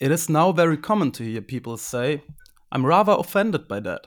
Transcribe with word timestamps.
It 0.00 0.10
is 0.10 0.30
now 0.30 0.50
very 0.50 0.78
common 0.78 1.12
to 1.12 1.24
hear 1.24 1.42
people 1.42 1.76
say, 1.76 2.24
I'm 2.72 2.86
rather 2.86 3.12
offended 3.12 3.68
by 3.68 3.80
that, 3.80 4.06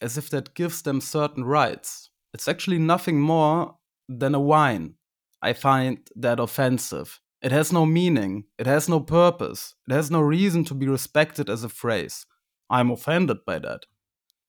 as 0.00 0.16
if 0.16 0.30
that 0.30 0.54
gives 0.54 0.80
them 0.80 1.02
certain 1.02 1.44
rights. 1.44 2.08
It's 2.32 2.48
actually 2.48 2.78
nothing 2.78 3.20
more 3.20 3.76
than 4.08 4.34
a 4.34 4.40
whine. 4.40 4.94
I 5.42 5.52
find 5.52 5.98
that 6.16 6.40
offensive. 6.40 7.20
It 7.42 7.52
has 7.52 7.74
no 7.74 7.84
meaning, 7.84 8.44
it 8.58 8.66
has 8.66 8.88
no 8.88 9.00
purpose, 9.00 9.74
it 9.86 9.92
has 9.92 10.10
no 10.10 10.22
reason 10.22 10.64
to 10.64 10.74
be 10.74 10.88
respected 10.88 11.50
as 11.50 11.62
a 11.62 11.68
phrase. 11.68 12.24
I'm 12.70 12.90
offended 12.90 13.44
by 13.46 13.58
that. 13.58 13.82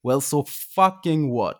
Well, 0.02 0.22
so 0.22 0.44
fucking 0.44 1.30
what? 1.30 1.60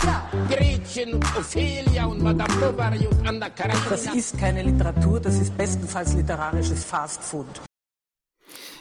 Gretchen 0.00 1.14
und 1.14 1.24
Ophelia 1.36 2.04
und 2.06 2.22
Madame 2.22 2.54
Bovary 2.56 3.06
und 3.06 3.26
Anna 3.26 3.48
Karenina. 3.48 3.80
Das 3.88 4.14
ist 4.14 4.38
keine 4.38 4.62
Literatur, 4.62 5.20
das 5.20 5.38
ist 5.38 5.56
bestenfalls 5.56 6.14
literarisches 6.14 6.84
Fastfood. 6.84 7.46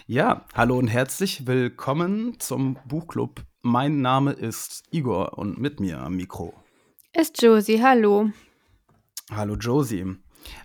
Ja, 0.08 0.46
hallo 0.54 0.78
und 0.78 0.88
herzlich 0.88 1.48
willkommen 1.48 2.40
zum 2.40 2.78
Buchclub. 2.88 3.44
Mein 3.62 4.02
Name 4.02 4.34
ist 4.34 4.84
Igor 4.92 5.38
und 5.38 5.58
mit 5.60 5.80
mir 5.80 6.00
am 6.02 6.16
Mikro. 6.18 6.54
Ist 7.14 7.42
Josie, 7.42 7.82
hallo. 7.82 8.30
Hallo 9.32 9.56
Josie. 9.56 10.18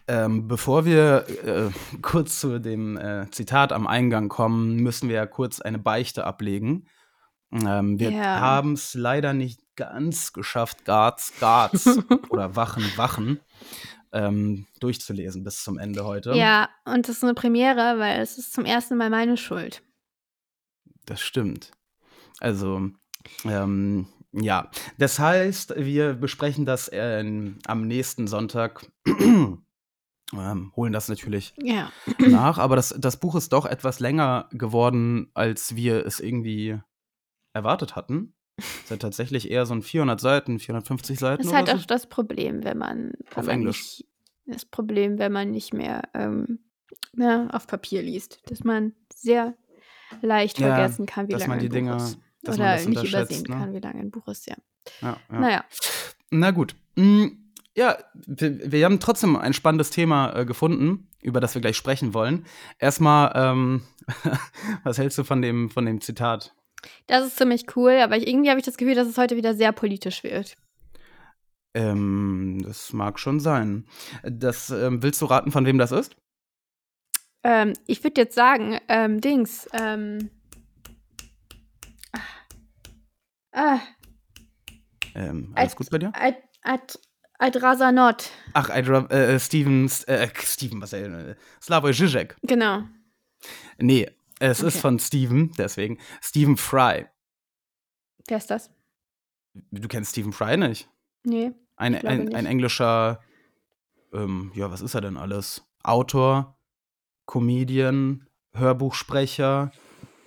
Ähm, 0.09 0.49
bevor 0.49 0.85
wir 0.85 1.27
äh, 1.45 1.71
kurz 2.03 2.41
zu 2.41 2.59
dem 2.59 2.99
äh, 2.99 3.31
Zitat 3.31 3.73
am 3.73 3.87
Eingang 3.87 4.29
kommen, 4.29 4.77
müssen 4.77 5.09
wir 5.09 5.17
ja 5.17 5.27
kurz 5.27 5.61
eine 5.61 5.79
Beichte 5.79 6.27
ablegen. 6.27 6.87
Ähm, 7.53 7.99
wir 7.99 8.11
Ja. 8.11 8.41
haben 8.41 8.75
es 8.75 8.95
leider 8.95 9.33
nicht 9.33 9.61
ganz 9.81 10.35
geschafft, 10.35 10.85
Guards, 10.85 11.33
Guards 11.41 11.87
oder 12.29 12.55
Wachen, 12.55 12.85
Wachen 12.97 13.41
ähm, 14.13 14.67
durchzulesen 14.79 15.43
bis 15.43 15.65
zum 15.65 15.79
Ende 15.79 16.05
heute. 16.05 16.35
Ja, 16.35 16.69
und 16.85 17.09
das 17.09 17.17
ist 17.17 17.25
eine 17.25 17.35
Premiere, 17.35 17.99
weil 17.99 18.21
es 18.21 18.37
ist 18.37 18.53
zum 18.53 18.67
ersten 18.67 18.97
Mal 18.97 19.09
meine 19.09 19.39
Schuld. 19.39 19.83
Das 21.07 21.21
stimmt. 21.21 21.71
Also, 22.41 22.91
ähm, 23.45 24.07
ja. 24.33 24.71
Das 24.99 25.19
heißt, 25.19 25.75
wir 25.77 26.13
besprechen 26.13 26.67
das 26.67 26.89
äh, 26.89 27.25
am 27.67 27.87
nächsten 27.87 28.27
Sonntag. 28.27 28.87
ähm, 29.07 30.73
holen 30.77 30.93
das 30.93 31.09
natürlich 31.09 31.55
Ja. 31.57 31.91
nach, 32.19 32.59
aber 32.59 32.77
das, 32.77 32.95
das 32.99 33.19
Buch 33.19 33.35
ist 33.35 33.53
doch 33.53 33.65
etwas 33.65 33.99
länger 33.99 34.49
geworden, 34.53 35.31
als 35.35 35.75
wir 35.75 36.05
es 36.05 36.21
irgendwie 36.21 36.79
erwartet 37.53 37.97
hatten. 37.97 38.35
Es 38.61 38.83
ist 38.85 38.91
ja 38.91 38.97
tatsächlich 38.97 39.51
eher 39.51 39.67
so 39.67 39.75
ein 39.75 39.83
400 39.83 40.21
Seiten, 40.21 40.59
450 40.59 41.19
Seiten 41.19 41.39
Das 41.43 41.47
ist 41.47 41.53
halt 41.57 41.69
so. 41.69 41.75
auch 41.75 41.85
das 41.87 42.07
Problem, 42.09 42.65
wenn 42.65 42.79
man. 42.79 43.13
Wenn 43.31 43.37
Auf 43.37 43.47
man 43.47 43.55
Englisch. 43.55 43.79
Nicht, 43.99 44.07
das 44.47 44.65
Problem, 44.65 45.19
wenn 45.19 45.33
man 45.33 45.51
nicht 45.51 45.73
mehr 45.75 46.03
ähm, 46.15 46.59
ja, 47.17 47.49
auf 47.51 47.67
Papier 47.67 48.03
liest. 48.03 48.41
Dass 48.51 48.65
man 48.65 48.93
sehr 49.15 49.55
leicht 50.23 50.59
Ja, 50.59 50.75
vergessen 50.75 51.07
kann, 51.07 51.29
wie 51.29 51.33
lange 51.35 51.55
ein 51.55 51.69
Dinge- 51.69 51.91
Buch 51.97 51.97
ist. 52.05 52.19
dass 52.43 52.59
man 52.59 52.67
Oder 52.79 52.89
nicht 52.89 53.05
übersehen 53.05 53.43
ne? 53.49 53.57
kann, 53.57 53.73
wie 53.75 53.79
lange 53.81 54.01
ein 54.01 54.11
Buch 54.11 54.27
ist, 54.29 54.49
ja. 54.49 54.57
Ja, 55.03 55.17
ja. 55.31 55.41
Naja. 55.41 55.65
Na 56.31 56.51
gut. 56.51 56.75
Mm, 56.97 57.27
Ja, 57.77 57.97
wir, 58.15 58.73
wir 58.73 58.85
haben 58.85 58.99
trotzdem 58.99 59.37
ein 59.37 59.53
spannendes 59.53 59.91
Thema 59.91 60.35
äh, 60.35 60.45
gefunden, 60.45 61.07
über 61.23 61.41
das 61.41 61.55
wir 61.55 61.61
gleich 61.63 61.77
sprechen 61.77 62.13
wollen. 62.15 62.45
Erstmal, 62.81 63.31
ähm, 63.37 63.83
was 64.83 64.99
hältst 64.99 65.17
du 65.19 65.25
von 65.25 65.41
dem, 65.43 65.71
von 65.71 65.87
dem 65.87 66.01
Zitat? 66.01 66.53
Das 67.07 67.27
ist 67.27 67.37
ziemlich 67.37 67.77
cool, 67.77 67.99
aber 68.01 68.17
ich, 68.17 68.27
irgendwie 68.27 68.51
habe 68.51 68.61
ich 68.61 68.67
das 68.67 68.77
Gefühl, 68.77 68.95
dass 68.95 69.09
es 69.09 69.19
heute 69.19 69.37
wieder 69.37 69.55
sehr 69.55 69.73
politisch 69.73 70.23
wird. 70.25 70.57
Ähm, 71.75 72.61
das 72.65 72.93
mag 72.93 73.19
schon 73.19 73.39
sein. 73.41 73.87
Das, 74.23 74.71
ähm, 74.71 75.03
willst 75.03 75.21
du 75.23 75.27
raten, 75.27 75.53
von 75.53 75.67
wem 75.67 75.79
das 75.79 75.93
ist? 75.93 76.17
Ähm, 77.43 77.73
ich 77.87 78.03
würde 78.05 78.21
jetzt 78.21 78.35
sagen, 78.35 78.79
ähm, 78.89 79.21
Dings, 79.21 79.69
ähm. 79.73 80.31
Ah, 83.53 83.81
Ähm, 85.15 85.53
alles 85.57 85.73
Ad- 85.73 85.77
gut 85.77 85.91
bei 85.91 85.99
dir? 85.99 86.13
Ad, 86.15 86.37
Not, 87.93 88.31
Ach, 88.53 88.69
I 88.69 88.83
drop, 88.83 89.11
äh, 89.13 89.39
Steven, 89.41 89.91
äh, 90.07 90.29
Steven, 90.37 90.81
was 90.83 90.93
äh, 90.93 91.35
Slavoj 91.63 91.93
Žižek. 91.93 92.37
genau. 92.43 92.83
Nee, 93.79 94.11
es 94.41 94.61
ist 94.61 94.75
Okay. 94.75 94.81
von 94.81 94.99
Steven, 94.99 95.53
deswegen. 95.57 95.99
Steven 96.21 96.57
Fry. 96.57 97.07
Wer 98.27 98.37
ist 98.39 98.51
das? 98.51 98.71
Du 99.71 99.87
kennst 99.89 100.13
Stephen 100.13 100.33
Fry 100.33 100.57
nicht? 100.57 100.89
Nee. 101.25 101.53
Ein, 101.77 101.95
ein, 101.95 102.07
ein 102.07 102.25
nicht. 102.27 102.35
englischer, 102.47 103.21
ähm, 104.13 104.53
ja, 104.55 104.71
was 104.71 104.81
ist 104.81 104.95
er 104.95 105.01
denn 105.01 105.17
alles? 105.17 105.63
Autor, 105.83 106.59
Comedian, 107.27 108.27
Hörbuchsprecher, 108.53 109.71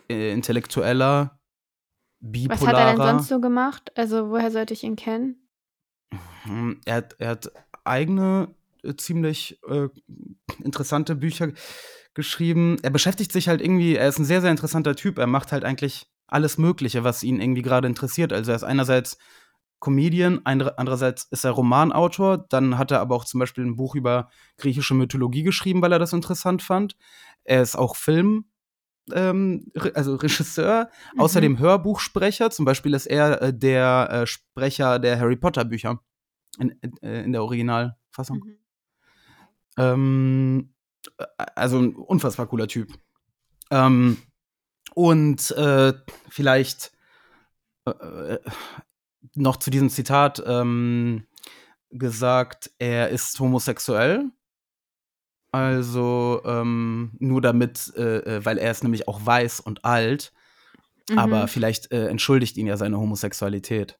äh, 0.10 0.32
Intellektueller, 0.34 1.40
Was 2.20 2.22
hat 2.22 2.30
er 2.30 2.40
denn 2.40 2.50
bipolarer. 2.50 2.98
sonst 3.12 3.28
so 3.28 3.40
gemacht? 3.40 3.92
Also, 3.98 4.30
woher 4.30 4.52
sollte 4.52 4.74
ich 4.74 4.84
ihn 4.84 4.96
kennen? 4.96 5.48
Hm, 6.44 6.82
Er 6.86 6.96
hat, 6.96 7.16
er 7.20 7.30
hat 7.30 7.52
eigene, 7.84 8.54
äh, 8.84 8.96
ziemlich 8.96 9.60
äh, 9.68 9.88
interessante 10.64 11.16
Bücher 11.16 11.52
geschrieben. 12.14 12.78
Er 12.84 12.90
beschäftigt 12.90 13.32
sich 13.32 13.48
halt 13.48 13.62
irgendwie, 13.62 13.96
er 13.96 14.08
ist 14.08 14.20
ein 14.20 14.26
sehr, 14.26 14.42
sehr 14.42 14.52
interessanter 14.52 14.96
Typ. 14.96 15.18
Er 15.18 15.28
macht 15.28 15.52
halt 15.52 15.64
eigentlich 15.66 16.08
alles 16.28 16.58
Mögliche, 16.58 17.04
was 17.04 17.24
ihn 17.24 17.40
irgendwie 17.42 17.62
gerade 17.62 17.88
interessiert. 17.88 18.34
Also 18.34 18.52
er 18.52 18.56
ist 18.56 18.64
einerseits 18.64 19.18
Comedian, 19.80 20.40
andere- 20.46 20.78
andererseits 20.78 21.26
ist 21.26 21.44
er 21.44 21.52
Romanautor, 21.52 22.46
dann 22.50 22.78
hat 22.78 22.92
er 22.92 23.02
aber 23.02 23.16
auch 23.16 23.26
zum 23.26 23.40
Beispiel 23.42 23.66
ein 23.66 23.76
Buch 23.76 23.96
über 23.96 24.30
griechische 24.58 24.94
Mythologie 24.94 25.44
geschrieben, 25.44 25.82
weil 25.82 25.92
er 25.92 26.00
das 26.00 26.14
interessant 26.14 26.62
fand. 26.62 26.96
Er 27.44 27.62
ist 27.62 27.76
auch 27.76 27.98
Film, 27.98 28.46
ähm, 29.12 29.70
also 29.94 30.16
Regisseur, 30.16 30.90
Mhm. 31.16 31.20
außerdem 31.20 31.60
Hörbuchsprecher. 31.60 32.50
Zum 32.52 32.64
Beispiel 32.64 32.94
ist 32.94 33.08
er 33.08 33.42
äh, 33.42 33.54
der 33.54 34.08
äh, 34.10 34.26
Sprecher 34.26 35.00
der 35.00 35.20
Harry 35.20 35.36
Potter 35.36 35.66
Bücher 35.66 36.00
in, 36.58 36.74
äh, 37.02 37.24
in 37.26 37.34
der 37.34 37.44
Originalfassung. 37.44 38.38
Mhm. 38.46 38.58
Ähm, 39.78 40.70
äh, 40.70 40.73
also 41.56 41.80
ein 41.80 41.96
unfassbar 41.96 42.48
cooler 42.48 42.68
Typ. 42.68 42.94
Ähm, 43.72 44.18
und 44.94 45.52
äh, 45.52 45.94
vielleicht 46.30 46.92
äh, 47.86 47.92
äh, 47.92 48.40
noch 49.36 49.58
zu 49.58 49.70
diesem 49.72 49.90
Zitat 49.90 50.44
ähm, 50.46 51.26
gesagt, 51.90 52.72
er 52.80 53.10
ist 53.10 53.40
homosexuell. 53.40 54.30
Also 55.52 56.42
ähm, 56.46 57.14
nur 57.20 57.42
damit, 57.42 57.94
äh, 57.96 58.18
äh, 58.18 58.46
weil 58.46 58.58
er 58.58 58.72
ist 58.72 58.84
nämlich 58.84 59.08
auch 59.08 59.26
weiß 59.26 59.60
und 59.60 59.86
alt, 59.86 60.34
Mhm. 61.10 61.20
aber 61.20 61.48
vielleicht 61.48 61.92
äh, 61.92 62.08
entschuldigt 62.08 62.58
ihn 62.58 62.68
ja 62.68 62.78
seine 62.78 62.98
Homosexualität. 62.98 64.00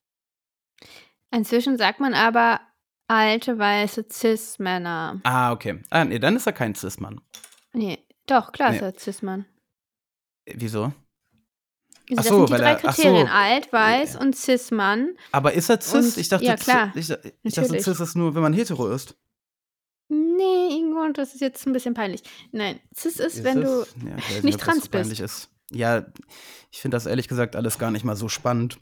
Inzwischen 1.32 1.78
sagt 1.78 2.00
man 2.00 2.14
aber 2.14 2.62
alte 3.08 3.58
weiße 3.58 4.06
Cis-Männer. 4.10 5.20
Ah, 5.24 5.52
okay. 5.52 5.82
Ah, 5.90 6.06
nee, 6.06 6.20
dann 6.20 6.36
ist 6.36 6.48
er 6.48 6.54
kein 6.54 6.76
Cis-Mann. 6.76 7.22
Nee, 7.74 8.00
doch, 8.28 8.52
klar 8.52 8.74
ist 8.74 8.82
Nee. 8.82 8.88
er 8.88 8.98
Cis-Mann. 8.98 9.46
Äh, 10.46 10.54
Wieso? 10.58 10.84
Also 10.84 10.96
Ach 12.12 12.16
das 12.18 12.28
so, 12.28 12.36
sind 12.38 12.48
die 12.50 12.52
weil 12.54 12.60
drei 12.60 12.72
er- 12.72 12.78
ach 12.90 12.96
so. 12.96 13.02
Kriterien. 13.02 13.28
Alt, 13.30 13.72
weiß 13.74 14.16
und 14.18 14.36
Cis-Mann. 14.36 15.16
Aber 15.32 15.54
ist 15.54 15.70
er 15.70 15.80
cis? 15.80 15.94
Und- 15.94 16.18
ich 16.18 16.28
dachte, 16.30 16.46
ja, 16.46 16.54
Cis- 16.56 16.64
klar. 16.64 16.92
ich, 16.96 17.10
ich 17.44 17.54
dachte, 17.54 17.80
cis 17.82 18.00
ist 18.00 18.16
nur, 18.16 18.36
wenn 18.36 18.42
man 18.42 18.54
hetero 18.54 18.90
ist. 18.90 19.16
Nee, 20.10 20.68
Ingo, 20.78 21.08
das 21.14 21.34
ist 21.34 21.40
jetzt 21.42 21.66
ein 21.66 21.72
bisschen 21.74 21.94
peinlich. 21.94 22.22
Nein, 22.52 22.80
Cis 22.96 23.20
ist, 23.20 23.44
wenn 23.44 23.62
du 23.62 23.80
das? 23.80 23.96
Ja, 24.04 24.42
nicht 24.44 24.60
trans 24.60 24.84
so 24.86 24.90
bist. 24.92 25.20
Ist. 25.20 25.50
Ja, 25.72 26.06
ich 26.72 26.82
finde 26.82 26.96
das 26.98 27.06
ehrlich 27.06 27.28
gesagt 27.30 27.56
alles 27.56 27.80
gar 27.80 27.90
nicht 27.90 28.04
mal 28.04 28.16
so 28.18 28.28
spannend. 28.28 28.80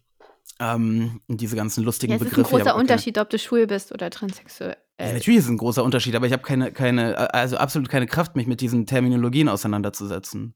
Ähm, 0.63 1.21
diese 1.27 1.55
ganzen 1.55 1.83
lustigen 1.83 2.11
Ja, 2.11 2.17
es 2.17 2.21
ist 2.21 2.27
ein 2.27 2.29
Begriffe. 2.29 2.41
ich 2.49 2.53
hab 2.53 2.59
großer 2.59 2.71
auch 2.75 2.77
keine- 2.77 2.81
Unterschied, 2.81 3.17
ob 3.17 3.29
du 3.31 3.39
schwul 3.39 3.65
bist 3.65 3.91
oder 3.91 4.09
transsexuell. 4.11 4.77
Ja, 4.99 5.13
natürlich 5.13 5.39
ist 5.39 5.45
es 5.45 5.49
ein 5.49 5.57
großer 5.57 5.83
Unterschied, 5.83 6.15
aber 6.15 6.27
ich 6.27 6.33
habe 6.33 6.43
keine, 6.43 6.71
keine, 6.71 7.33
also 7.33 7.57
absolut 7.57 7.89
keine 7.89 8.05
Kraft, 8.05 8.35
mich 8.35 8.45
mit 8.45 8.61
diesen 8.61 8.85
Terminologien 8.85 9.49
auseinanderzusetzen. 9.49 10.53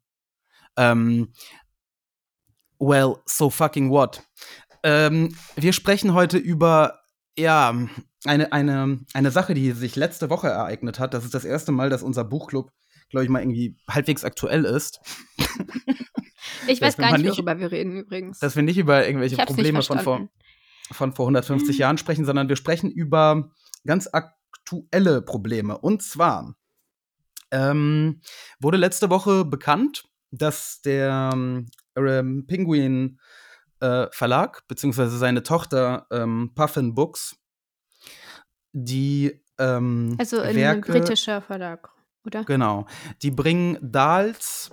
Ähm, 0.77 1.33
well, 2.79 3.15
so 3.25 3.49
fucking 3.49 3.89
what? 3.89 4.21
Ähm, 4.83 5.35
wir 5.55 5.73
sprechen 5.73 6.13
heute 6.13 6.37
über, 6.37 6.99
ja, 7.37 7.73
eine, 8.25 8.51
eine, 8.51 8.99
eine 9.13 9.31
Sache, 9.31 9.55
die 9.55 9.71
sich 9.71 9.95
letzte 9.95 10.29
Woche 10.29 10.49
ereignet 10.49 10.99
hat. 10.99 11.15
Das 11.15 11.25
ist 11.25 11.33
das 11.33 11.45
erste 11.45 11.71
Mal, 11.71 11.89
dass 11.89 12.03
unser 12.03 12.23
Buchclub, 12.23 12.71
glaube 13.09 13.23
ich, 13.23 13.29
mal 13.31 13.39
irgendwie 13.41 13.75
halbwegs 13.89 14.23
aktuell 14.23 14.65
ist. 14.65 14.99
Ich 16.67 16.81
weiß 16.81 16.97
gar 16.97 17.17
nicht, 17.17 17.31
worüber 17.31 17.59
wir 17.59 17.71
reden 17.71 17.97
übrigens. 17.97 18.39
dass 18.39 18.55
wir 18.55 18.63
nicht 18.63 18.77
über 18.77 19.05
irgendwelche 19.05 19.37
Probleme 19.37 19.81
von 19.81 19.99
vor, 19.99 20.27
von 20.91 21.13
vor 21.13 21.25
150 21.25 21.77
Jahren 21.77 21.97
sprechen, 21.97 22.25
sondern 22.25 22.49
wir 22.49 22.55
sprechen 22.55 22.91
über 22.91 23.51
ganz 23.85 24.09
aktuelle 24.11 25.21
Probleme. 25.21 25.77
Und 25.77 26.03
zwar 26.03 26.55
ähm, 27.51 28.21
wurde 28.59 28.77
letzte 28.77 29.09
Woche 29.09 29.45
bekannt, 29.45 30.03
dass 30.31 30.81
der 30.81 31.31
ähm, 31.95 32.45
Penguin 32.47 33.19
äh, 33.79 34.07
Verlag, 34.11 34.67
beziehungsweise 34.67 35.17
seine 35.17 35.43
Tochter 35.43 36.07
ähm, 36.11 36.51
Puffin 36.55 36.95
Books, 36.95 37.37
die 38.73 39.41
ähm, 39.57 40.15
Also 40.17 40.39
ein 40.39 40.55
Werke, 40.55 40.91
britischer 40.91 41.41
Verlag, 41.41 41.89
oder? 42.25 42.43
Genau. 42.43 42.85
Die 43.21 43.31
bringen 43.31 43.77
Dahls, 43.81 44.71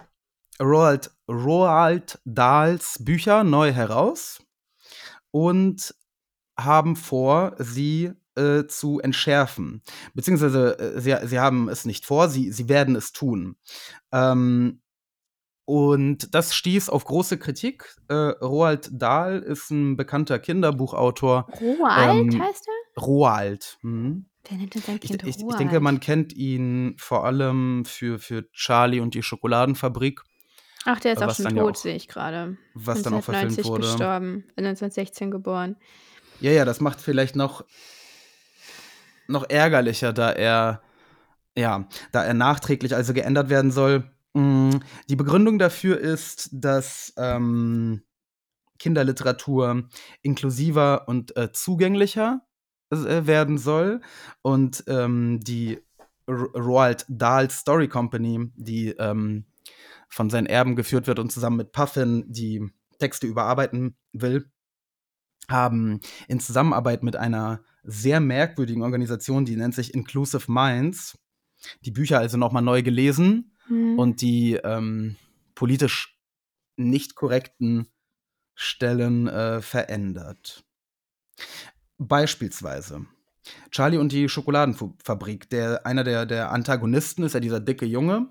Roald, 0.60 1.10
Roald 1.28 2.20
Dahls 2.24 2.98
Bücher 3.02 3.44
neu 3.44 3.72
heraus 3.72 4.42
und 5.30 5.94
haben 6.58 6.96
vor, 6.96 7.54
sie 7.58 8.12
äh, 8.36 8.64
zu 8.66 9.00
entschärfen. 9.00 9.82
Beziehungsweise 10.14 10.78
äh, 10.78 11.00
sie, 11.00 11.16
sie 11.26 11.38
haben 11.40 11.68
es 11.68 11.84
nicht 11.84 12.06
vor, 12.06 12.28
sie, 12.28 12.52
sie 12.52 12.68
werden 12.68 12.96
es 12.96 13.12
tun. 13.12 13.56
Ähm, 14.12 14.80
und 15.64 16.34
das 16.34 16.54
stieß 16.54 16.88
auf 16.88 17.04
große 17.04 17.38
Kritik. 17.38 17.94
Äh, 18.08 18.14
Roald 18.14 18.90
Dahl 18.92 19.38
ist 19.38 19.70
ein 19.70 19.96
bekannter 19.96 20.38
Kinderbuchautor. 20.38 21.46
Roald 21.60 22.34
Ähm, 22.34 22.42
heißt 22.42 22.66
er? 22.66 23.02
Roald. 23.02 23.78
Mhm. 23.82 24.26
Wer 24.48 24.58
nennt 24.58 24.74
denn 24.74 24.82
sein 24.82 24.98
Ich, 25.00 25.10
Kind 25.10 25.22
ich, 25.22 25.36
ich 25.36 25.42
Roald? 25.44 25.60
denke, 25.60 25.80
man 25.80 26.00
kennt 26.00 26.32
ihn 26.32 26.96
vor 26.98 27.24
allem 27.24 27.84
für, 27.84 28.18
für 28.18 28.50
Charlie 28.52 29.00
und 29.00 29.14
die 29.14 29.22
Schokoladenfabrik, 29.22 30.22
Ach, 30.84 30.98
der 31.00 31.12
ist 31.12 31.22
auch 31.22 31.34
schon 31.34 31.56
ja 31.56 31.62
tot, 31.62 31.76
auch- 31.76 31.80
sehe 31.80 31.94
ich 31.96 32.08
gerade. 32.08 32.56
was 32.74 33.02
dann 33.02 33.14
auch 33.14 33.22
verfilmt 33.24 33.52
1990 33.58 33.66
wurde. 33.66 33.80
gestorben, 33.82 34.44
äh, 34.56 34.62
1916 34.62 35.30
geboren. 35.30 35.76
Ja, 36.40 36.50
ja, 36.50 36.64
das 36.64 36.80
macht 36.80 37.00
vielleicht 37.00 37.36
noch, 37.36 37.64
noch 39.28 39.48
ärgerlicher, 39.48 40.12
da 40.12 40.30
er, 40.32 40.82
ja, 41.56 41.86
da 42.10 42.24
er 42.24 42.34
nachträglich 42.34 42.94
also 42.94 43.12
geändert 43.14 43.48
werden 43.48 43.70
soll. 43.70 44.10
Mm, 44.34 44.70
Die 45.08 45.16
Begründung 45.16 45.58
dafür 45.58 45.98
ist, 46.00 46.48
dass 46.52 47.12
ähm, 47.16 48.02
Kinderliteratur 48.78 49.88
inklusiver 50.22 51.06
und 51.06 51.36
äh, 51.36 51.52
zugänglicher 51.52 52.40
äh, 52.90 53.26
werden 53.26 53.58
soll. 53.58 54.00
Und 54.42 54.84
ähm, 54.88 55.38
die 55.42 55.78
R 56.26 56.34
Roald 56.54 57.04
Dahl 57.08 57.50
Story 57.50 57.88
Company, 57.88 58.50
die 58.56 58.88
ähm, 58.98 59.44
von 60.12 60.30
seinen 60.30 60.46
Erben 60.46 60.76
geführt 60.76 61.06
wird 61.06 61.18
und 61.18 61.32
zusammen 61.32 61.56
mit 61.56 61.72
Puffin 61.72 62.24
die 62.28 62.70
Texte 62.98 63.26
überarbeiten 63.26 63.96
will, 64.12 64.50
haben 65.48 66.00
in 66.28 66.38
Zusammenarbeit 66.38 67.02
mit 67.02 67.16
einer 67.16 67.62
sehr 67.82 68.20
merkwürdigen 68.20 68.82
Organisation, 68.82 69.44
die 69.44 69.56
nennt 69.56 69.74
sich 69.74 69.94
Inclusive 69.94 70.50
Minds, 70.50 71.18
die 71.84 71.90
Bücher 71.90 72.18
also 72.18 72.36
nochmal 72.36 72.62
neu 72.62 72.82
gelesen 72.82 73.52
Hm. 73.66 73.98
und 73.98 74.20
die 74.20 74.54
ähm, 74.62 75.16
politisch 75.54 76.18
nicht 76.76 77.14
korrekten 77.14 77.88
Stellen 78.54 79.28
äh, 79.28 79.60
verändert. 79.62 80.64
Beispielsweise 81.98 83.06
Charlie 83.70 83.98
und 83.98 84.12
die 84.12 84.28
Schokoladenfabrik. 84.28 85.50
Der, 85.50 85.86
einer 85.86 86.04
der, 86.04 86.26
der 86.26 86.52
Antagonisten 86.52 87.24
ist 87.24 87.34
ja 87.34 87.40
dieser 87.40 87.60
dicke 87.60 87.86
Junge. 87.86 88.28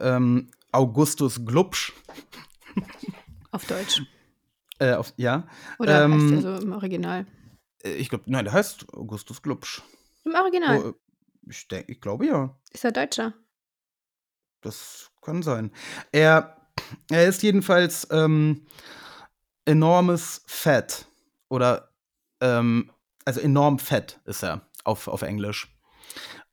Ähm, 0.00 0.50
Augustus 0.72 1.44
Glubsch. 1.44 1.92
Auf 3.50 3.66
Deutsch. 3.66 4.02
Äh, 4.78 4.94
auf, 4.94 5.12
ja, 5.16 5.46
Oder 5.78 5.94
heißt 5.94 6.04
Ähm, 6.04 6.42
der 6.42 6.58
so 6.58 6.64
im 6.64 6.72
Original? 6.72 7.26
Äh, 7.84 7.94
ich 7.94 8.08
glaube, 8.08 8.24
nein, 8.26 8.44
der 8.44 8.54
heißt 8.54 8.92
Augustus 8.94 9.42
Glubsch. 9.42 9.82
Im 10.24 10.34
Original. 10.34 10.78
Oh, 10.78 10.94
ich, 11.48 11.68
denk, 11.68 11.88
ich 11.88 12.00
glaube 12.00 12.26
ja. 12.26 12.56
Ist 12.72 12.84
er 12.84 12.92
Deutscher? 12.92 13.34
Das 14.62 15.10
kann 15.20 15.42
sein. 15.42 15.72
Er, 16.12 16.56
er 17.10 17.26
ist 17.26 17.42
jedenfalls 17.42 18.08
ähm, 18.10 18.66
enormes 19.64 20.42
Fett. 20.46 21.06
Oder, 21.48 21.92
ähm, 22.40 22.90
also 23.24 23.40
enorm 23.40 23.78
fett 23.78 24.20
ist 24.24 24.42
er 24.42 24.66
auf, 24.84 25.08
auf 25.08 25.22
Englisch. 25.22 25.68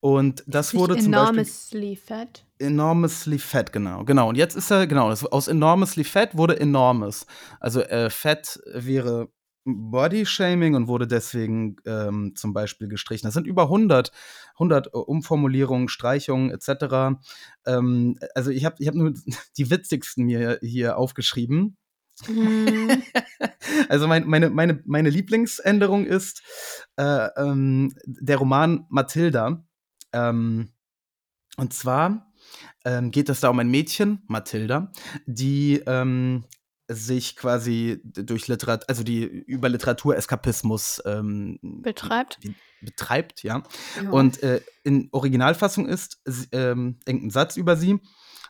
Und 0.02 0.44
das 0.48 0.74
wurde 0.74 0.98
zum 0.98 1.12
Beispiel 1.12 1.40
enormously 1.40 1.96
fat. 1.96 2.46
Enormously 2.60 3.40
fett, 3.40 3.72
genau. 3.72 4.04
Genau. 4.04 4.30
Und 4.30 4.36
jetzt 4.36 4.56
ist 4.56 4.72
er, 4.72 4.88
genau, 4.88 5.10
aus 5.10 5.48
enormously 5.48 6.04
fett 6.04 6.38
wurde 6.38 6.60
enormes. 6.60 7.26
Also 7.60 7.82
äh, 7.82 8.10
fett 8.10 8.60
wäre 8.74 9.30
Body 9.66 10.26
Shaming 10.26 10.76
und 10.76 10.88
wurde 10.88 11.08
deswegen 11.08 11.76
ähm, 11.86 12.34
zum 12.36 12.54
Beispiel 12.54 12.88
gestrichen. 12.88 13.28
Das 13.28 13.34
sind 13.34 13.48
über 13.48 13.64
100, 13.64 14.12
100 14.56 14.94
Umformulierungen, 14.94 15.90
Streichungen 15.90 16.52
etc. 16.52 17.20
Ähm, 17.66 18.18
also 18.36 18.52
ich 18.52 18.66
habe 18.66 18.76
ich 18.80 18.88
hab 18.88 18.96
nur 18.96 19.14
die 19.58 19.70
witzigsten 19.70 20.26
mir 20.26 20.60
hier 20.62 20.98
aufgeschrieben. 20.98 21.78
Hm. 22.26 23.04
Also 23.88 24.08
mein, 24.08 24.28
meine, 24.28 24.50
meine, 24.50 24.82
meine 24.86 25.10
Lieblingsänderung 25.10 26.06
ist 26.06 26.42
äh, 26.98 27.28
ähm, 27.38 27.94
der 28.06 28.38
Roman 28.38 28.86
Mathilda. 28.90 29.66
Ähm, 30.12 30.72
und 31.58 31.74
zwar 31.74 32.29
ähm, 32.86 33.12
geht 33.12 33.30
es 33.30 33.40
da 33.42 33.50
um 33.50 33.60
ein 33.60 33.70
Mädchen, 33.70 34.22
Mathilda, 34.28 34.92
die 35.26 35.82
ähm, 35.86 36.46
sich 36.88 37.36
quasi 37.36 38.02
durch 38.04 38.48
Literatur, 38.48 38.90
also 38.90 39.04
die 39.04 39.24
über 39.24 39.70
Literatur-Eskapismus 39.70 41.02
ähm, 41.06 41.60
Betreibt. 41.62 42.40
betreibt, 42.82 43.44
ja. 43.44 43.64
Ja. 44.04 44.10
Und 44.10 44.42
äh, 44.42 44.62
in 44.84 45.10
Originalfassung 45.12 45.88
ist 45.88 46.20
ähm, 46.52 46.98
irgendein 47.06 47.30
Satz 47.30 47.58
über 47.58 47.76
sie, 47.78 48.00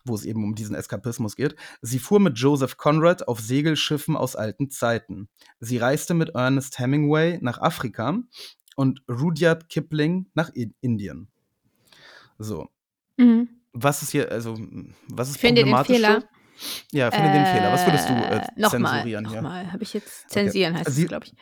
wo 0.05 0.15
es 0.15 0.23
eben 0.23 0.43
um 0.45 0.55
diesen 0.55 0.75
Eskapismus 0.75 1.35
geht. 1.35 1.55
Sie 1.81 1.99
fuhr 1.99 2.21
mit 2.21 2.37
Joseph 2.37 2.77
Conrad 2.77 3.27
auf 3.27 3.41
Segelschiffen 3.41 4.15
aus 4.15 4.37
alten 4.37 4.69
Zeiten. 4.69 5.27
Sie 5.59 5.77
reiste 5.77 6.13
mit 6.13 6.29
Ernest 6.29 6.79
Hemingway 6.79 7.39
nach 7.41 7.59
Afrika 7.59 8.17
und 8.77 9.01
Rudyard 9.09 9.67
Kipling 9.67 10.27
nach 10.33 10.55
I 10.55 10.73
Indien. 10.79 11.27
So, 12.37 12.69
Mhm. 13.19 13.49
Was 13.83 14.01
ist 14.01 14.11
hier, 14.11 14.31
also, 14.31 14.57
was 15.07 15.29
ist 15.29 15.37
Finde 15.37 15.63
den? 15.63 15.75
Fehler. 15.85 16.23
Ja, 16.91 17.09
finde 17.11 17.31
den 17.31 17.45
Fehler. 17.45 17.71
Was 17.71 17.85
würdest 17.85 18.09
du 18.09 18.13
äh, 18.13 18.45
nochmal, 18.57 18.91
zensurieren 18.93 19.27
hier? 19.27 19.41
Nochmal, 19.41 19.71
habe 19.71 19.83
ich 19.83 19.93
jetzt 19.93 20.29
zensieren, 20.29 20.77
heißt 20.77 20.91
Sie- 20.91 21.03
es, 21.03 21.07
glaube 21.07 21.25
ich. 21.25 21.33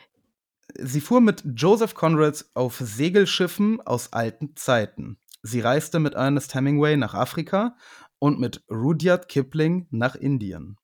Sie 0.74 1.00
fuhr 1.00 1.20
mit 1.20 1.42
Joseph 1.56 1.94
Conrad 1.94 2.44
auf 2.54 2.76
Segelschiffen 2.78 3.80
aus 3.80 4.12
alten 4.12 4.54
Zeiten. 4.54 5.18
Sie 5.42 5.60
reiste 5.60 5.98
mit 5.98 6.14
Ernest 6.14 6.54
Hemingway 6.54 6.96
nach 6.96 7.14
Afrika 7.14 7.76
und 8.18 8.38
mit 8.38 8.62
Rudyard 8.70 9.28
Kipling 9.28 9.86
nach 9.90 10.14
Indien. 10.14 10.76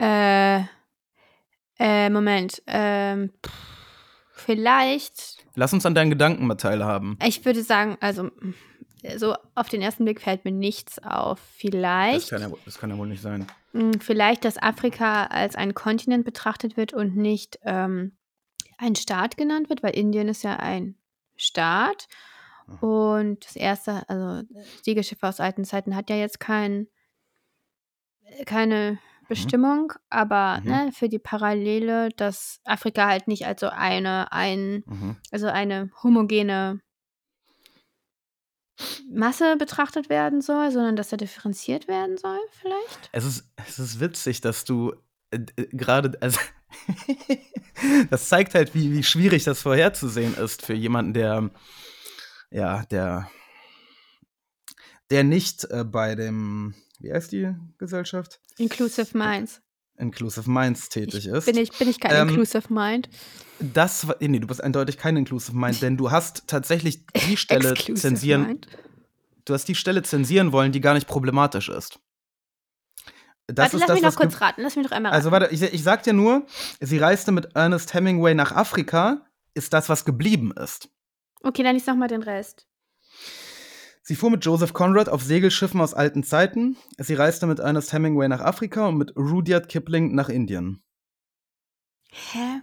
Äh, 0.00 0.62
äh, 1.78 2.08
Moment. 2.10 2.62
Ähm, 2.66 3.32
vielleicht, 4.32 5.44
Lass 5.54 5.72
uns 5.72 5.84
an 5.86 5.94
deinen 5.94 6.10
Gedanken 6.10 6.46
mal 6.46 6.54
teilhaben. 6.56 7.18
ich 7.24 7.44
würde 7.44 7.62
sagen, 7.62 7.98
also, 8.00 8.30
so 9.16 9.34
auf 9.54 9.68
den 9.68 9.82
ersten 9.82 10.04
Blick 10.04 10.20
fällt 10.20 10.44
mir 10.44 10.52
nichts 10.52 10.98
auf. 11.00 11.38
Das 11.40 11.56
Vielleicht, 11.56 12.30
kann, 12.30 12.42
ja, 12.42 12.50
das 12.64 12.78
kann 12.78 12.90
ja 12.90 12.98
wohl 12.98 13.08
nicht 13.08 13.22
sein. 13.22 13.46
mh, 13.72 13.98
vielleicht, 14.00 14.44
dass 14.44 14.58
Afrika 14.62 15.24
als 15.26 15.56
ein 15.56 15.74
Kontinent 15.74 16.24
betrachtet 16.24 16.76
wird 16.76 16.92
und 16.92 17.16
nicht 17.16 17.58
ähm, 17.64 18.16
ein 18.78 18.94
Staat 18.96 19.36
genannt 19.36 19.68
wird, 19.68 19.82
weil 19.82 19.94
Indien 19.96 20.28
ist 20.28 20.42
ja 20.44 20.56
ein 20.56 20.96
Staat. 21.36 22.06
Mhm. 22.66 22.78
Und 22.88 23.44
das 23.44 23.56
erste, 23.56 24.08
also 24.08 24.46
Segelschiff 24.82 25.22
aus 25.22 25.40
alten 25.40 25.64
Zeiten 25.64 25.94
hat 25.96 26.10
ja 26.10 26.16
jetzt 26.16 26.40
kein, 26.40 26.86
keine 28.46 28.98
Bestimmung, 29.28 29.92
aber 30.10 30.60
Mhm. 30.60 30.66
ne, 30.70 30.90
für 30.92 31.08
die 31.08 31.18
Parallele, 31.18 32.10
dass 32.16 32.60
Afrika 32.64 33.06
halt 33.08 33.28
nicht 33.28 33.46
als 33.46 33.60
so 33.60 33.68
eine, 33.68 34.30
ein, 34.32 34.82
Mhm. 34.86 35.16
also 35.30 35.46
eine 35.46 35.90
homogene 36.02 36.80
Masse 39.10 39.56
betrachtet 39.56 40.08
werden 40.08 40.40
soll, 40.40 40.70
sondern 40.70 40.96
dass 40.96 41.12
er 41.12 41.18
differenziert 41.18 41.88
werden 41.88 42.16
soll, 42.16 42.38
vielleicht? 42.60 43.10
Es, 43.12 43.24
ist, 43.24 43.44
es 43.68 43.78
ist 43.78 44.00
witzig, 44.00 44.40
dass 44.40 44.64
du 44.64 44.94
äh, 45.30 45.38
gerade, 45.72 46.16
also, 46.20 46.38
das 48.10 48.28
zeigt 48.28 48.54
halt, 48.54 48.74
wie, 48.74 48.92
wie 48.92 49.02
schwierig 49.02 49.44
das 49.44 49.62
vorherzusehen 49.62 50.34
ist 50.36 50.64
für 50.64 50.74
jemanden, 50.74 51.14
der, 51.14 51.50
ja, 52.50 52.84
der, 52.86 53.30
der 55.10 55.24
nicht 55.24 55.64
äh, 55.70 55.84
bei 55.84 56.14
dem, 56.14 56.74
wie 57.00 57.12
heißt 57.12 57.32
die 57.32 57.54
Gesellschaft? 57.78 58.40
Inclusive 58.58 59.16
Minds. 59.16 59.60
Inclusive 59.96 60.50
Minds 60.50 60.88
tätig 60.88 61.26
Ich, 61.26 61.32
ist. 61.32 61.44
bin, 61.44 61.56
ich, 61.58 61.70
bin 61.78 61.88
ich 61.88 62.00
kein 62.00 62.12
Ähm, 62.12 62.28
Inclusive 62.30 62.72
Mind? 62.72 63.08
Das, 63.62 64.08
war- 64.08 64.16
nee, 64.20 64.38
du 64.38 64.46
bist 64.46 64.62
eindeutig 64.62 64.98
kein 64.98 65.16
Inclusive 65.16 65.56
Mind, 65.56 65.80
denn 65.82 65.96
du 65.96 66.10
hast 66.10 66.48
tatsächlich 66.48 67.06
die 67.28 67.36
Stelle 67.36 67.74
zensieren, 67.74 68.46
Mind. 68.46 68.66
du 69.44 69.54
hast 69.54 69.66
die 69.68 69.74
Stelle 69.74 70.02
zensieren 70.02 70.52
wollen, 70.52 70.72
die 70.72 70.80
gar 70.80 70.94
nicht 70.94 71.06
problematisch 71.06 71.68
ist. 71.68 71.98
Das 73.48 73.72
Warte, 73.72 73.76
lass 73.78 73.86
das, 73.86 73.94
mich 73.94 74.02
noch 74.04 74.16
kurz 74.16 74.40
raten. 74.40 74.62
Lass 74.62 74.76
mich 74.76 74.84
noch 74.84 74.92
einmal 74.92 75.10
raten. 75.12 75.18
Also 75.18 75.30
warte, 75.30 75.48
ich, 75.52 75.62
ich 75.62 75.82
sag 75.82 76.02
dir 76.04 76.12
nur, 76.12 76.46
sie 76.80 76.98
reiste 76.98 77.32
mit 77.32 77.54
Ernest 77.56 77.92
Hemingway 77.92 78.34
nach 78.34 78.52
Afrika, 78.52 79.26
ist 79.54 79.72
das, 79.72 79.88
was 79.88 80.04
geblieben 80.04 80.52
ist. 80.52 80.88
okay, 81.42 81.62
dann 81.62 81.74
lies 81.74 81.86
noch 81.86 81.96
mal 81.96 82.08
den 82.08 82.22
Rest. 82.22 82.66
Sie 84.04 84.16
fuhr 84.16 84.30
mit 84.30 84.44
Joseph 84.44 84.72
Conrad 84.72 85.08
auf 85.08 85.22
Segelschiffen 85.22 85.80
aus 85.80 85.94
alten 85.94 86.24
Zeiten. 86.24 86.76
Sie 86.98 87.14
reiste 87.14 87.46
mit 87.46 87.58
Ernest 87.60 87.92
Hemingway 87.92 88.26
nach 88.28 88.40
Afrika 88.40 88.86
und 88.88 88.96
mit 88.96 89.14
Rudyard 89.16 89.68
Kipling 89.68 90.14
nach 90.14 90.28
Indien. 90.28 90.82
Hä? 92.10 92.62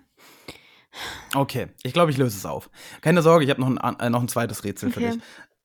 Okay, 1.35 1.67
ich 1.83 1.93
glaube, 1.93 2.11
ich 2.11 2.17
löse 2.17 2.37
es 2.37 2.45
auf. 2.45 2.69
Keine 3.01 3.21
Sorge, 3.21 3.43
ich 3.45 3.49
habe 3.51 3.61
noch, 3.61 3.67
ein 3.69 3.99
äh, 3.99 4.09
noch 4.09 4.21
ein 4.21 4.27
zweites 4.27 4.63
Rätsel 4.63 4.91
für 4.91 4.99
Okay. 4.99 5.11
dich. 5.11 5.21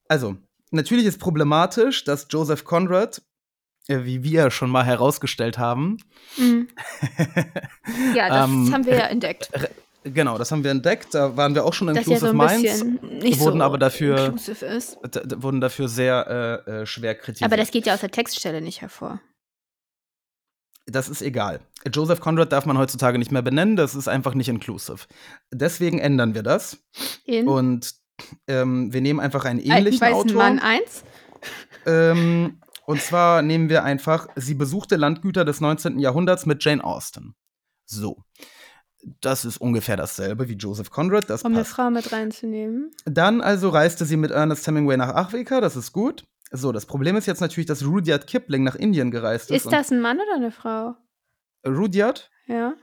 Also, 0.08 0.36
natürlich 0.70 1.06
ist 1.06 1.18
problematisch, 1.18 2.04
dass 2.04 2.26
Joseph 2.30 2.64
Conrad, 2.64 3.22
äh, 3.88 4.04
wie 4.04 4.22
wir 4.22 4.50
schon 4.50 4.70
mal 4.70 4.84
herausgestellt 4.84 5.58
haben, 5.58 5.96
Mhm. 6.36 6.68
Ja, 8.14 8.28
das 8.28 8.48
Ähm, 8.48 8.72
haben 8.72 8.86
wir 8.86 8.94
ja 8.96 9.06
entdeckt. 9.06 9.50
genau, 10.04 10.38
das 10.38 10.50
haben 10.52 10.64
wir 10.64 10.70
entdeckt, 10.70 11.14
da 11.14 11.36
waren 11.36 11.54
wir 11.54 11.64
auch 11.64 11.72
schon 11.74 11.86
Dass 11.88 12.06
ja 12.06 12.18
so 12.18 12.26
Inclusive 12.28 12.34
Minds, 12.34 12.84
nicht 13.24 13.40
wurden 13.40 13.58
so 13.58 13.64
aber 13.64 13.78
dafür- 13.78 14.26
inclusive 14.26 15.42
wurden 15.42 15.60
dafür 15.60 15.88
sehr 15.88 16.62
äh, 16.66 16.70
äh, 16.82 16.86
schwer 16.86 17.14
kritisiert. 17.14 17.50
Aber 17.50 17.56
das 17.56 17.70
geht 17.70 17.86
ja 17.86 17.94
aus 17.94 18.00
der 18.00 18.10
Textstelle 18.10 18.60
nicht 18.60 18.80
hervor. 18.80 19.20
Das 20.86 21.08
ist 21.08 21.22
egal. 21.22 21.60
Joseph 21.92 22.20
Conrad 22.20 22.52
darf 22.52 22.66
man 22.66 22.78
heutzutage 22.78 23.18
nicht 23.18 23.32
mehr 23.32 23.42
benennen, 23.42 23.76
das 23.76 23.94
ist 23.94 24.08
einfach 24.08 24.34
nicht 24.34 24.48
inclusive. 24.48 25.06
Deswegen 25.52 25.98
ändern 25.98 26.34
wir 26.34 26.42
das 26.42 26.78
In 27.24 27.48
und 27.48 27.94
ähm, 28.46 28.92
wir 28.92 29.00
nehmen 29.00 29.20
einfach 29.20 29.44
einen 29.44 29.60
Alten 29.60 29.70
ähnlichen 29.70 30.00
weißen 30.00 30.14
Autor. 30.14 30.36
Mann 30.36 30.58
1. 30.58 31.04
Ähm, 31.86 32.60
und 32.86 33.00
zwar 33.00 33.42
nehmen 33.42 33.68
wir 33.68 33.84
einfach, 33.84 34.28
sie 34.36 34.54
besuchte 34.54 34.96
Landgüter 34.96 35.44
des 35.44 35.60
19. 35.60 35.98
Jahrhunderts 35.98 36.46
mit 36.46 36.62
Jane 36.64 36.84
Austen. 36.84 37.34
So. 37.86 38.22
Das 39.20 39.44
ist 39.44 39.58
ungefähr 39.58 39.98
dasselbe 39.98 40.48
wie 40.48 40.54
Joseph 40.54 40.90
Conrad, 40.90 41.28
das 41.28 41.42
Um 41.42 41.52
eine 41.52 41.60
passt. 41.60 41.72
Frau 41.72 41.90
mit 41.90 42.10
reinzunehmen. 42.10 42.90
Dann 43.04 43.42
also 43.42 43.68
reiste 43.68 44.06
sie 44.06 44.16
mit 44.16 44.30
Ernest 44.30 44.66
Hemingway 44.66 44.96
nach 44.96 45.14
Afrika, 45.14 45.60
das 45.60 45.76
ist 45.76 45.92
gut. 45.92 46.24
So, 46.56 46.70
das 46.70 46.86
Problem 46.86 47.16
ist 47.16 47.26
jetzt 47.26 47.40
natürlich, 47.40 47.66
dass 47.66 47.84
Rudyard 47.84 48.28
Kipling 48.28 48.62
nach 48.62 48.76
Indien 48.76 49.10
gereist 49.10 49.50
ist. 49.50 49.64
Ist 49.66 49.72
das 49.72 49.90
ein 49.90 50.00
Mann 50.00 50.18
oder 50.18 50.36
eine 50.36 50.52
Frau? 50.52 50.94
Rudyard? 51.66 52.30
Ja. 52.46 52.74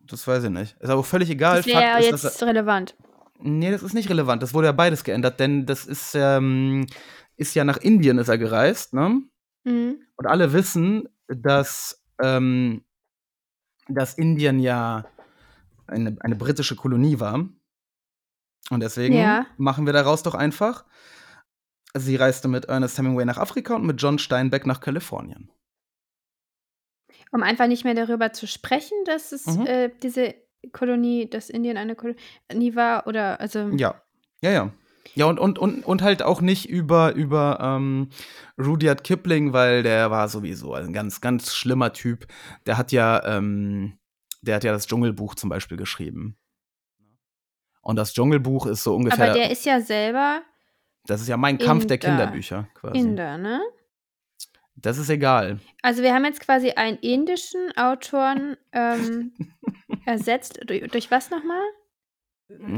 Das 0.00 0.26
weiß 0.26 0.44
ich 0.44 0.50
nicht. 0.50 0.76
Ist 0.80 0.88
aber 0.88 1.00
auch 1.00 1.06
völlig 1.06 1.28
egal. 1.28 1.58
Das 1.58 1.66
wäre 1.66 2.00
ist, 2.00 2.06
jetzt 2.06 2.24
dass 2.24 2.42
relevant. 2.42 2.96
Nee, 3.38 3.70
das 3.70 3.82
ist 3.82 3.92
nicht 3.92 4.08
relevant. 4.08 4.42
Das 4.42 4.54
wurde 4.54 4.68
ja 4.68 4.72
beides 4.72 5.04
geändert, 5.04 5.40
denn 5.40 5.66
das 5.66 5.84
ist, 5.84 6.14
ähm, 6.14 6.86
ist 7.36 7.54
ja 7.54 7.64
nach 7.64 7.76
Indien 7.76 8.16
ist 8.16 8.28
er 8.28 8.38
gereist, 8.38 8.94
ne? 8.94 9.22
Mhm. 9.64 10.00
Und 10.16 10.26
alle 10.26 10.54
wissen, 10.54 11.06
dass, 11.28 12.02
ähm, 12.18 12.82
dass 13.88 14.14
Indien 14.14 14.58
ja 14.58 15.04
eine, 15.86 16.16
eine 16.20 16.36
britische 16.36 16.76
Kolonie 16.76 17.20
war. 17.20 17.46
Und 18.70 18.80
deswegen 18.80 19.16
Ja. 19.16 19.44
machen 19.58 19.84
wir 19.84 19.92
daraus 19.92 20.22
doch 20.22 20.34
einfach. 20.34 20.86
Sie 21.96 22.16
reiste 22.16 22.48
mit 22.48 22.66
Ernest 22.66 22.96
Hemingway 22.98 23.24
nach 23.24 23.38
Afrika 23.38 23.74
und 23.76 23.84
mit 23.86 24.00
John 24.00 24.18
Steinbeck 24.18 24.66
nach 24.66 24.80
Kalifornien. 24.80 25.50
Um 27.32 27.42
einfach 27.42 27.66
nicht 27.66 27.84
mehr 27.84 27.94
darüber 27.94 28.32
zu 28.32 28.46
sprechen, 28.46 28.96
dass 29.04 29.32
es 29.32 29.46
Mhm. 29.46 29.66
äh, 29.66 29.90
diese 30.02 30.34
Kolonie, 30.72 31.28
dass 31.28 31.50
Indien 31.50 31.76
eine 31.76 31.94
Kolonie 31.96 32.74
war 32.74 33.06
oder 33.06 33.40
also 33.40 33.68
Ja, 33.70 34.02
ja, 34.42 34.50
ja. 34.50 34.72
Ja, 35.14 35.26
und, 35.26 35.40
und, 35.40 35.58
und, 35.58 35.84
und 35.84 36.00
halt 36.02 36.22
auch 36.22 36.40
nicht 36.40 36.68
über, 36.68 37.12
über 37.14 37.58
ähm, 37.60 38.10
Rudyard 38.56 39.02
Kipling, 39.02 39.52
weil 39.52 39.82
der 39.82 40.10
war 40.10 40.28
sowieso 40.28 40.74
ein 40.74 40.92
ganz, 40.92 41.20
ganz 41.20 41.54
schlimmer 41.54 41.92
Typ. 41.92 42.26
Der 42.66 42.78
hat 42.78 42.92
ja, 42.92 43.22
ähm, 43.24 43.98
der 44.42 44.56
hat 44.56 44.64
ja 44.64 44.72
das 44.72 44.86
Dschungelbuch 44.86 45.34
zum 45.34 45.50
Beispiel 45.50 45.76
geschrieben. 45.76 46.38
Und 47.80 47.96
das 47.96 48.14
Dschungelbuch 48.14 48.66
ist 48.66 48.84
so 48.84 48.94
ungefähr, 48.94 49.24
aber 49.30 49.38
der 49.38 49.50
ist 49.50 49.64
ja 49.66 49.80
selber 49.80 50.42
das 51.06 51.20
ist 51.20 51.28
ja 51.28 51.36
mein 51.36 51.58
Kampf 51.58 51.86
der 51.86 51.96
Inder. 51.96 52.08
Kinderbücher 52.08 52.68
quasi. 52.74 52.98
Inder, 52.98 53.38
ne? 53.38 53.60
Das 54.74 54.98
ist 54.98 55.10
egal. 55.10 55.60
Also 55.82 56.02
wir 56.02 56.14
haben 56.14 56.24
jetzt 56.24 56.40
quasi 56.40 56.70
einen 56.70 56.98
indischen 56.98 57.70
Autoren 57.76 58.56
ähm, 58.72 59.32
ersetzt. 60.06 60.60
Durch, 60.66 60.82
durch 60.90 61.10
was 61.10 61.30
nochmal? 61.30 61.62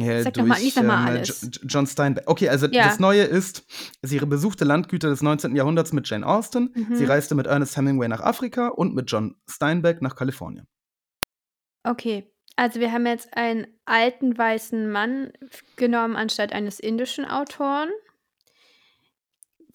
Ja, 0.00 0.22
Sag 0.22 0.34
doch 0.34 0.44
mal- 0.44 0.58
lies 0.60 0.74
doch 0.74 0.82
mal 0.82 1.00
ähm, 1.08 1.16
alles. 1.16 1.42
Jo- 1.42 1.60
John 1.66 1.86
Steinbeck. 1.86 2.24
Okay, 2.28 2.48
also 2.48 2.66
Ja. 2.66 2.84
das 2.84 2.98
Neue 3.00 3.22
ist, 3.22 3.64
sie 4.02 4.18
besuchte 4.18 4.64
Landgüter 4.64 5.08
des 5.08 5.22
19. 5.22 5.56
Jahrhunderts 5.56 5.92
mit 5.92 6.08
Jane 6.08 6.26
Austen. 6.26 6.72
Mhm. 6.74 6.94
Sie 6.94 7.04
reiste 7.04 7.34
mit 7.34 7.46
Ernest 7.46 7.76
Hemingway 7.76 8.08
nach 8.08 8.20
Afrika 8.20 8.68
und 8.68 8.94
mit 8.94 9.10
John 9.10 9.36
Steinbeck 9.48 10.00
nach 10.02 10.14
Kalifornien. 10.16 10.66
Okay, 11.84 12.30
also 12.56 12.80
wir 12.80 12.92
haben 12.92 13.06
jetzt 13.06 13.36
einen 13.36 13.66
alten 13.84 14.36
weißen 14.38 14.90
Mann 14.90 15.32
genommen 15.76 16.16
anstatt 16.16 16.52
eines 16.52 16.78
indischen 16.80 17.24
Autoren. 17.24 17.88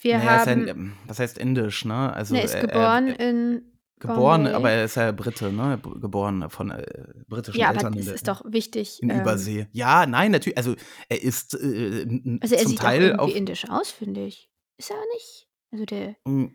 Wir 0.02 0.18
Naja, 0.18 0.38
ist 0.38 0.46
ja, 0.46 0.52
haben. 0.54 0.68
ähm, 0.68 0.94
was 1.08 1.20
heißt 1.20 1.38
indisch, 1.38 1.86
ne? 1.86 2.14
Also 2.14 2.36
er 2.36 2.44
ist 2.44 2.54
er- 2.56 2.62
geboren 2.68 3.08
Er, 3.10 3.30
in. 3.30 3.62
geboren, 4.00 4.44
Bombay. 4.44 4.54
aber 4.56 4.72
er 4.72 4.86
ist 4.86 4.96
ja 4.96 5.12
Brite, 5.12 5.52
ne? 5.52 5.78
Geboren 6.00 6.50
von 6.50 6.72
äh, 6.72 6.86
britischen 7.28 7.60
Ja, 7.60 7.72
Eltern 7.72 7.88
aber 7.88 7.94
in, 7.96 8.00
es 8.00 8.06
der- 8.06 8.16
ist 8.16 8.28
doch 8.28 8.42
wichtig. 8.48 9.04
in 9.04 9.10
ähm, 9.10 9.20
Übersee. 9.22 9.68
Ja, 9.74 10.06
nein, 10.06 10.32
natürlich. 10.32 10.58
Also 10.58 10.76
er 11.10 11.22
ist 11.22 11.54
äh, 11.56 12.06
Also 12.42 12.56
er 12.56 12.62
zum 12.62 12.70
sieht 12.72 12.80
Teil 12.80 13.00
doch 13.02 13.08
irgendwie 13.10 13.32
auf. 13.32 13.36
indisch 13.36 13.70
aus, 13.70 13.92
finde 13.92 14.26
ich. 14.26 14.50
Ist 14.78 14.90
er 14.90 14.96
aber 14.98 15.06
nicht? 15.14 15.48
Also 15.72 15.86
der 15.86 16.16
Mm, 16.26 16.46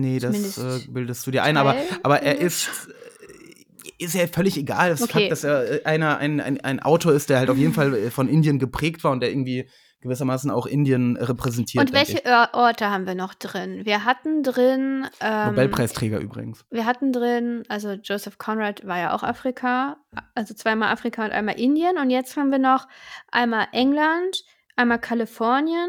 Nee, 0.00 0.18
das 0.18 0.56
äh, 0.58 0.80
bildest 0.88 1.26
du 1.26 1.30
dir 1.30 1.42
ein, 1.42 1.56
aber, 1.58 1.76
aber 2.02 2.22
er 2.22 2.36
indisch. 2.38 2.68
ist. 2.68 2.88
äh, 2.88 4.04
Ist 4.04 4.14
ja 4.14 4.26
völlig 4.26 4.56
egal. 4.56 4.90
Das 4.90 5.02
Okay. 5.02 5.12
Fakt, 5.12 5.32
dass 5.32 5.44
er 5.44 5.70
äh, 5.70 5.84
einer, 5.84 6.16
ein, 6.18 6.40
ein, 6.40 6.60
ein 6.60 6.80
Autor 6.80 7.12
ist, 7.12 7.28
der 7.30 7.38
halt 7.38 7.50
auf 7.50 7.56
jeden 7.58 7.72
Fall 7.74 7.94
äh, 7.94 8.10
von 8.10 8.28
Indien 8.28 8.58
geprägt 8.58 9.04
war 9.04 9.12
und 9.12 9.20
der 9.20 9.30
irgendwie 9.30 9.68
gewissermaßen 10.02 10.50
auch 10.50 10.66
Indien 10.66 11.16
repräsentiert. 11.16 11.82
Und 11.84 11.92
welche 11.94 12.22
Orte 12.52 12.90
haben 12.90 13.06
wir 13.06 13.14
noch 13.14 13.34
drin? 13.34 13.84
Wir 13.86 14.04
hatten 14.04 14.42
drin. 14.42 15.06
Ähm, 15.20 15.50
Nobelpreisträger 15.50 16.18
übrigens. 16.18 16.64
Wir 16.70 16.84
hatten 16.84 17.12
drin, 17.12 17.62
also 17.68 17.92
Joseph 17.92 18.36
Conrad 18.38 18.86
war 18.86 18.98
ja 18.98 19.14
auch 19.14 19.22
Afrika, 19.22 19.96
also 20.34 20.54
zweimal 20.54 20.92
Afrika 20.92 21.24
und 21.24 21.30
einmal 21.32 21.58
Indien. 21.58 21.96
Und 21.98 22.10
jetzt 22.10 22.36
haben 22.36 22.50
wir 22.50 22.58
noch 22.58 22.88
einmal 23.30 23.68
England, 23.72 24.44
einmal 24.76 24.98
Kalifornien 24.98 25.88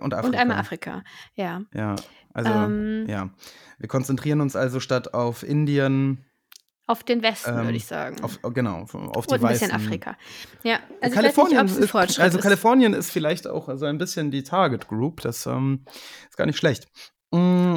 Und 0.00 0.12
Afrika. 0.14 0.28
und 0.28 0.34
einmal 0.36 0.58
Afrika. 0.58 1.02
Ja. 1.34 1.62
Ja, 1.74 1.96
also, 2.32 2.50
Ähm, 2.52 3.06
ja. 3.08 3.30
Wir 3.78 3.88
konzentrieren 3.88 4.40
uns 4.40 4.56
also 4.56 4.78
statt 4.78 5.14
auf 5.14 5.42
Indien, 5.42 6.24
Auf 6.86 7.02
den 7.02 7.22
Westen, 7.22 7.50
Ähm, 7.58 7.64
würde 7.64 7.76
ich 7.76 7.86
sagen. 7.86 8.22
auf, 8.22 8.38
genau, 8.52 8.82
auf 8.82 8.94
auf 8.94 9.26
die 9.26 9.34
und 9.34 9.44
ein 9.44 9.52
bisschen 9.52 9.70
weißen. 9.70 9.86
Afrika. 9.86 10.16
Ja, 10.64 10.80
also 11.00 11.14
Kalifornien 11.14 11.66
ich 11.66 11.78
nicht, 11.78 11.94
ist, 11.94 11.94
also 12.20 12.38
ist. 12.38 12.42
Kalifornien 12.42 12.92
ist 12.92 13.10
vielleicht 13.10 13.46
auch 13.46 13.70
so 13.76 13.86
ein 13.86 13.96
bisschen 13.96 14.30
die 14.30 14.42
Target 14.42 14.86
Group. 14.88 15.22
Das 15.22 15.46
ähm, 15.46 15.84
ist 16.28 16.36
gar 16.36 16.44
nicht 16.44 16.58
schlecht. 16.58 16.86
Mm, 17.30 17.76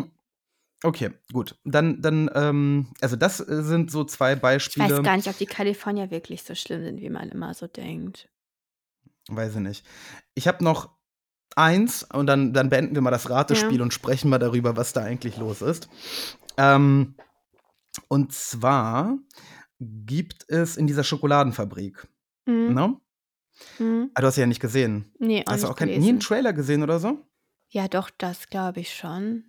okay, 0.84 1.12
gut. 1.32 1.58
Dann, 1.64 2.02
dann, 2.02 2.30
ähm, 2.36 2.92
also 3.00 3.16
das 3.16 3.38
sind 3.38 3.92
so 3.92 4.04
zwei 4.04 4.34
Ich 4.34 4.40
Beispiele. 4.42 4.98
weiß 4.98 5.04
gar 5.04 5.16
nicht, 5.16 5.30
ob 5.30 5.38
die 5.38 5.46
Kalifornier 5.46 6.12
wirklich 6.12 6.44
so 6.44 6.54
schlimm 6.54 6.84
sind, 6.84 7.00
wie 7.00 7.10
man 7.10 7.30
immer 7.30 7.54
so 7.54 7.68
denkt. 7.68 8.28
Weiß 9.30 9.56
ich 9.56 9.62
nicht. 9.62 9.86
Ich 10.36 10.48
habe 10.50 10.64
noch 10.64 10.90
eins 11.56 12.04
und 12.04 12.28
dann, 12.28 12.52
dann 12.54 12.70
beenden 12.70 12.94
wir 12.96 13.02
mal 13.02 13.12
das 13.12 13.30
Ratespiel 13.30 13.78
Ja. 13.78 13.84
und 13.84 13.94
sprechen 13.94 14.30
mal 14.30 14.38
darüber, 14.38 14.76
was 14.76 14.92
da 14.94 15.02
eigentlich 15.02 15.38
los 15.38 15.62
ist. 15.62 15.88
Ähm, 16.58 17.16
und 18.08 18.34
zwar 18.34 19.18
gibt 19.80 20.50
es 20.50 20.78
in 20.78 20.88
dieser 20.88 21.04
Schokoladenfabrik, 21.04 22.08
Mhm. 22.46 22.74
ne? 22.74 23.00
Mhm. 23.80 24.12
Ah, 24.14 24.22
du 24.22 24.28
hast 24.28 24.36
sie 24.36 24.42
ja 24.42 24.48
nicht 24.48 24.60
gesehen. 24.62 25.12
Nee, 25.20 25.44
auch 25.48 25.52
Hast 25.54 25.64
du 25.64 25.68
auch 25.70 25.76
kein, 25.76 25.90
nie 25.90 26.10
einen 26.10 26.20
Trailer 26.20 26.54
gesehen 26.54 26.84
oder 26.84 27.00
so? 27.00 27.26
Ja, 27.70 27.88
doch, 27.88 28.10
das 28.18 28.50
glaube 28.50 28.80
ich 28.80 28.94
schon. 28.96 29.46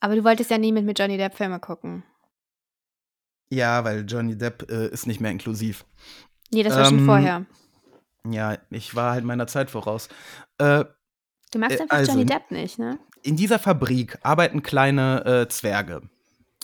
Aber 0.00 0.16
du 0.16 0.24
wolltest 0.24 0.50
ja 0.50 0.58
nie 0.58 0.72
mit, 0.72 0.84
mit 0.84 0.98
Johnny 0.98 1.16
Depp 1.16 1.34
Filme 1.34 1.60
gucken. 1.60 2.02
Ja, 3.50 3.84
weil 3.84 4.04
Johnny 4.08 4.36
Depp 4.36 4.70
äh, 4.70 4.88
ist 4.88 5.06
nicht 5.06 5.20
mehr 5.20 5.30
inklusiv. 5.30 5.84
Nee, 6.52 6.62
das 6.62 6.74
war 6.74 6.86
schon 6.86 6.98
Ähm, 7.00 7.06
vorher. 7.06 7.46
Ja, 8.28 8.56
ich 8.70 8.94
war 8.94 9.12
halt 9.12 9.24
meiner 9.24 9.46
Zeit 9.46 9.70
voraus. 9.70 10.08
Äh, 10.58 10.84
Du 11.52 11.58
magst 11.58 11.78
äh, 11.78 11.82
einfach 11.82 11.96
also- 11.98 12.12
Johnny 12.12 12.26
Depp 12.26 12.50
nicht, 12.50 12.78
ne? 12.78 12.98
in 13.22 13.36
dieser 13.36 13.58
Fabrik 13.58 14.18
arbeiten 14.22 14.62
kleine 14.62 15.24
äh, 15.24 15.48
Zwerge. 15.48 16.02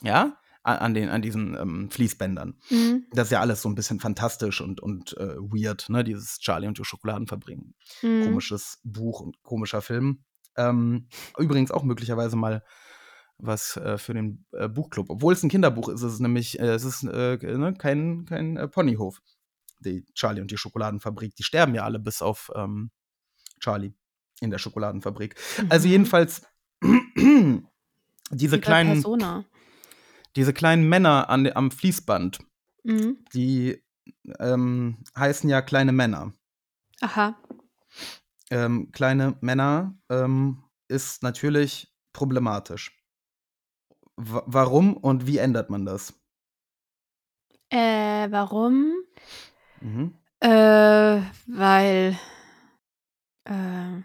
Ja? 0.03 0.37
An, 0.63 0.93
den, 0.93 1.09
an 1.09 1.23
diesen 1.23 1.57
ähm, 1.57 1.91
Fließbändern. 1.91 2.59
Mhm. 2.69 3.07
Das 3.13 3.29
ist 3.29 3.33
ja 3.33 3.41
alles 3.41 3.63
so 3.63 3.69
ein 3.71 3.75
bisschen 3.75 3.99
fantastisch 3.99 4.61
und, 4.61 4.81
und 4.81 5.17
äh, 5.17 5.37
weird, 5.39 5.89
ne? 5.89 6.05
Dieses 6.05 6.39
Charlie 6.39 6.69
und 6.69 6.77
die 6.79 6.85
Schokoladenfabrik. 6.85 7.59
Mhm. 8.03 8.25
Komisches 8.25 8.79
Buch 8.85 9.21
und 9.21 9.43
komischer 9.43 9.81
Film. 9.81 10.23
Ähm, 10.57 11.09
übrigens 11.39 11.71
auch 11.71 11.83
möglicherweise 11.83 12.37
mal 12.37 12.63
was 13.39 13.79
äh, 13.79 13.97
für 13.97 14.13
den 14.13 14.45
äh, 14.53 14.69
Buchclub. 14.69 15.09
Obwohl 15.09 15.33
es 15.33 15.43
ein 15.43 15.49
Kinderbuch 15.49 15.89
ist, 15.89 16.03
ist 16.03 16.13
es 16.13 16.21
nämlich, 16.21 16.61
äh, 16.61 16.75
es 16.75 16.85
ist 16.85 17.05
äh, 17.05 17.39
ne, 17.39 17.73
kein, 17.79 18.27
kein 18.27 18.59
äh, 18.59 18.69
Ponyhof. 18.69 19.23
Die 19.81 20.05
Charlie 20.13 20.43
und 20.43 20.51
die 20.51 20.59
Schokoladenfabrik. 20.59 21.35
Die 21.37 21.43
sterben 21.43 21.75
ja 21.75 21.85
alle 21.85 21.99
bis 21.99 22.21
auf 22.21 22.51
ähm, 22.55 22.91
Charlie 23.61 23.95
in 24.41 24.51
der 24.51 24.59
Schokoladenfabrik. 24.59 25.37
Also 25.71 25.87
Mhm. 25.87 25.93
jedenfalls 25.93 26.43
diese 28.31 28.61
kleinen 28.61 28.93
Persona. 28.93 29.45
Diese 30.37 30.53
kleinen 30.53 30.89
Männer 30.89 31.29
an, 31.29 31.51
am 31.53 31.71
Fließband, 31.71 32.41
Mhm. 32.85 33.25
die 33.35 33.83
ähm, 34.39 34.99
heißen 35.17 35.49
ja 35.51 35.61
kleine 35.63 35.93
Männer. 35.93 36.33
Aha. 37.03 37.39
Ähm, 38.51 38.91
kleine 38.93 39.37
Männer 39.41 39.99
ähm, 40.09 40.65
ist 40.89 41.23
natürlich 41.23 41.95
problematisch. 42.13 42.97
W 44.17 44.41
warum 44.47 44.97
und 44.97 45.27
wie 45.27 45.39
ändert 45.39 45.71
man 45.71 45.85
das? 45.87 46.15
Äh, 47.71 48.31
warum? 48.31 48.95
Mhm. 49.81 50.15
Äh, 50.41 51.21
weil, 51.47 52.19
äh, 53.45 54.03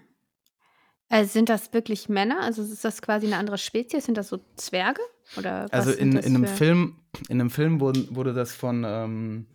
also 1.10 1.32
sind 1.32 1.50
das 1.50 1.74
wirklich 1.74 2.10
Männer? 2.10 2.42
Also 2.42 2.62
ist 2.62 2.84
das 2.84 3.02
quasi 3.02 3.28
eine 3.28 3.38
andere 3.38 3.58
Spezies? 3.58 4.06
Sind 4.06 4.18
das 4.18 4.30
so 4.30 4.40
Zwerge? 4.56 5.02
Oder 5.38 5.68
Also 5.74 5.92
in, 5.92 6.16
in 6.18 6.36
einem 6.36 6.48
Film, 6.48 7.00
in 7.30 7.40
einem 7.42 7.50
Film 7.50 7.80
wurde, 7.80 8.08
wurde 8.16 8.34
das 8.34 8.54
von 8.54 8.84
ähm, 8.86 9.48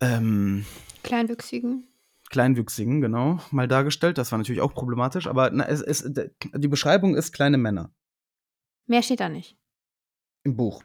ähm, 0.00 0.64
Kleinwüchsigen? 1.02 1.88
Kleinwüchsigen, 2.30 3.00
genau, 3.00 3.40
mal 3.50 3.68
dargestellt. 3.68 4.16
Das 4.18 4.32
war 4.32 4.38
natürlich 4.38 4.62
auch 4.62 4.72
problematisch, 4.74 5.26
aber 5.26 5.50
na, 5.50 5.66
es, 5.68 5.82
es, 5.82 6.08
die 6.54 6.68
Beschreibung 6.68 7.14
ist 7.14 7.32
kleine 7.32 7.58
Männer 7.58 7.92
Mehr 8.86 9.02
steht 9.02 9.20
da 9.20 9.28
nicht. 9.28 9.56
im 10.44 10.56
Buch. 10.56 10.82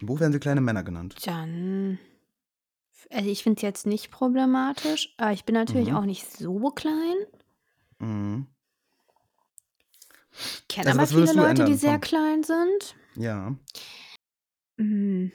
Im 0.00 0.06
Buch 0.06 0.20
werden 0.20 0.32
sie 0.32 0.40
kleine 0.40 0.60
Männer 0.60 0.82
genannt. 0.82 1.16
Dann, 1.26 1.98
also 3.10 3.28
ich 3.30 3.42
finde 3.42 3.56
es 3.58 3.62
jetzt 3.62 3.86
nicht 3.86 4.10
problematisch, 4.10 5.14
aber 5.18 5.32
ich 5.32 5.44
bin 5.44 5.54
natürlich 5.54 5.90
Mhm. 5.90 5.96
auch 5.96 6.04
nicht 6.04 6.30
so 6.30 6.70
klein. 6.70 7.16
Mhm. 7.98 8.46
Ich 10.32 10.68
kenne 10.68 10.86
Also 10.88 10.98
aber 11.00 11.06
viele 11.08 11.32
Leute, 11.40 11.54
die 11.54 11.60
ändern 11.72 11.78
sehr 11.78 11.92
vom- 11.92 12.00
klein 12.00 12.42
sind. 12.42 12.94
Ja. 13.16 13.56
Hm. 14.78 15.32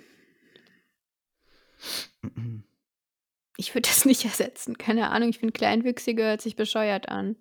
Ich 3.57 3.73
würde 3.73 3.87
das 3.89 4.05
nicht 4.05 4.25
ersetzen. 4.25 4.77
Keine 4.77 5.09
Ahnung, 5.11 5.29
ich 5.29 5.39
finde 5.39 5.53
Kleinwüchsige 5.53 6.23
hört 6.23 6.41
sich 6.41 6.55
bescheuert 6.55 7.09
an. 7.09 7.35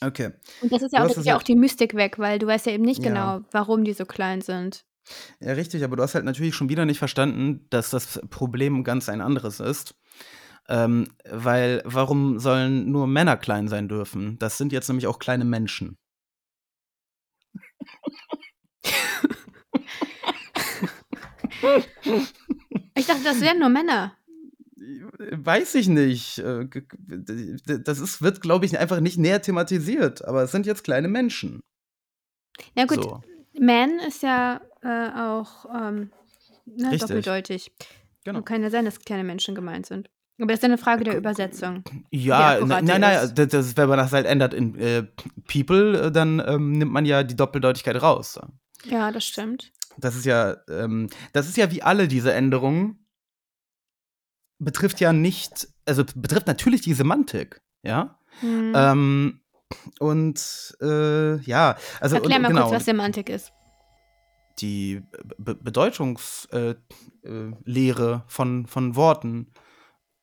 Okay. 0.00 0.30
Und 0.60 0.70
das 0.70 0.82
ist 0.82 0.92
ja, 0.92 1.02
auch, 1.02 1.08
das 1.08 1.16
ist 1.16 1.26
ja 1.26 1.36
auch 1.36 1.42
die 1.42 1.56
Mystik 1.56 1.94
weg, 1.94 2.18
weil 2.18 2.38
du 2.38 2.46
weißt 2.46 2.66
ja 2.66 2.72
eben 2.72 2.84
nicht 2.84 3.02
Ja. 3.02 3.08
genau, 3.08 3.46
warum 3.50 3.82
die 3.84 3.92
so 3.94 4.04
klein 4.04 4.40
sind. 4.42 4.84
Ja, 5.40 5.54
richtig, 5.54 5.82
aber 5.82 5.96
du 5.96 6.02
hast 6.02 6.14
halt 6.14 6.24
natürlich 6.24 6.54
schon 6.54 6.68
wieder 6.68 6.84
nicht 6.84 6.98
verstanden, 6.98 7.66
dass 7.70 7.90
das 7.90 8.20
Problem 8.30 8.84
ganz 8.84 9.08
ein 9.08 9.20
anderes 9.20 9.58
ist. 9.58 9.94
Ähm, 10.68 11.08
weil 11.28 11.80
warum 11.86 12.38
sollen 12.38 12.92
nur 12.92 13.06
Männer 13.06 13.38
klein 13.38 13.68
sein 13.68 13.88
dürfen? 13.88 14.38
Das 14.38 14.58
sind 14.58 14.70
jetzt 14.70 14.86
nämlich 14.88 15.06
auch 15.06 15.18
kleine 15.18 15.46
Menschen. 15.46 15.96
Ich 22.94 23.06
dachte, 23.06 23.24
das 23.24 23.40
wären 23.40 23.58
nur 23.58 23.68
Männer. 23.68 24.14
Weiß 24.76 25.74
ich 25.74 25.88
nicht. 25.88 26.38
Äh, 26.38 26.66
Das 27.66 27.98
ist, 27.98 28.22
wird, 28.22 28.40
glaube 28.40 28.64
ich, 28.66 28.78
einfach 28.78 29.00
nicht 29.00 29.18
näher 29.18 29.42
thematisiert, 29.42 30.24
aber 30.24 30.42
es 30.44 30.52
sind 30.52 30.66
jetzt 30.66 30.84
kleine 30.84 31.08
Menschen. 31.08 31.60
Na 32.74 32.84
gut, 32.86 33.02
So. 33.02 33.20
Man 33.60 33.98
ist 34.00 34.22
ja 34.22 34.60
äh, 34.82 35.10
auch 35.18 35.66
ähm, 35.74 36.12
Richtig. 36.66 37.00
doppeldeutig. 37.00 37.72
Genau. 38.24 38.38
Und 38.38 38.44
kann 38.44 38.62
ja 38.62 38.70
sein, 38.70 38.84
dass 38.84 39.00
kleine 39.00 39.24
Menschen 39.24 39.54
gemeint 39.54 39.86
sind. 39.86 40.10
Aber 40.40 40.48
das 40.48 40.60
ist 40.60 40.64
eine 40.64 40.78
Frage 40.78 41.04
der 41.04 41.16
Übersetzung. 41.16 41.82
Ja, 42.10 42.60
nein, 42.64 42.84
nein, 42.84 43.00
nein, 43.00 43.34
das, 43.34 43.76
wenn 43.76 43.88
man 43.88 43.98
das 43.98 44.12
halt 44.12 44.26
ändert 44.26 44.54
in 44.54 44.78
äh, 44.78 45.02
People, 45.52 46.06
äh, 46.06 46.12
dann 46.12 46.40
ähm, 46.46 46.72
nimmt 46.72 46.92
man 46.92 47.04
ja 47.04 47.24
die 47.24 47.34
Doppeldeutigkeit 47.34 48.00
raus. 48.00 48.38
Ja, 48.84 49.10
das 49.10 49.26
stimmt. 49.26 49.72
Das 49.96 50.14
ist 50.14 50.24
ja, 50.24 50.56
ähm, 50.68 51.08
das 51.32 51.48
ist 51.48 51.56
ja 51.56 51.72
wie 51.72 51.82
alle 51.82 52.06
diese 52.06 52.32
Änderungen, 52.32 53.04
betrifft 54.58 55.00
ja 55.00 55.12
nicht, 55.12 55.68
also 55.86 56.04
betrifft 56.14 56.46
natürlich 56.46 56.82
die 56.82 56.94
Semantik, 56.94 57.60
ja. 57.82 58.18
Hm. 58.40 58.72
Ähm, 58.76 59.40
und 59.98 60.76
äh, 60.80 61.36
ja, 61.40 61.76
also 62.00 62.16
Erklär 62.16 62.38
mal 62.38 62.48
genau, 62.48 62.62
kurz, 62.62 62.76
was 62.76 62.84
Semantik 62.84 63.28
ist. 63.28 63.52
die 64.60 65.02
Be 65.36 65.56
Bedeutungslehre 65.56 66.76
äh, 67.66 68.14
äh, 68.14 68.20
von, 68.28 68.66
von 68.66 68.96
Worten. 68.96 69.52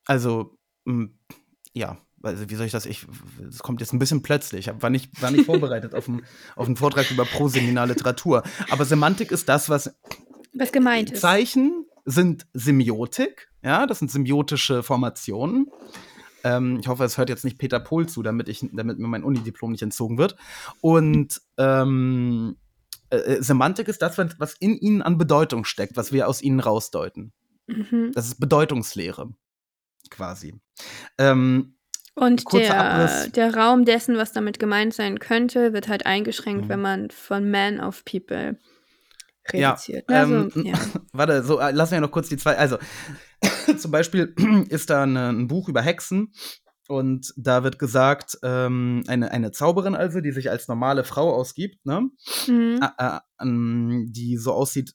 Also, 0.06 0.58
mh, 0.86 1.10
ja, 1.74 1.98
also 2.22 2.50
wie 2.50 2.56
soll 2.56 2.66
ich 2.66 2.72
das? 2.72 2.86
Ich, 2.86 3.06
es 3.48 3.60
kommt 3.60 3.82
jetzt 3.82 3.94
ein 3.94 4.00
bisschen 4.00 4.22
plötzlich. 4.24 4.68
Ich 4.68 4.82
war 4.82 4.90
nicht, 4.90 5.22
war 5.22 5.32
nicht 5.32 5.46
vorbereitet 5.46 5.94
auf, 5.94 6.08
einen, 6.08 6.24
auf 6.56 6.68
einen 6.68 6.76
Vortrag 6.76 7.10
über 7.12 7.26
Proseminarliteratur. 7.26 8.44
Aber 8.70 8.86
Semantik 8.86 9.32
ist 9.32 9.48
das, 9.50 9.70
was 9.70 9.96
Was 10.54 10.72
gemeint 10.72 11.12
ist. 11.12 11.22
Zeichen 11.22 11.86
sind 12.06 12.46
Semiotik, 12.54 13.50
ja, 13.64 13.88
das 13.88 14.00
sind 14.00 14.12
semiotische 14.12 14.84
Formationen. 14.84 15.68
Ähm, 16.44 16.78
ich 16.80 16.88
hoffe, 16.88 17.04
es 17.04 17.18
hört 17.18 17.30
jetzt 17.30 17.44
nicht 17.44 17.58
Peter 17.58 17.80
Pohl 17.80 18.08
zu, 18.08 18.22
damit, 18.22 18.48
ich, 18.48 18.64
damit 18.72 19.00
mir 19.00 19.08
mein 19.08 19.24
Unidiplom 19.24 19.72
nicht 19.72 19.82
entzogen 19.82 20.20
wird. 20.20 20.36
Und 20.82 21.42
ähm, 21.58 22.58
äh, 23.10 23.18
äh, 23.18 23.42
Semantik 23.42 23.88
ist 23.88 24.02
das, 24.02 24.18
was 24.18 24.40
was 24.40 24.54
in 24.54 24.78
ihnen 24.78 25.02
an 25.02 25.18
Bedeutung 25.18 25.66
steckt, 25.66 25.98
was 25.98 26.12
wir 26.12 26.28
aus 26.28 26.42
ihnen 26.42 26.60
rausdeuten. 26.60 27.34
Mhm. 27.68 28.12
Das 28.14 28.28
ist 28.28 28.40
Bedeutungslehre, 28.40 29.34
quasi. 30.12 30.56
Ähm, 31.18 31.78
Und 32.16 32.52
der, 32.54 33.28
der 33.30 33.56
Raum 33.56 33.86
dessen, 33.86 34.18
was 34.18 34.32
damit 34.32 34.60
gemeint 34.60 34.94
sein 34.94 35.20
könnte, 35.20 35.74
wird 35.74 35.88
halt 35.88 36.06
eingeschränkt, 36.06 36.66
Mhm. 36.66 36.70
wenn 36.70 36.82
man 36.82 37.10
von 37.12 37.50
Man 37.52 37.80
auf 37.80 38.04
People 38.06 38.60
Ja, 39.54 39.72
reduziert. 39.72 40.10
ne? 40.10 40.16
also, 40.16 40.36
ähm, 40.36 40.52
ja. 40.66 40.74
Warte, 41.14 41.44
so, 41.44 41.60
äh, 41.60 41.72
lassen 41.72 41.94
wir 41.94 42.02
noch 42.02 42.12
kurz 42.12 42.30
die 42.30 42.38
zwei. 42.38 42.58
Also, 42.58 42.78
zum 43.78 43.92
Beispiel 43.92 44.34
ist 44.70 44.90
da 44.90 45.04
eine, 45.04 45.30
ein 45.30 45.48
Buch 45.48 45.70
über 45.70 45.82
Hexen 45.82 46.34
und 46.88 47.34
da 47.36 47.64
wird 47.64 47.80
gesagt, 47.80 48.38
ähm, 48.44 49.04
eine, 49.08 49.32
eine 49.32 49.52
Zauberin 49.52 49.96
also, 49.96 50.22
die 50.22 50.32
sich 50.32 50.50
als 50.50 50.68
normale 50.68 51.04
Frau 51.04 51.34
ausgibt, 51.34 51.86
ne? 51.86 52.10
Mhm. 52.48 52.80
Ä- 52.82 53.18
äh, 53.18 53.20
ähm, 53.42 54.08
die 54.10 54.38
so 54.38 54.54
aussieht 54.54 54.94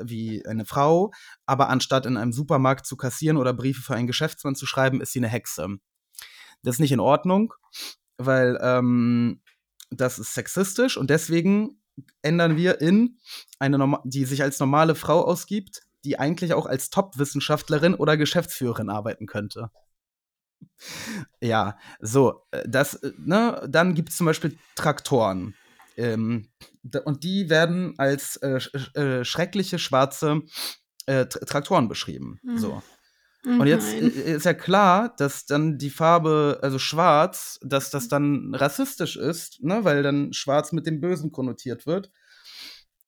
wie 0.00 0.44
eine 0.46 0.64
Frau, 0.64 1.12
aber 1.46 1.68
anstatt 1.68 2.06
in 2.06 2.16
einem 2.16 2.32
Supermarkt 2.32 2.86
zu 2.86 2.96
kassieren 2.96 3.36
oder 3.36 3.52
Briefe 3.52 3.82
für 3.82 3.94
einen 3.94 4.06
Geschäftsmann 4.06 4.54
zu 4.54 4.66
schreiben, 4.66 5.00
ist 5.00 5.12
sie 5.12 5.20
eine 5.20 5.28
Hexe. 5.28 5.68
Das 6.62 6.76
ist 6.76 6.80
nicht 6.80 6.92
in 6.92 7.00
Ordnung, 7.00 7.52
weil 8.16 8.58
ähm, 8.62 9.42
das 9.90 10.18
ist 10.18 10.34
sexistisch 10.34 10.96
und 10.96 11.10
deswegen 11.10 11.80
ändern 12.22 12.56
wir 12.56 12.80
in 12.80 13.18
eine, 13.58 13.78
Norma 13.78 14.02
die 14.04 14.24
sich 14.24 14.42
als 14.42 14.58
normale 14.58 14.94
Frau 14.94 15.22
ausgibt, 15.24 15.82
die 16.04 16.18
eigentlich 16.18 16.54
auch 16.54 16.66
als 16.66 16.90
Top-Wissenschaftlerin 16.90 17.94
oder 17.94 18.16
Geschäftsführerin 18.16 18.90
arbeiten 18.90 19.26
könnte. 19.26 19.70
Ja, 21.40 21.78
so, 22.00 22.42
äh, 22.50 22.68
das, 22.68 22.94
äh, 22.94 23.12
ne, 23.18 23.66
dann 23.68 23.94
gibt 23.94 24.10
es 24.10 24.16
zum 24.16 24.26
Beispiel 24.26 24.58
Traktoren. 24.74 25.54
Ähm, 25.96 26.48
und 27.04 27.24
die 27.24 27.50
werden 27.50 27.94
als 27.98 28.36
äh, 28.36 28.60
sch 28.60 28.96
äh, 28.96 29.24
schreckliche 29.24 29.78
schwarze 29.78 30.42
äh, 31.06 31.22
Tra- 31.22 31.44
Traktoren 31.44 31.88
beschrieben. 31.88 32.40
Mhm. 32.42 32.58
So. 32.58 32.82
Und 33.44 33.66
jetzt 33.66 33.92
Nein. 33.92 34.10
äh, 34.14 34.34
ist 34.36 34.46
ja 34.46 34.54
klar, 34.54 35.14
dass 35.16 35.44
dann 35.44 35.76
die 35.76 35.90
Farbe, 35.90 36.58
also 36.62 36.78
schwarz, 36.78 37.60
dass 37.62 37.90
das 37.90 38.08
dann 38.08 38.54
rassistisch 38.54 39.16
ist, 39.16 39.62
ne, 39.62 39.84
weil 39.84 40.02
dann 40.02 40.32
schwarz 40.32 40.72
mit 40.72 40.86
dem 40.86 41.00
Bösen 41.00 41.30
konnotiert 41.30 41.86
wird. 41.86 42.10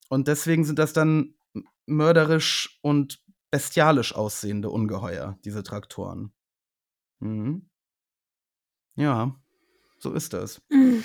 Und 0.09 0.29
deswegen 0.29 0.65
sind 0.65 0.79
das 0.79 0.93
dann 0.93 1.35
mörderisch 1.87 2.79
und 2.83 3.21
bestialisch 3.51 4.15
aussehende 4.15 4.69
Ungeheuer, 4.69 5.39
diese 5.45 5.63
Traktoren. 5.63 6.33
Mhm. 7.21 7.71
Ja, 8.95 9.35
so 9.99 10.13
ist 10.13 10.35
das. 10.35 10.61
Mhm. 10.69 11.03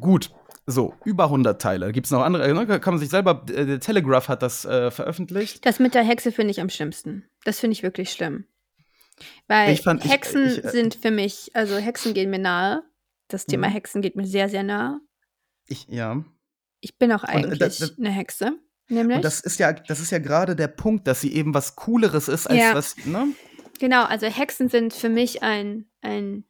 Gut, 0.00 0.30
so, 0.66 0.94
über 1.04 1.24
100 1.24 1.60
Teile. 1.60 1.92
Gibt 1.92 2.06
es 2.06 2.10
noch 2.12 2.22
andere? 2.22 2.52
Ne? 2.52 2.66
Kann 2.80 2.94
man 2.94 2.98
sich 3.00 3.08
selber, 3.08 3.44
äh, 3.48 3.64
der 3.66 3.80
Telegraph 3.80 4.28
hat 4.28 4.42
das 4.42 4.64
äh, 4.64 4.90
veröffentlicht. 4.90 5.64
Das 5.64 5.78
mit 5.78 5.94
der 5.94 6.02
Hexe 6.04 6.32
finde 6.32 6.50
ich 6.50 6.60
am 6.60 6.68
schlimmsten. 6.68 7.24
Das 7.44 7.60
finde 7.60 7.72
ich 7.72 7.82
wirklich 7.82 8.12
schlimm. 8.12 8.44
Weil 9.46 9.72
Ich 9.72 9.82
fand- 9.82 10.04
ich- 10.04 10.10
Hexen 10.12 10.46
ich, 10.46 10.64
äh, 10.64 10.68
sind 10.70 10.94
für 10.94 11.10
mich, 11.10 11.50
also 11.54 11.76
Hexen 11.76 12.14
gehen 12.14 12.30
mir 12.30 12.38
nahe. 12.38 12.82
Das 13.28 13.46
Thema 13.46 13.68
Mhm. 13.68 13.72
Hexen 13.72 14.02
geht 14.02 14.16
mir 14.16 14.26
sehr, 14.26 14.48
sehr 14.48 14.62
nahe. 14.62 15.00
Ich, 15.66 15.86
ja. 15.88 16.22
Ich 16.80 16.96
bin 16.98 17.12
auch 17.12 17.24
äh, 17.24 17.28
eigentlich 17.28 17.58
das- 17.58 17.78
das- 17.78 17.98
eine 17.98 18.10
Hexe. 18.10 18.52
Nämlich. 18.90 19.16
Und 19.16 19.24
das 19.24 19.40
ist 19.40 19.58
ja, 19.58 19.72
das 19.72 20.00
ist 20.00 20.10
ja 20.12 20.18
gerade 20.18 20.56
der 20.56 20.68
Punkt, 20.68 21.06
dass 21.06 21.20
sie 21.20 21.34
eben 21.34 21.52
was 21.52 21.76
Cooleres 21.76 22.28
ist 22.28 22.46
als 22.46 22.58
Ja. 22.58 22.74
was, 22.74 22.96
ne? 23.04 23.26
Genau, 23.80 24.04
also 24.04 24.26
Hexen 24.26 24.68
sind 24.70 24.94
für 24.94 25.10
mich 25.10 25.42
ein, 25.42 25.86
ein 26.00 26.44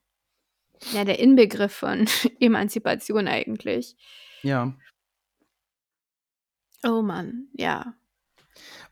ja, 0.92 1.04
der 1.04 1.18
Inbegriff 1.18 1.72
von 1.72 2.06
Emanzipation 2.40 3.28
eigentlich. 3.28 3.96
Ja. 4.42 4.74
Oh 6.84 7.02
Mann, 7.02 7.48
ja. 7.54 7.94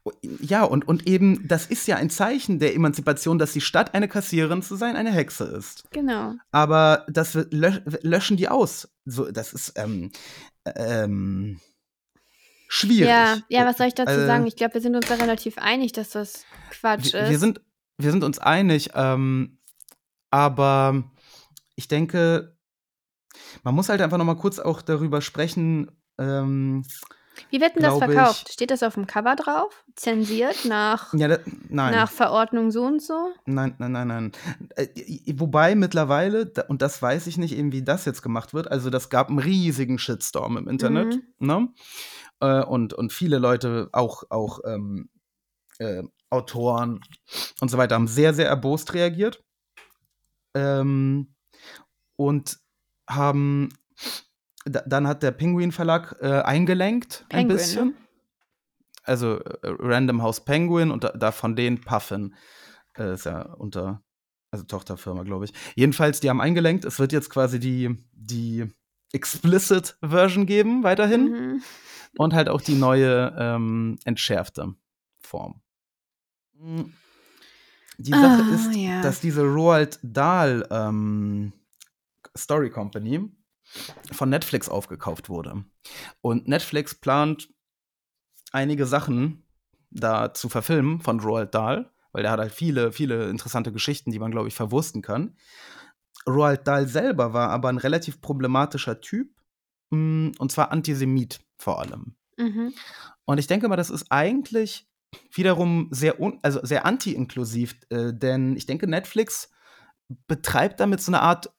Oh, 0.05 0.12
Ja, 0.40 0.64
und, 0.64 0.87
und 0.88 1.07
eben, 1.07 1.46
das 1.46 1.66
ist 1.66 1.87
ja 1.87 1.96
ein 1.96 2.11
Zeichen 2.11 2.59
der 2.59 2.75
Emanzipation, 2.75 3.38
dass 3.38 3.53
die 3.53 3.61
Stadt 3.61 3.94
eine 3.94 4.09
Kassiererin 4.09 4.62
zu 4.62 4.77
sein 4.77 4.96
eine 4.96 5.12
Hexe 5.12 5.44
ist. 5.44 5.85
Genau. 5.90 6.35
Aber 6.51 7.07
das 7.09 7.35
wird- 7.35 7.53
lö 7.53 7.70
löschen 8.03 8.37
die 8.37 8.49
aus. 8.49 8.88
So, 9.05 9.31
das 9.31 9.53
ist 9.53 9.72
ähm, 9.77 10.11
ähm, 10.77 11.61
schwierig. 12.68 13.09
Ja, 13.09 13.38
ja, 13.49 13.66
was 13.66 13.79
soll 13.79 13.87
ich 13.88 13.94
dazu 13.94 14.12
Äh, 14.20 14.27
sagen? 14.27 14.46
Ich 14.46 14.57
glaube, 14.57 14.75
wir 14.75 14.81
sind 14.81 14.96
uns 14.96 15.07
da 15.07 15.14
relativ 15.14 15.59
einig, 15.59 15.92
dass 15.92 16.11
das 16.11 16.44
Quatsch 16.70 17.12
wir, 17.12 17.20
ist. 17.22 17.31
wir, 17.31 17.38
sind, 17.38 17.61
wir 17.99 18.11
sind 18.11 18.25
uns 18.25 18.38
einig, 18.40 18.90
ähm, 18.94 19.59
aber 20.31 21.05
ich 21.77 21.89
denke, 21.89 22.57
man 23.62 23.75
muss 23.75 23.89
halt 23.89 24.01
einfach 24.01 24.19
noch 24.19 24.25
mal 24.25 24.37
kurz 24.37 24.59
auch 24.59 24.83
darüber 24.83 25.21
sprechen. 25.21 25.91
Ähm, 26.19 26.85
Wie 27.51 27.61
wird 27.61 27.77
denn 27.77 27.83
das 27.83 27.99
verkauft? 27.99 28.45
ich- 28.49 28.53
Steht 28.55 28.71
das 28.71 28.83
auf 28.83 28.95
dem 28.95 29.07
Cover 29.07 29.37
drauf? 29.37 29.85
Zensiert 29.95 30.65
nach, 30.65 31.12
ja, 31.15 31.29
da, 31.29 31.39
nach 31.69 32.11
Verordnung 32.11 32.71
so 32.71 32.85
und 32.85 33.03
so? 33.03 33.33
Nein, 33.45 33.75
nein, 33.79 33.93
nein, 33.93 34.09
nein. 34.09 34.33
Äh, 34.77 34.89
wobei 35.39 35.75
mittlerweile, 35.75 36.51
und 36.69 36.81
das 36.83 37.01
weiß 37.03 37.27
ich 37.27 37.37
nicht 37.37 37.55
eben, 37.55 37.73
wie 37.73 37.83
das 37.83 38.05
jetzt 38.07 38.23
gemacht 38.23 38.55
wird, 38.55 38.71
also 38.71 38.89
das 38.91 39.11
gab 39.11 39.29
einen 39.29 39.39
riesigen 39.39 39.99
Shitstorm 39.99 40.57
im 40.57 40.69
Internet, 40.69 41.21
ne? 41.39 41.69
Äh, 42.41 42.62
und, 42.65 42.93
und 42.95 43.12
viele 43.12 43.39
Leute, 43.39 43.89
auch, 43.93 44.25
auch 44.31 44.61
ähm, 44.65 45.09
äh, 45.79 46.03
Autoren 46.31 47.01
und 47.61 47.71
so 47.71 47.79
weiter, 47.79 47.95
haben 47.95 48.09
sehr, 48.09 48.35
sehr 48.35 48.49
erbost 48.49 48.95
reagiert. 48.95 49.43
Ähm, 50.55 51.35
und 52.16 52.59
haben, 53.09 53.68
da, 54.64 54.83
dann 54.87 55.07
hat 55.07 55.22
der 55.22 55.31
Penguin 55.31 55.72
Verlag 55.72 56.16
äh, 56.20 56.40
eingelenkt 56.42 57.24
ein 57.24 57.29
Penguin, 57.29 57.57
bisschen. 57.57 57.88
ne? 57.88 57.94
Also 59.05 59.38
äh, 59.38 59.59
Random 59.62 60.22
House 60.22 60.44
Penguin 60.44 60.90
und 60.90 61.05
da, 61.05 61.11
da 61.11 61.31
von 61.31 61.55
denen 61.55 61.81
Puffin 61.81 62.35
äh, 62.98 63.14
ist 63.14 63.24
ja 63.26 63.42
unter, 63.42 64.02
also 64.50 64.64
Tochterfirma, 64.64 65.22
glaube 65.22 65.44
ich. 65.44 65.52
Jedenfalls, 65.76 66.20
die 66.20 66.29
haben 66.29 66.40
eingelenkt. 66.40 66.85
Es 66.85 66.98
wird 66.98 67.12
jetzt 67.12 67.31
quasi 67.31 67.61
die, 67.61 68.05
die 68.12 68.66
Explicit 69.12 69.96
Version 70.02 70.46
geben, 70.46 70.83
weiterhin. 70.83 71.31
Mhm. 71.31 71.62
Und 72.18 72.33
halt 72.35 72.48
auch 72.48 72.62
die 72.62 72.74
neue 72.74 73.37
ähm, 73.38 73.98
entschärfte 74.05 74.74
Form. 75.20 75.61
Die 77.98 78.11
Sache 78.11 78.42
Ah, 78.42 78.55
ist, 78.55 78.74
ja. 78.74 79.02
dass 79.02 79.20
diese 79.20 79.42
Roald 79.42 79.98
Dahl 80.02 80.66
ähm, 80.70 81.52
Story 82.37 82.70
Company 82.70 83.31
von 84.12 84.31
Netflix 84.31 84.68
aufgekauft 84.68 85.29
wurde. 85.29 85.64
Und 86.20 86.49
Netflix 86.49 86.94
plant 86.94 87.49
einige 88.53 88.87
Sachen 88.87 89.44
da 89.90 90.35
zu 90.35 90.49
verfilmen 90.49 91.01
von 91.01 91.20
Roald 91.20 91.55
Dahl, 91.55 91.92
weil 92.12 92.22
der 92.22 92.33
hat 92.33 92.40
halt 92.40 92.53
viele, 92.53 92.92
viele 92.92 93.29
interessante 93.29 93.72
Geschichten, 93.72 94.11
die 94.11 94.18
man, 94.18 94.31
glaube 94.31 94.49
ich, 94.49 94.55
verwursten 94.55 95.03
kann. 95.03 95.37
Roald 96.29 96.66
Dahl 96.66 96.88
selber 96.88 97.33
war 97.33 97.51
aber 97.51 97.68
ein 97.68 97.79
relativ 97.79 98.20
problematischer 98.20 99.01
Typ, 99.01 99.31
mh, 99.90 100.33
und 100.38 100.53
zwar 100.53 100.72
Antisemit 100.72 101.40
vor 101.59 101.81
allem. 101.81 102.16
Mhm. 102.37 102.72
Und 103.25 103.38
ich 103.38 103.46
denke 103.46 103.68
mal, 103.68 103.77
das 103.77 103.90
ist 103.90 104.07
eigentlich 104.11 104.88
wiederum 105.33 105.88
sehr, 105.90 106.16
also 106.42 106.61
sehr 106.64 106.85
anti-inklusiv, 106.85 107.77
äh, 107.90 108.12
denn 108.12 108.57
ich 108.57 108.66
denke, 108.66 108.87
Netflix 108.87 109.51
betreibt 110.27 110.81
damit 110.81 111.01
so 111.01 111.11
eine 111.11 111.22
Art 111.22 111.53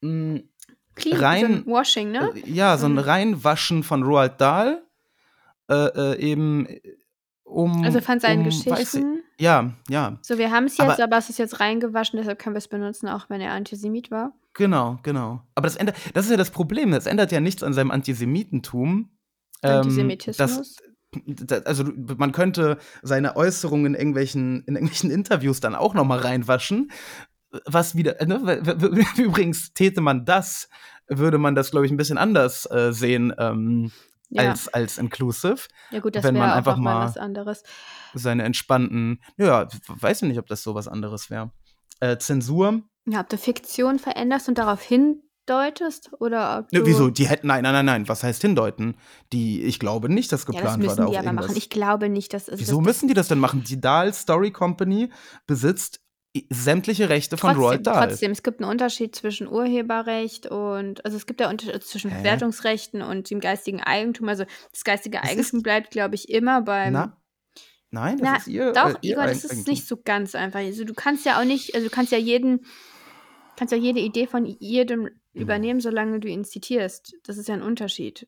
mh, 0.00 0.40
Clean, 0.94 1.18
Rein- 1.18 1.62
so 1.66 1.70
Washing, 1.72 2.10
ne? 2.12 2.32
äh, 2.34 2.50
ja, 2.50 2.76
so 2.78 2.86
ein 2.86 2.92
Mhm. 2.92 2.98
Reinwaschen 3.00 3.82
von 3.82 4.02
Roald 4.02 4.40
Dahl, 4.40 4.82
äh, 5.68 5.74
äh, 5.74 6.18
eben 6.20 6.66
äh, 6.66 6.80
um. 7.44 7.84
Also 7.84 8.00
von 8.00 8.18
seinen 8.18 8.40
um, 8.40 8.46
weiß 8.46 8.54
ich- 8.58 8.64
Geschichten. 8.64 9.20
Ja, 9.38 9.72
ja, 9.90 10.18
So, 10.22 10.38
wir 10.38 10.50
haben 10.50 10.64
es 10.64 10.78
jetzt, 10.78 10.88
Aber- 10.92 11.02
aber, 11.04 11.18
es 11.18 11.28
ist 11.28 11.38
jetzt 11.38 11.60
reingewaschen, 11.60 12.16
deshalb 12.18 12.38
können 12.38 12.54
wir 12.54 12.58
es 12.58 12.68
benutzen, 12.68 13.06
auch 13.08 13.28
wenn 13.28 13.42
er 13.42 13.52
Antisemit 13.52 14.10
war. 14.10 14.32
genau, 14.54 14.98
genau. 15.02 15.42
Aber 15.54 15.66
das 15.66 15.76
ändert, 15.76 15.96
das 16.14 16.24
ist 16.24 16.30
ja 16.30 16.38
das 16.38 16.50
Problem. 16.50 16.90
Das 16.92 17.04
ändert 17.04 17.30
ja 17.32 17.40
nichts 17.40 17.62
an 17.62 17.74
seinem 17.74 17.90
Antisemitentum. 17.90 19.10
Ähm, 19.62 19.70
Antisemitismus. 19.80 20.36
das, 20.36 20.76
da- 21.26 21.58
also 21.68 21.84
man 22.16 22.32
könnte 22.32 22.78
seine 23.02 23.36
Äußerungen 23.36 23.86
in 23.86 23.94
irgendwelchen, 23.94 24.62
in 24.66 24.74
irgendwelchen 24.76 25.10
Interviews 25.10 25.60
dann 25.60 25.74
auch 25.74 25.92
noch 25.92 26.04
mal 26.06 26.18
reinwaschen. 26.18 26.90
Was 27.64 27.94
wieder, 27.94 28.16
ne, 28.24 28.62
übrigens 29.16 29.72
täte 29.72 30.00
man 30.00 30.24
das, 30.24 30.68
würde 31.08 31.38
man 31.38 31.54
das, 31.54 31.70
glaube 31.70 31.86
ich, 31.86 31.92
ein 31.92 31.96
bisschen 31.96 32.18
anders 32.18 32.68
äh, 32.70 32.92
sehen 32.92 33.32
ähm, 33.38 33.92
ja. 34.30 34.50
als, 34.50 34.68
als 34.68 34.98
inclusive. 34.98 35.68
ja, 35.90 36.00
gut, 36.00 36.16
das 36.16 36.24
wenn 36.24 36.34
man 36.34 36.42
wäre 36.42 36.52
auch 36.52 36.56
einfach 36.56 36.76
mal 36.76 37.06
was 37.06 37.16
anderes. 37.16 37.62
Seine 38.14 38.44
entspannten, 38.44 39.20
ja, 39.36 39.68
weiß 39.88 40.22
ich 40.22 40.28
nicht, 40.28 40.38
ob 40.38 40.46
das 40.46 40.62
so 40.62 40.74
was 40.74 40.88
anderes 40.88 41.30
wäre. 41.30 41.52
Äh, 42.00 42.18
Zensur. 42.18 42.82
Ja, 43.06 43.20
ob 43.20 43.28
du 43.28 43.38
Fiktion 43.38 43.98
veränderst 43.98 44.48
und 44.48 44.58
darauf 44.58 44.82
hindeutest 44.82 46.10
oder 46.18 46.58
ob 46.58 46.68
du. 46.70 46.78
Ne, 46.78 46.86
wieso? 46.86 47.08
Die 47.10 47.28
hätten, 47.28 47.46
nein, 47.46 47.62
nein, 47.62 47.72
nein, 47.72 47.86
nein. 47.86 48.08
Was 48.08 48.22
heißt 48.22 48.42
hindeuten? 48.42 48.96
Die, 49.32 49.62
ich 49.62 49.78
glaube 49.78 50.08
nicht, 50.08 50.32
dass 50.32 50.42
Ja, 50.42 50.46
das 50.46 50.56
geplant 50.56 50.66
war 50.66 50.78
müssen 50.78 50.96
da 50.96 51.06
die 51.06 51.16
aber 51.16 51.26
irgendwas. 51.26 51.46
machen. 51.48 51.56
Ich 51.56 51.70
glaube 51.70 52.08
nicht, 52.08 52.34
dass 52.34 52.48
es. 52.48 52.58
Wieso 52.58 52.78
das, 52.78 52.86
müssen 52.86 53.08
die 53.08 53.14
das 53.14 53.28
denn 53.28 53.38
machen? 53.38 53.62
Die 53.62 53.80
Dahl 53.80 54.12
Story 54.12 54.50
Company 54.50 55.10
besitzt 55.46 56.00
sämtliche 56.50 57.08
Rechte 57.08 57.36
von 57.36 57.50
trotzdem, 57.50 57.62
Roald 57.64 57.86
Dahl. 57.86 58.08
trotzdem, 58.08 58.32
es 58.32 58.42
gibt 58.42 58.60
einen 58.60 58.70
Unterschied 58.70 59.14
zwischen 59.16 59.48
Urheberrecht 59.48 60.46
und, 60.46 61.04
also 61.04 61.16
es 61.16 61.24
gibt 61.26 61.40
ja 61.40 61.48
Unterschied 61.48 61.82
zwischen 61.84 62.10
Hä? 62.10 62.18
Bewertungsrechten 62.18 63.00
und 63.00 63.30
dem 63.30 63.40
geistigen 63.40 63.80
Eigentum. 63.82 64.28
Also 64.28 64.44
das 64.72 64.84
geistige 64.84 65.18
Das 65.22 65.30
Eigentum 65.30 65.62
bleibt, 65.62 65.90
glaube 65.90 66.14
ich, 66.16 66.28
immer 66.28 66.60
beim. 66.62 66.92
Na? 66.92 67.16
Nein, 67.90 68.18
das 68.18 68.28
Na, 68.28 68.36
ist 68.36 68.48
ihr. 68.48 68.72
Doch, 68.72 68.90
äh, 69.02 69.08
Igor, 69.08 69.24
das 69.24 69.38
Eigentum. 69.44 69.58
ist 69.58 69.68
nicht 69.68 69.86
so 69.86 69.96
ganz 69.96 70.34
einfach. 70.34 70.58
Also 70.60 70.84
du 70.84 70.92
kannst 70.92 71.24
ja 71.24 71.40
auch 71.40 71.44
nicht, 71.44 71.74
also 71.74 71.86
du 71.88 71.94
kannst 71.94 72.12
ja 72.12 72.18
jeden, 72.18 72.66
kannst 73.56 73.72
ja 73.72 73.78
jede 73.78 74.00
Idee 74.00 74.26
von 74.26 74.44
jedem 74.44 75.02
Mhm. 75.02 75.42
übernehmen, 75.42 75.80
solange 75.80 76.18
du 76.18 76.28
ihn 76.28 76.44
zitierst. 76.44 77.14
Das 77.24 77.36
ist 77.38 77.48
ja 77.48 77.54
ein 77.54 77.62
Unterschied. 77.62 78.26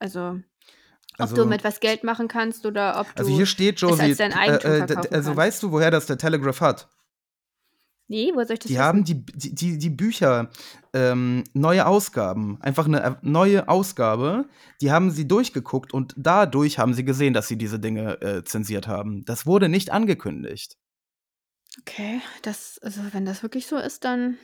Also, 0.00 0.40
ob 1.18 1.22
Also- 1.22 1.36
du 1.36 1.44
mit 1.46 1.64
was 1.64 1.80
Geld 1.80 2.04
machen 2.04 2.28
kannst 2.28 2.64
oder 2.66 3.00
ob 3.00 3.06
du. 3.14 3.20
Also 3.22 3.30
hier 3.34 3.46
steht, 3.46 3.80
Josie, 3.80 4.02
als 4.02 4.16
dein 4.18 4.32
Eigentum 4.32 4.70
äh, 4.70 4.76
äh, 4.76 4.80
d- 4.80 4.86
verkaufen 4.94 5.14
also 5.14 5.26
kannst. 5.30 5.36
weißt 5.38 5.62
du, 5.64 5.72
woher 5.72 5.90
das 5.90 6.06
der 6.06 6.18
Telegraph 6.18 6.60
hat? 6.60 6.88
nee, 8.10 8.30
wo 8.34 8.42
soll 8.42 8.54
ich 8.54 8.60
das 8.60 8.68
Die 8.68 8.74
wissen? 8.74 8.82
haben 8.82 9.04
die, 9.04 9.22
die, 9.26 9.76
die, 9.76 9.90
Bücher, 9.90 10.48
ähm, 10.94 11.44
neue 11.52 11.86
Ausgaben, 11.86 12.56
einfach 12.62 12.86
eine 12.86 13.02
äh, 13.02 13.14
neue 13.20 13.68
Ausgabe, 13.68 14.46
die 14.80 14.90
haben 14.90 15.10
sie 15.10 15.28
durchgeguckt 15.28 15.92
und 15.92 16.14
dadurch 16.16 16.78
haben 16.78 16.94
sie 16.94 17.04
gesehen, 17.04 17.34
dass 17.34 17.48
sie 17.48 17.58
diese 17.58 17.78
Dinge 17.78 18.18
äh, 18.22 18.44
zensiert 18.44 18.86
haben. 18.88 19.26
Das 19.26 19.44
wurde 19.44 19.68
nicht 19.68 19.90
angekündigt. 19.90 20.78
Okay, 21.80 22.22
das, 22.40 22.78
also 22.82 23.02
wenn 23.12 23.26
das 23.26 23.42
wirklich 23.42 23.66
so 23.66 23.76
ist, 23.76 24.04
dann 24.04 24.38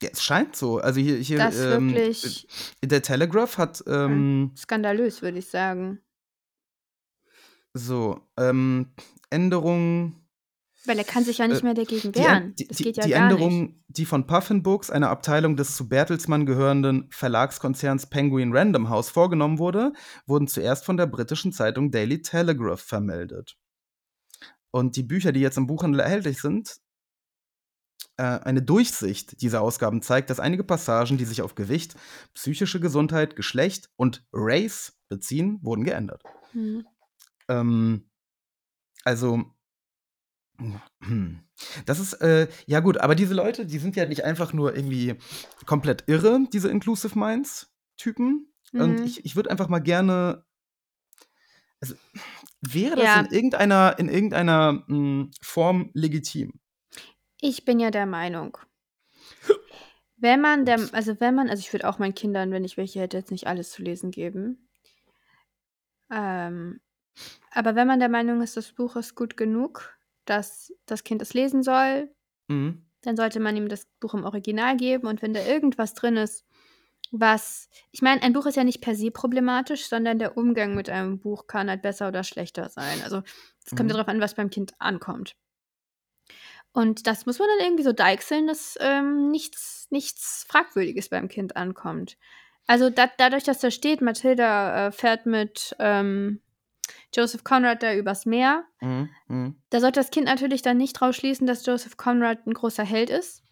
Ja, 0.00 0.10
es 0.12 0.22
scheint 0.22 0.54
so. 0.54 0.78
Also 0.78 1.00
hier, 1.00 1.16
hier 1.16 1.38
das 1.38 1.58
ähm, 1.58 1.92
wirklich 1.92 2.46
der 2.84 3.02
Telegraph 3.02 3.58
hat 3.58 3.82
ähm, 3.88 4.52
skandalös, 4.56 5.20
würde 5.20 5.38
ich 5.38 5.48
sagen. 5.50 5.98
So 7.74 8.20
ähm, 8.36 8.92
Änderungen. 9.30 10.16
Weil 10.86 10.98
er 10.98 11.04
kann 11.04 11.24
sich 11.24 11.38
ja 11.38 11.46
nicht 11.46 11.60
Äh, 11.60 11.64
mehr 11.64 11.74
dagegen 11.74 12.14
wehren. 12.14 12.54
Die, 12.56 12.66
das 12.66 12.78
geht 12.78 12.96
ja 12.96 13.04
die 13.04 13.10
gar 13.10 13.26
nicht. 13.26 13.32
Änderungen, 13.32 13.84
die 13.88 14.06
von 14.06 14.26
Puffin 14.26 14.62
Books, 14.62 14.90
einer 14.90 15.10
Abteilung 15.10 15.56
des 15.56 15.76
zu 15.76 15.88
Bertelsmann 15.88 16.46
gehörenden 16.46 17.08
Verlagskonzerns 17.10 18.06
Penguin 18.06 18.56
Random 18.56 18.88
House, 18.88 19.10
vorgenommen 19.10 19.58
wurde, 19.58 19.92
wurden 20.26 20.48
zuerst 20.48 20.84
von 20.86 20.96
der 20.96 21.06
britischen 21.06 21.52
Zeitung 21.52 21.90
Daily 21.90 22.22
Telegraph 22.22 22.80
vermeldet. 22.80 23.56
Und 24.70 24.96
die 24.96 25.02
Bücher, 25.02 25.32
die 25.32 25.40
jetzt 25.40 25.58
im 25.58 25.66
Buchhandel 25.66 26.00
erhältlich 26.00 26.40
sind, 26.40 26.76
äh, 28.16 28.22
eine 28.22 28.62
Durchsicht 28.62 29.42
dieser 29.42 29.60
Ausgaben 29.60 30.00
zeigt, 30.00 30.30
dass 30.30 30.40
einige 30.40 30.64
Passagen, 30.64 31.18
die 31.18 31.24
sich 31.24 31.42
auf 31.42 31.54
Gewicht, 31.54 31.94
psychische 32.34 32.80
Gesundheit, 32.80 33.36
Geschlecht 33.36 33.90
und 33.96 34.24
Race 34.32 34.98
beziehen, 35.08 35.58
wurden 35.62 35.84
geändert. 35.84 36.22
Hm. 36.52 36.86
Ähm, 37.50 38.08
also, 39.04 39.44
hm. 41.02 41.40
das 41.86 41.98
ist, 42.00 42.14
äh, 42.14 42.48
ja 42.66 42.80
gut, 42.80 42.98
aber 42.98 43.14
diese 43.14 43.34
Leute, 43.34 43.66
die 43.66 43.78
sind 43.78 43.96
ja 43.96 44.06
nicht 44.06 44.24
einfach 44.24 44.52
nur 44.52 44.74
irgendwie 44.76 45.16
komplett 45.66 46.04
irre, 46.06 46.40
diese 46.52 46.70
Inclusive 46.70 47.18
Minds-Typen. 47.18 48.52
Und 48.78 49.00
Mhm. 49.00 49.06
ich, 49.06 49.24
ich 49.24 49.36
würde 49.36 49.50
einfach 49.50 49.68
mal 49.68 49.80
gerne, 49.80 50.44
also, 51.80 51.94
wäre 52.60 52.96
das 52.96 53.06
Ja. 53.06 53.20
in 53.20 53.26
irgendeiner, 53.26 53.98
in 53.98 54.08
irgendeiner 54.08 54.84
mh, 54.86 55.30
Form 55.40 55.90
legitim? 55.94 56.60
Ich 57.40 57.64
bin 57.64 57.80
ja 57.80 57.90
der 57.90 58.06
Meinung, 58.06 58.56
wenn 60.16 60.40
man 60.40 60.64
der, 60.66 60.88
also 60.92 61.18
wenn 61.20 61.34
man, 61.34 61.48
also 61.48 61.60
ich 61.60 61.72
würde 61.72 61.88
auch 61.88 61.98
meinen 61.98 62.14
Kindern, 62.14 62.50
wenn 62.52 62.64
ich 62.64 62.76
welche 62.76 63.00
hätte, 63.00 63.16
jetzt 63.16 63.30
nicht 63.30 63.46
alles 63.46 63.70
zu 63.70 63.82
lesen 63.82 64.10
geben. 64.10 64.68
Ähm, 66.10 66.80
aber 67.50 67.74
wenn 67.74 67.86
man 67.86 68.00
der 68.00 68.08
Meinung 68.08 68.42
ist, 68.42 68.56
das 68.56 68.72
Buch 68.72 68.96
ist 68.96 69.14
gut 69.14 69.36
genug, 69.36 69.96
dass 70.24 70.72
das 70.86 71.04
Kind 71.04 71.22
es 71.22 71.34
lesen 71.34 71.62
soll, 71.62 72.10
Mhm. 72.48 72.84
dann 73.02 73.16
sollte 73.16 73.40
man 73.40 73.56
ihm 73.56 73.68
das 73.68 73.86
Buch 74.00 74.14
im 74.14 74.24
Original 74.24 74.76
geben 74.76 75.06
und 75.06 75.22
wenn 75.22 75.32
da 75.34 75.44
irgendwas 75.44 75.94
drin 75.94 76.16
ist, 76.16 76.44
was, 77.12 77.68
ich 77.90 78.02
meine, 78.02 78.22
ein 78.22 78.32
Buch 78.32 78.46
ist 78.46 78.56
ja 78.56 78.64
nicht 78.64 78.80
per 78.80 78.94
se 78.94 79.10
problematisch, 79.10 79.86
sondern 79.88 80.18
der 80.18 80.36
Umgang 80.36 80.74
mit 80.74 80.88
einem 80.90 81.18
Buch 81.18 81.46
kann 81.48 81.68
halt 81.68 81.82
besser 81.82 82.08
oder 82.08 82.22
schlechter 82.24 82.68
sein. 82.68 83.02
Also 83.02 83.22
es 83.64 83.70
kommt 83.74 83.88
Mhm. 83.88 83.90
ja 83.90 83.94
darauf 83.94 84.08
an, 84.08 84.20
was 84.20 84.34
beim 84.34 84.50
Kind 84.50 84.74
ankommt. 84.78 85.34
Und 86.72 87.06
das 87.06 87.26
muss 87.26 87.38
man 87.38 87.48
dann 87.48 87.66
irgendwie 87.66 87.82
so 87.82 87.92
deichseln, 87.92 88.46
dass 88.46 88.76
ähm, 88.80 89.30
nichts, 89.30 89.88
nichts 89.90 90.44
Fragwürdiges 90.48 91.08
beim 91.08 91.28
Kind 91.28 91.56
ankommt. 91.56 92.16
Also 92.66 92.90
da, 92.90 93.10
dadurch, 93.18 93.42
dass 93.44 93.58
da 93.58 93.70
steht, 93.72 94.00
Mathilda 94.02 94.86
äh, 94.88 94.92
fährt 94.92 95.26
mit 95.26 95.74
ähm, 95.80 96.40
Joseph 97.14 97.44
Conrad 97.44 97.82
da 97.82 97.94
übers 97.94 98.26
Meer, 98.26 98.64
Mhm. 98.80 99.08
Mhm. 99.28 99.54
da 99.70 99.80
sollte 99.80 100.00
das 100.00 100.10
Kind 100.10 100.26
natürlich 100.26 100.62
dann 100.62 100.76
nicht 100.76 100.94
draus 100.94 101.16
schließen, 101.16 101.46
dass 101.46 101.64
Joseph 101.66 101.96
Conrad 101.96 102.46
ein 102.46 102.54
großer 102.54 102.84
Held 102.84 103.10
ist, 103.10 103.42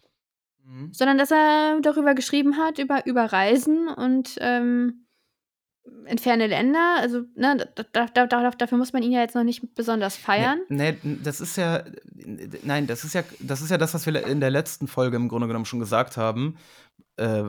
Mhm. 0.65 0.93
sondern 0.93 1.17
dass 1.17 1.31
er 1.31 1.79
darüber 1.81 2.13
geschrieben 2.15 2.57
hat, 2.57 2.79
über, 2.79 3.05
über 3.05 3.25
Reisen 3.25 3.87
und 3.87 4.35
ähm, 4.39 5.05
in 6.05 6.17
ferne 6.19 6.45
Länder. 6.47 6.97
Also, 6.99 7.23
ne, 7.35 7.67
da, 7.93 8.05
da, 8.05 8.27
da, 8.27 8.51
dafür 8.51 8.77
muss 8.77 8.93
man 8.93 9.01
ihn 9.01 9.11
ja 9.11 9.21
jetzt 9.21 9.33
noch 9.35 9.43
nicht 9.43 9.73
besonders 9.73 10.15
feiern. 10.17 10.59
Nee, 10.69 10.97
nee, 11.01 11.17
das 11.23 11.41
ist 11.41 11.55
ja, 11.57 11.83
nein, 12.63 12.85
das 12.85 13.03
ist 13.03 13.13
ja, 13.15 13.23
das 13.39 13.61
ist 13.61 13.71
ja 13.71 13.77
das, 13.77 13.93
was 13.95 14.05
wir 14.05 14.27
in 14.27 14.39
der 14.39 14.51
letzten 14.51 14.87
Folge 14.87 15.15
im 15.17 15.27
Grunde 15.29 15.47
genommen 15.47 15.65
schon 15.65 15.79
gesagt 15.79 16.15
haben, 16.17 16.57
äh, 17.17 17.45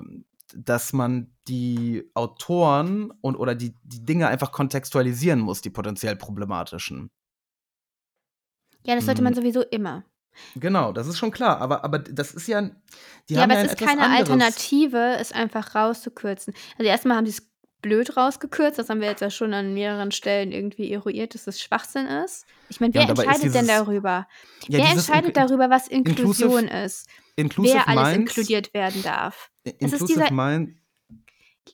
dass 0.56 0.92
man 0.92 1.32
die 1.48 2.10
Autoren 2.14 3.12
und 3.20 3.36
oder 3.36 3.54
die, 3.54 3.74
die 3.84 4.04
Dinge 4.04 4.28
einfach 4.28 4.52
kontextualisieren 4.52 5.40
muss, 5.40 5.60
die 5.60 5.70
potenziell 5.70 6.16
problematischen. 6.16 7.10
Ja, 8.86 8.94
das 8.94 9.04
sollte 9.06 9.22
man 9.22 9.32
Mhm. 9.32 9.36
sowieso 9.36 9.62
immer. 9.62 10.04
Genau, 10.54 10.92
das 10.92 11.06
ist 11.08 11.18
schon 11.18 11.32
klar, 11.32 11.60
aber, 11.60 11.84
aber 11.84 11.98
das 11.98 12.32
ist 12.32 12.46
ja, 12.46 12.62
die 13.28 13.34
ja, 13.34 13.42
haben 13.42 13.50
aber 13.50 13.60
ja 13.60 13.66
es 13.66 13.72
ist 13.72 13.78
keine 13.80 14.02
anderes. 14.02 14.30
Alternative, 14.30 15.16
es 15.18 15.32
einfach 15.32 15.74
rauszukürzen. 15.74 16.54
Also 16.78 16.88
erstmal 16.88 17.16
haben 17.16 17.26
sie 17.26 17.32
es 17.32 17.49
blöd 17.82 18.16
rausgekürzt, 18.16 18.78
das 18.78 18.88
haben 18.88 19.00
wir 19.00 19.08
jetzt 19.08 19.20
ja 19.20 19.30
schon 19.30 19.52
an 19.54 19.74
mehreren 19.74 20.10
Stellen 20.12 20.52
irgendwie 20.52 20.92
eruiert, 20.92 21.34
dass 21.34 21.46
es 21.46 21.60
Schwachsinn 21.60 22.06
ist. 22.06 22.46
Ich 22.68 22.80
meine, 22.80 22.94
Ja, 22.94 23.02
wer 23.02 23.12
ist 23.12 23.18
entscheidet 23.18 23.42
denn 23.54 23.62
dieses- 23.64 23.66
darüber? 23.68 24.26
Ja, 24.68 24.78
wer 24.78 24.90
entscheidet 24.90 25.30
Inclu- 25.36 25.46
darüber, 25.46 25.70
was 25.70 25.88
Inklusion 25.88 26.68
ist? 26.68 27.08
Inclusive 27.36 27.74
wer 27.76 27.88
alles 27.88 28.16
Minds, 28.16 28.36
inkludiert 28.36 28.74
werden 28.74 29.02
darf? 29.02 29.50
Es 29.78 29.92
ist 29.92 30.08
dieser- 30.08 30.30
Mind, 30.32 30.76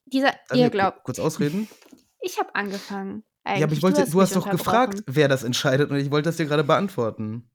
Dieser 0.06 0.28
darf 0.32 0.38
ich 0.52 0.60
Irrglaub. 0.60 1.02
kurz 1.04 1.18
ausreden? 1.18 1.68
Ich 2.20 2.38
habe 2.38 2.54
angefangen. 2.54 3.22
Ja, 3.44 3.52
aber 3.52 3.56
ich 3.58 3.62
eigentlich. 3.64 3.82
wollte, 3.82 4.10
du 4.10 4.20
hast, 4.20 4.34
mich 4.34 4.42
doch 4.44 4.50
gefragt, 4.50 5.02
wer 5.06 5.28
das 5.28 5.44
entscheidet 5.44 5.90
und 5.90 5.96
ich 5.98 6.10
wollte 6.10 6.28
das 6.28 6.36
dir 6.36 6.46
gerade 6.46 6.64
beantworten. 6.64 7.48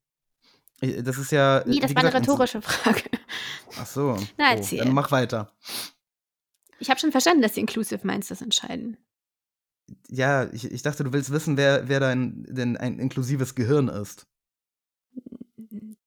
Das 0.79 1.17
ist 1.17 1.31
ja. 1.31 1.63
Nee, 1.65 1.79
das 1.79 1.91
wie 1.91 1.95
war 1.95 2.01
eine 2.03 2.09
gesagt, 2.11 2.27
rhetorische 2.27 2.61
Frage. 2.61 3.03
Ach 3.77 3.85
so. 3.85 4.17
Na, 4.37 4.45
oh, 4.51 4.55
erzähl. 4.55 4.79
dann 4.79 4.93
mach 4.93 5.11
weiter. 5.11 5.51
Ich 6.81 6.89
habe 6.89 6.99
schon 6.99 7.11
verstanden, 7.11 7.41
dass 7.43 7.53
die 7.53 7.59
Inclusive 7.59 8.05
Minds 8.05 8.27
das 8.29 8.41
entscheiden. 8.41 8.97
Ja, 10.07 10.51
ich, 10.51 10.65
ich 10.71 10.81
dachte, 10.81 11.03
du 11.03 11.13
willst 11.13 11.31
wissen, 11.31 11.55
wer, 11.57 11.87
wer 11.87 11.99
dein, 11.99 12.43
denn 12.49 12.75
ein 12.75 12.97
inklusives 12.99 13.55
Gehirn 13.55 13.87
ist. 13.87 14.25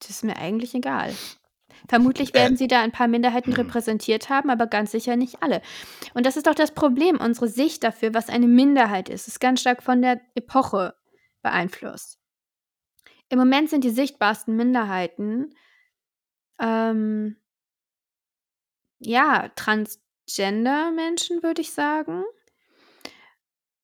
Das 0.00 0.10
ist 0.10 0.24
mir 0.24 0.36
eigentlich 0.36 0.74
egal. 0.74 1.14
Vermutlich 1.88 2.30
Äh. 2.30 2.38
werden 2.38 2.56
sie 2.56 2.66
da 2.66 2.80
ein 2.80 2.92
paar 2.92 3.08
Minderheiten 3.08 3.52
repräsentiert 3.52 4.30
haben, 4.30 4.50
aber 4.50 4.66
ganz 4.66 4.90
sicher 4.90 5.16
nicht 5.16 5.42
alle. 5.42 5.62
Und 6.14 6.26
das 6.26 6.36
ist 6.36 6.46
doch 6.46 6.54
das 6.54 6.72
Problem. 6.74 7.18
Unsere 7.20 7.48
Sicht 7.48 7.84
dafür, 7.84 8.14
was 8.14 8.28
eine 8.28 8.48
Minderheit 8.48 9.08
ist, 9.08 9.28
ist 9.28 9.40
ganz 9.40 9.60
stark 9.60 9.82
von 9.82 10.02
der 10.02 10.20
Epoche 10.34 10.94
beeinflusst. 11.42 12.18
Im 13.28 13.38
Moment 13.38 13.70
sind 13.70 13.84
die 13.84 13.90
sichtbarsten 13.90 14.56
Minderheiten 14.56 15.54
ähm, 16.58 17.36
ja 18.98 19.50
Transgender-Menschen, 20.26 21.42
würde 21.42 21.60
ich 21.60 21.72
sagen. 21.72 22.24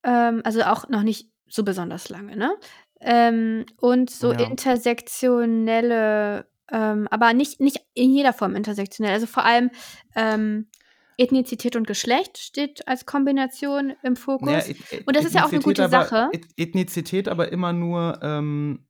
Ähm, 0.02 0.40
also 0.44 0.62
auch 0.62 0.88
noch 0.88 1.02
nicht 1.02 1.30
so 1.46 1.62
besonders 1.64 2.08
lange, 2.08 2.36
ne? 2.36 2.56
Ähm, 3.00 3.66
und 3.78 4.10
so 4.10 4.32
Ja. 4.32 4.40
intersektionelle, 4.40 6.46
ähm, 6.70 7.08
aber 7.10 7.32
nicht, 7.32 7.60
nicht 7.60 7.80
in 7.94 8.12
jeder 8.12 8.32
Form 8.32 8.54
intersektionell. 8.56 9.12
Also 9.14 9.26
vor 9.26 9.44
allem 9.44 9.70
ähm, 10.14 10.68
Ethnizität 11.16 11.76
und 11.76 11.86
Geschlecht 11.86 12.38
steht 12.38 12.86
als 12.88 13.06
Kombination 13.06 13.94
im 14.02 14.16
Fokus. 14.16 14.68
Eth- 14.68 15.02
Und 15.06 15.16
das 15.16 15.24
ist 15.24 15.34
ja 15.34 15.44
auch 15.44 15.52
eine 15.52 15.60
gute 15.60 15.84
aber, 15.84 16.04
Sache. 16.04 16.28
Eth- 16.32 16.48
Ethnizität 16.56 17.28
aber 17.28 17.52
immer 17.52 17.72
nur 17.72 18.20
ähm, 18.22 18.86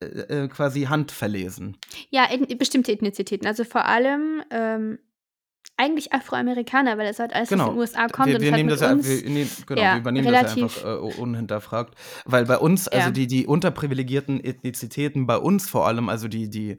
äh, 0.00 0.06
äh, 0.06 0.48
quasi 0.48 0.82
handverlesen. 0.82 1.76
Ja, 2.10 2.28
eth 2.30 2.56
bestimmte 2.58 2.92
Ethnizitäten. 2.92 3.46
Also 3.46 3.64
vor 3.64 3.84
allem 3.84 4.42
ähm, 4.50 4.98
eigentlich 5.76 6.12
Afroamerikaner, 6.12 6.98
weil 6.98 7.06
das 7.06 7.18
halt 7.18 7.32
alles 7.32 7.48
aus 7.48 7.50
Genau. 7.50 7.70
den 7.70 7.78
USA 7.78 8.06
kommt 8.08 8.28
wir, 8.28 8.34
und 8.36 8.42
wir 8.42 8.52
nehmen 8.52 8.68
das 8.68 8.80
ja, 8.80 9.02
wir, 9.02 9.30
nehmen, 9.30 9.50
genau, 9.66 9.80
ja, 9.80 9.92
wir 9.94 10.00
übernehmen 10.00 10.26
relativ- 10.28 10.74
das 10.74 10.82
ja 10.82 10.94
einfach 10.98 11.16
äh, 11.16 11.20
unhinterfragt. 11.20 11.94
Weil 12.26 12.44
bei 12.44 12.58
uns, 12.58 12.86
also 12.88 13.06
Ja. 13.06 13.10
die, 13.12 13.26
die 13.26 13.46
unterprivilegierten 13.46 14.44
Ethnizitäten 14.44 15.26
bei 15.26 15.38
uns 15.38 15.68
vor 15.70 15.86
allem, 15.86 16.08
also 16.10 16.28
die, 16.28 16.50
die 16.50 16.76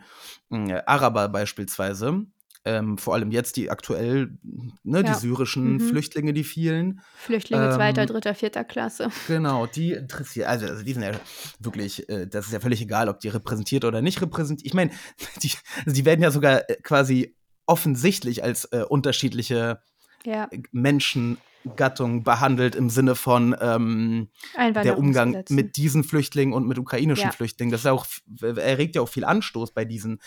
äh, 0.52 0.82
Araber 0.86 1.30
beispielsweise, 1.30 2.26
ähm, 2.64 3.00
vor 3.00 3.16
allem 3.16 3.32
jetzt 3.32 3.58
die 3.58 3.72
aktuell, 3.72 4.38
ne, 4.84 4.98
Ja. 5.00 5.04
die 5.04 5.14
syrischen 5.16 5.74
Mhm. 5.74 5.80
Flüchtlinge, 5.80 6.32
die 6.34 6.44
vielen, 6.44 7.02
Flüchtlinge 7.18 7.66
ähm, 7.66 7.72
zweiter, 7.72 8.06
dritter, 8.06 8.36
vierter 8.36 8.64
Klasse. 8.64 9.10
Genau, 9.28 9.66
die 9.66 9.94
interessieren, 9.94 10.48
also, 10.48 10.68
also 10.68 10.84
die 10.84 10.94
sind 10.94 11.02
ja 11.02 11.14
wirklich, 11.60 12.08
äh, 12.08 12.28
das 12.28 12.46
ist 12.46 12.54
ja 12.54 12.60
völlig 12.60 12.82
egal, 12.84 13.10
ob 13.10 13.20
die 13.20 13.30
repräsentiert 13.30 13.84
oder 13.84 14.04
nicht 14.04 14.22
repräsentiert. 14.22 14.68
Ich 14.68 14.76
meine, 14.76 14.92
die, 15.42 15.52
also 15.86 15.96
die 15.96 16.06
werden 16.06 16.22
ja 16.22 16.30
sogar 16.30 16.70
äh, 16.70 16.76
quasi 16.84 17.36
offensichtlich 17.72 18.44
als 18.44 18.66
äh, 18.66 18.84
unterschiedliche 18.88 19.82
Ja, 20.26 20.50
Menschengattungen 20.72 22.24
behandelt 22.24 22.76
im 22.76 22.90
Sinne 22.90 23.16
von 23.16 23.56
ähm, 23.60 24.30
der 24.58 24.98
Umgang 24.98 25.44
mit 25.50 25.78
diesen 25.78 26.04
Flüchtlingen 26.04 26.54
und 26.54 26.68
mit 26.68 26.78
ukrainischen 26.78 27.26
Ja. 27.26 27.32
Flüchtlingen. 27.32 27.72
Das 27.72 27.84
ja 27.84 27.92
auch, 27.94 28.06
erregt 28.42 28.96
ja 28.96 29.02
auch 29.02 29.10
viel 29.10 29.24
Anstoß 29.26 29.74
bei 29.74 29.86
diesen. 29.86 30.22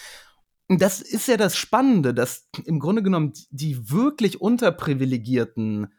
Und 0.68 0.80
das 0.80 1.00
ist 1.02 1.28
ja 1.28 1.36
das 1.36 1.56
Spannende, 1.56 2.14
dass 2.14 2.48
im 2.64 2.80
Grunde 2.80 3.02
genommen 3.02 3.34
die 3.50 3.90
wirklich 3.90 4.40
unterprivilegierten 4.40 5.92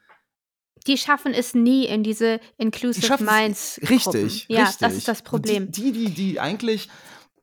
Die 0.88 0.98
schaffen 0.98 1.34
es 1.34 1.54
nie 1.54 1.86
in 1.86 2.04
diese 2.04 2.40
Inclusive 2.58 3.24
Minds. 3.24 3.80
Richtig. 3.90 4.48
Ja, 4.50 4.64
richtig. 4.64 4.80
das 4.80 4.94
ist 4.96 5.08
das 5.08 5.22
Problem. 5.22 5.72
Die, 5.72 5.92
die, 5.92 6.10
die, 6.10 6.10
die 6.10 6.40
eigentlich 6.40 6.90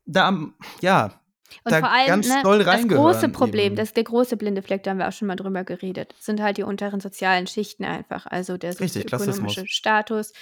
da, 0.05 0.27
am- 0.29 0.55
ja, 0.81 1.22
Und 1.65 1.73
da 1.73 1.79
vor 1.81 1.91
allem, 1.91 2.07
ganz 2.07 2.29
ne, 2.29 2.41
doll 2.43 2.65
das 2.65 2.87
große 2.89 3.29
Problem, 3.29 3.67
eben. 3.67 3.77
das 3.77 3.89
ist 3.89 3.97
der 3.97 4.05
große 4.05 4.37
blinde 4.37 4.63
Fleck, 4.63 4.83
da 4.83 4.91
haben 4.91 4.99
wir 4.99 5.09
auch 5.09 5.13
schon 5.13 5.29
mal 5.29 5.37
drüber 5.37 5.65
geredet, 5.65 6.15
sind 6.19 6.41
halt 6.41 6.57
die 6.57 6.63
unteren 6.63 7.01
sozialen 7.01 7.47
Schichten 7.47 7.85
einfach. 7.85 8.27
Also 8.27 8.57
der 8.57 8.71
Richtig, 8.71 9.03
sozioökonomische 9.05 9.37
Klassismus. 9.37 9.71
Status 9.71 10.33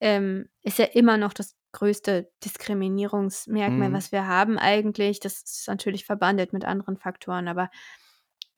ähm, 0.00 0.48
ist 0.62 0.78
ja 0.78 0.84
immer 0.86 1.16
noch 1.16 1.32
das 1.32 1.54
größte 1.72 2.30
Diskriminierungsmerkmal, 2.44 3.90
Mhm. 3.90 3.92
was 3.92 4.12
wir 4.12 4.26
haben 4.26 4.58
eigentlich. 4.58 5.20
Das 5.20 5.42
ist 5.42 5.68
natürlich 5.68 6.04
verbandelt 6.04 6.52
mit 6.52 6.64
anderen 6.64 6.96
Faktoren, 6.96 7.48
aber 7.48 7.70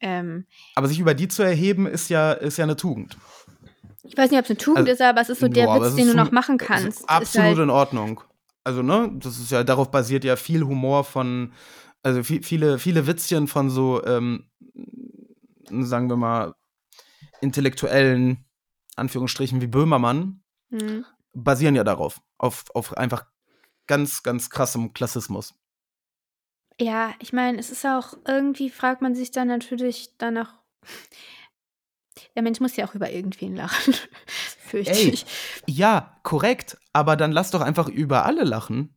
ähm, 0.00 0.46
aber 0.76 0.86
sich 0.86 1.00
über 1.00 1.14
die 1.14 1.26
zu 1.26 1.42
erheben, 1.42 1.86
ist 1.86 2.08
ja, 2.08 2.32
ist 2.32 2.56
ja 2.56 2.64
eine 2.64 2.76
Tugend. 2.76 3.16
ich 4.04 4.16
weiß 4.16 4.30
nicht, 4.30 4.38
ob 4.38 4.44
es 4.44 4.50
eine 4.50 4.58
Tugend 4.58 4.78
Also, 4.88 4.92
ist, 4.92 5.00
aber 5.02 5.20
es 5.20 5.28
ist 5.28 5.40
so 5.40 5.48
der 5.48 5.66
Witz, 5.66 5.96
den 5.96 6.06
du 6.06 6.14
noch 6.14 6.30
machen 6.30 6.56
kannst. 6.58 7.08
Absolut 7.08 7.48
halt, 7.48 7.58
in 7.58 7.70
Ordnung. 7.70 8.20
Also, 8.68 8.82
ne, 8.82 9.10
das 9.14 9.38
ist 9.38 9.50
ja, 9.50 9.64
darauf 9.64 9.90
basiert 9.90 10.24
ja 10.24 10.36
viel 10.36 10.62
Humor 10.62 11.02
von, 11.02 11.54
also 12.02 12.20
vi- 12.20 12.42
viele, 12.42 12.78
viele 12.78 13.06
Witzchen 13.06 13.48
von 13.48 13.70
so, 13.70 14.04
ähm, 14.04 14.50
sagen 15.70 16.10
wir 16.10 16.16
mal, 16.16 16.54
intellektuellen 17.40 18.44
Anführungsstrichen 18.94 19.62
wie 19.62 19.68
Böhmermann 19.68 20.42
hm. 20.70 21.06
basieren 21.32 21.76
ja 21.76 21.82
darauf. 21.82 22.20
Auf, 22.36 22.64
auf 22.74 22.94
einfach 22.94 23.24
ganz, 23.86 24.22
ganz 24.22 24.50
krassem 24.50 24.92
Klassismus. 24.92 25.54
Ja, 26.78 27.14
ich 27.20 27.32
meine, 27.32 27.58
es 27.58 27.70
ist 27.70 27.86
auch 27.86 28.18
irgendwie, 28.26 28.68
fragt 28.68 29.00
man 29.00 29.14
sich 29.14 29.30
dann 29.30 29.48
natürlich 29.48 30.10
danach. 30.18 30.60
Der 32.34 32.42
Mensch 32.42 32.60
muss 32.60 32.76
ja 32.76 32.86
auch 32.86 32.94
über 32.94 33.10
irgendwen 33.10 33.56
lachen. 33.56 33.94
Fürchte 34.26 34.92
Ey, 34.92 35.08
ich. 35.10 35.26
Ja, 35.66 36.18
korrekt. 36.22 36.76
Aber 36.92 37.16
dann 37.16 37.32
lass 37.32 37.50
doch 37.50 37.60
einfach 37.60 37.88
über 37.88 38.24
alle 38.26 38.44
lachen. 38.44 38.94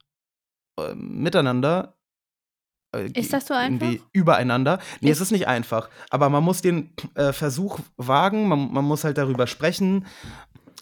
Ähm, 0.80 1.22
miteinander. 1.22 1.98
Äh, 2.96 3.10
Ist 3.14 3.34
das 3.34 3.48
so 3.48 3.54
irgendwie 3.54 3.86
einfach? 4.00 4.06
Übereinander. 4.14 4.80
Nee, 5.00 5.12
Ist- 5.12 5.18
es 5.18 5.28
ist 5.28 5.32
nicht 5.32 5.48
einfach. 5.48 5.90
Aber 6.10 6.30
man 6.30 6.44
muss 6.44 6.62
den 6.62 6.94
äh, 7.16 7.32
Versuch 7.34 7.80
wagen, 7.98 8.48
man, 8.48 8.72
man 8.72 8.86
muss 8.86 9.04
halt 9.04 9.18
darüber 9.18 9.48
sprechen. 9.48 10.06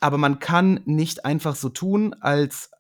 Aber 0.01 0.17
man 0.17 0.39
kann 0.39 0.79
nicht 0.85 1.25
einfach 1.25 1.55
so 1.55 1.69
tun, 1.69 2.15
als, 2.21 2.71
äh, 2.71 2.78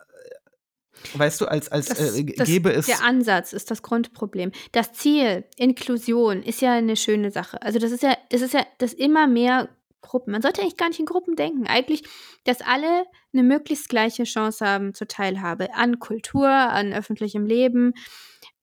weißt 1.13 1.41
du, 1.41 1.45
als, 1.45 1.69
als 1.69 1.87
Das, 1.87 2.15
äh, 2.17 2.23
das, 2.23 2.47
gäbe 2.47 2.71
es. 2.71 2.85
der 2.87 3.03
Ansatz 3.03 3.53
ist 3.53 3.71
das 3.71 3.81
Grundproblem. 3.81 4.51
Das 4.71 4.93
Ziel, 4.93 5.45
Inklusion, 5.57 6.43
ist 6.43 6.61
ja 6.61 6.73
eine 6.73 6.95
schöne 6.95 7.31
Sache. 7.31 7.61
Also 7.61 7.79
das 7.79 7.91
ist 7.91 8.03
ja, 8.03 8.17
das 8.29 8.41
ist 8.41 8.53
ja, 8.53 8.65
dass 8.77 8.93
immer 8.93 9.27
mehr 9.27 9.69
Gruppen. 10.01 10.31
Man 10.31 10.41
sollte 10.41 10.61
eigentlich 10.61 10.77
gar 10.77 10.87
nicht 10.89 10.99
in 10.99 11.05
Gruppen 11.05 11.35
denken. 11.35 11.67
Eigentlich, 11.67 12.03
dass 12.45 12.61
alle 12.61 13.05
eine 13.33 13.43
möglichst 13.43 13.89
gleiche 13.89 14.23
Chance 14.23 14.65
haben 14.65 14.93
zur 14.93 15.07
Teilhabe 15.07 15.73
an 15.73 15.99
Kultur, 15.99 16.47
an 16.49 16.93
öffentlichem 16.93 17.45
Leben, 17.45 17.93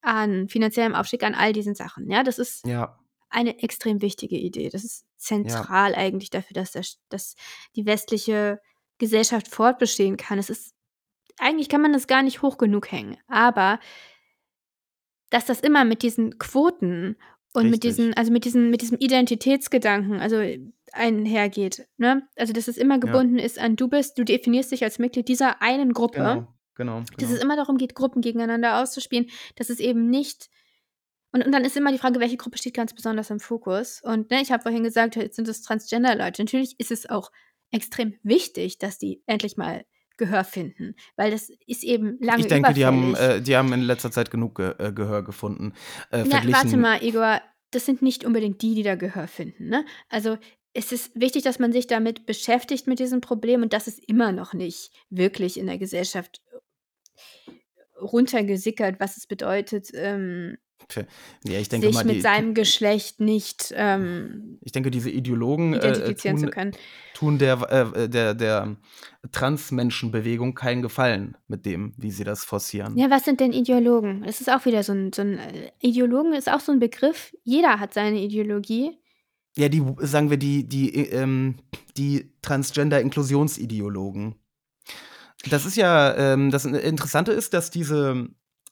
an 0.00 0.48
finanziellem 0.48 0.94
Aufstieg, 0.94 1.22
an 1.22 1.34
all 1.34 1.52
diesen 1.52 1.74
Sachen. 1.74 2.10
Ja, 2.10 2.22
das 2.22 2.38
ist 2.38 2.66
Ja. 2.66 2.98
eine 3.28 3.62
extrem 3.62 4.00
wichtige 4.02 4.36
Idee. 4.36 4.70
Das 4.70 4.82
ist 4.84 5.04
zentral 5.16 5.92
ja. 5.92 5.98
eigentlich 5.98 6.30
dafür, 6.30 6.54
dass, 6.54 6.72
der, 6.72 6.84
dass 7.10 7.34
die 7.74 7.84
westliche 7.86 8.60
Gesellschaft 8.98 9.48
fortbestehen 9.48 10.16
kann. 10.16 10.38
Es 10.38 10.48
ist, 10.48 10.72
eigentlich 11.38 11.68
kann 11.68 11.82
man 11.82 11.92
das 11.92 12.06
gar 12.06 12.22
nicht 12.22 12.42
hoch 12.42 12.58
genug 12.58 12.90
hängen. 12.90 13.16
Aber 13.28 13.78
dass 15.30 15.46
das 15.46 15.60
immer 15.60 15.84
mit 15.84 16.02
diesen 16.02 16.38
Quoten 16.38 17.16
und 17.52 17.64
Richtig. 17.64 17.70
mit 17.70 17.84
diesen, 17.84 18.14
also 18.14 18.32
mit 18.32 18.44
diesen, 18.44 18.70
mit 18.70 18.82
diesem 18.82 18.98
Identitätsgedanken, 18.98 20.20
also 20.20 20.42
einhergeht, 20.92 21.88
ne? 21.96 22.28
Also 22.36 22.52
dass 22.52 22.68
es 22.68 22.76
immer 22.76 22.98
gebunden 22.98 23.38
ja. 23.38 23.44
ist 23.44 23.58
an 23.58 23.76
du 23.76 23.88
bist, 23.88 24.18
du 24.18 24.24
definierst 24.24 24.72
dich 24.72 24.84
als 24.84 24.98
Mitglied 24.98 25.28
dieser 25.28 25.60
einen 25.62 25.92
Gruppe. 25.92 26.18
Genau, 26.18 26.48
genau. 26.74 27.00
Dass 27.18 27.30
es 27.30 27.40
genau. 27.40 27.42
immer 27.42 27.56
darum 27.56 27.76
geht, 27.76 27.94
Gruppen 27.94 28.22
gegeneinander 28.22 28.80
auszuspielen, 28.80 29.26
dass 29.56 29.70
es 29.70 29.80
eben 29.80 30.08
nicht 30.08 30.48
und, 31.32 31.44
und 31.44 31.52
dann 31.52 31.66
ist 31.66 31.76
immer 31.76 31.92
die 31.92 31.98
Frage, 31.98 32.18
welche 32.18 32.38
Gruppe 32.38 32.56
steht 32.56 32.72
ganz 32.72 32.94
besonders 32.94 33.28
im 33.28 33.40
Fokus. 33.40 34.00
Und 34.02 34.30
ne, 34.30 34.40
ich 34.40 34.52
habe 34.52 34.62
vorhin 34.62 34.82
gesagt, 34.84 35.16
jetzt 35.16 35.36
sind 35.36 35.46
es 35.48 35.60
Transgender-Leute. 35.60 36.40
Natürlich 36.40 36.80
ist 36.80 36.90
es 36.90 37.10
auch 37.10 37.30
extrem 37.70 38.14
wichtig, 38.22 38.78
dass 38.78 38.96
die 38.96 39.22
endlich 39.26 39.58
mal 39.58 39.84
Gehör 40.16 40.44
finden, 40.44 40.94
weil 41.16 41.30
das 41.30 41.50
ist 41.66 41.84
eben 41.84 42.18
lange 42.20 42.40
Ich 42.40 42.46
denke, 42.46 42.72
die 42.72 42.86
haben, 42.86 43.14
äh, 43.14 43.40
die 43.40 43.56
haben 43.56 43.72
in 43.72 43.82
letzter 43.82 44.10
Zeit 44.10 44.30
genug 44.30 44.56
Ge 44.56 44.74
äh, 44.78 44.92
Gehör 44.92 45.22
gefunden. 45.22 45.72
Äh, 46.10 46.24
Na, 46.26 46.42
warte 46.52 46.76
mal, 46.76 47.02
Igor, 47.02 47.40
das 47.70 47.86
sind 47.86 48.02
nicht 48.02 48.24
unbedingt 48.24 48.62
die, 48.62 48.74
die 48.74 48.82
da 48.82 48.94
Gehör 48.94 49.28
finden. 49.28 49.68
Ne? 49.68 49.84
Also 50.08 50.38
es 50.72 50.92
ist 50.92 51.18
wichtig, 51.18 51.42
dass 51.42 51.58
man 51.58 51.72
sich 51.72 51.86
damit 51.86 52.26
beschäftigt 52.26 52.86
mit 52.86 52.98
diesem 52.98 53.20
Problem 53.20 53.62
und 53.62 53.72
das 53.72 53.88
ist 53.88 53.98
immer 54.08 54.32
noch 54.32 54.52
nicht 54.52 54.92
wirklich 55.10 55.58
in 55.58 55.66
der 55.66 55.78
Gesellschaft 55.78 56.42
runtergesickert, 58.00 59.00
was 59.00 59.16
es 59.16 59.26
bedeutet, 59.26 59.88
ähm, 59.94 60.58
ja, 61.44 61.58
ich 61.58 61.68
denke 61.68 61.88
sich 61.88 61.94
mal, 61.94 62.04
mit 62.04 62.22
seinem 62.22 62.54
Geschlecht 62.54 63.20
nicht 63.20 63.72
ähm, 63.76 64.58
ich 64.62 64.72
denke, 64.72 64.90
diese 64.90 65.10
Ideologen 65.10 65.74
äh, 65.74 65.78
identifizieren 65.78 66.38
zu 66.38 66.44
tun, 66.44 66.52
können. 66.52 66.72
tun 67.14 67.38
der, 67.38 67.94
äh, 67.94 68.08
der, 68.08 68.34
der 68.34 68.76
Transmenschenbewegung 69.32 70.54
keinen 70.54 70.82
Gefallen 70.82 71.36
mit 71.48 71.66
dem, 71.66 71.94
wie 71.96 72.10
sie 72.10 72.24
das 72.24 72.44
forcieren. 72.44 72.96
Ja, 72.96 73.10
was 73.10 73.24
sind 73.24 73.40
denn 73.40 73.52
Ideologen? 73.52 74.22
Das 74.24 74.40
ist 74.40 74.50
auch 74.50 74.64
wieder 74.64 74.82
so 74.82 74.92
ein, 74.92 75.12
so 75.12 75.22
ein 75.22 75.38
äh, 75.38 75.70
Ideologen 75.80 76.32
ist 76.32 76.50
auch 76.50 76.60
so 76.60 76.72
ein 76.72 76.78
Begriff. 76.78 77.34
Jeder 77.44 77.80
hat 77.80 77.94
seine 77.94 78.20
Ideologie. 78.20 78.98
Ja, 79.56 79.68
die, 79.68 79.82
sagen 80.00 80.30
wir, 80.30 80.36
die, 80.36 80.68
die, 80.68 80.94
ähm, 81.10 81.56
die 81.96 82.32
Transgender-Inklusionsideologen. 82.42 84.34
Das 85.50 85.64
ist 85.64 85.76
ja, 85.76 86.14
ähm, 86.16 86.50
das 86.50 86.64
Interessante 86.64 87.32
ist, 87.32 87.54
dass 87.54 87.70
diese 87.70 88.28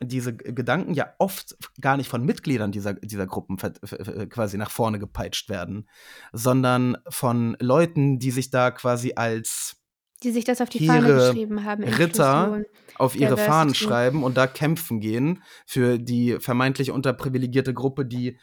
diese 0.06 0.34
Gedanken 0.34 0.94
ja 0.94 1.14
oft 1.18 1.56
gar 1.80 1.96
nicht 1.96 2.08
von 2.08 2.24
Mitgliedern 2.24 2.72
dieser, 2.72 2.94
dieser 2.94 3.26
Gruppen 3.26 3.56
quasi 3.56 4.56
nach 4.56 4.70
vorne 4.70 4.98
gepeitscht 4.98 5.48
werden, 5.48 5.88
sondern 6.32 6.96
von 7.08 7.56
Leuten, 7.60 8.18
die 8.18 8.30
sich 8.30 8.50
da 8.50 8.70
quasi 8.70 9.12
als 9.16 9.76
die 10.22 10.30
sich 10.30 10.44
das 10.44 10.62
auf 10.62 10.70
die 10.70 10.86
Fahne 10.86 11.14
geschrieben 11.14 11.64
haben. 11.64 11.84
Ritter 11.84 12.62
auf 12.96 13.14
ihre 13.14 13.36
Fahnen 13.36 13.74
schreiben 13.74 14.22
und 14.22 14.36
da 14.36 14.46
kämpfen 14.46 15.00
gehen 15.00 15.42
für 15.66 15.98
die 15.98 16.38
vermeintlich 16.40 16.90
unterprivilegierte 16.90 17.74
Gruppe, 17.74 18.06
die 18.06 18.38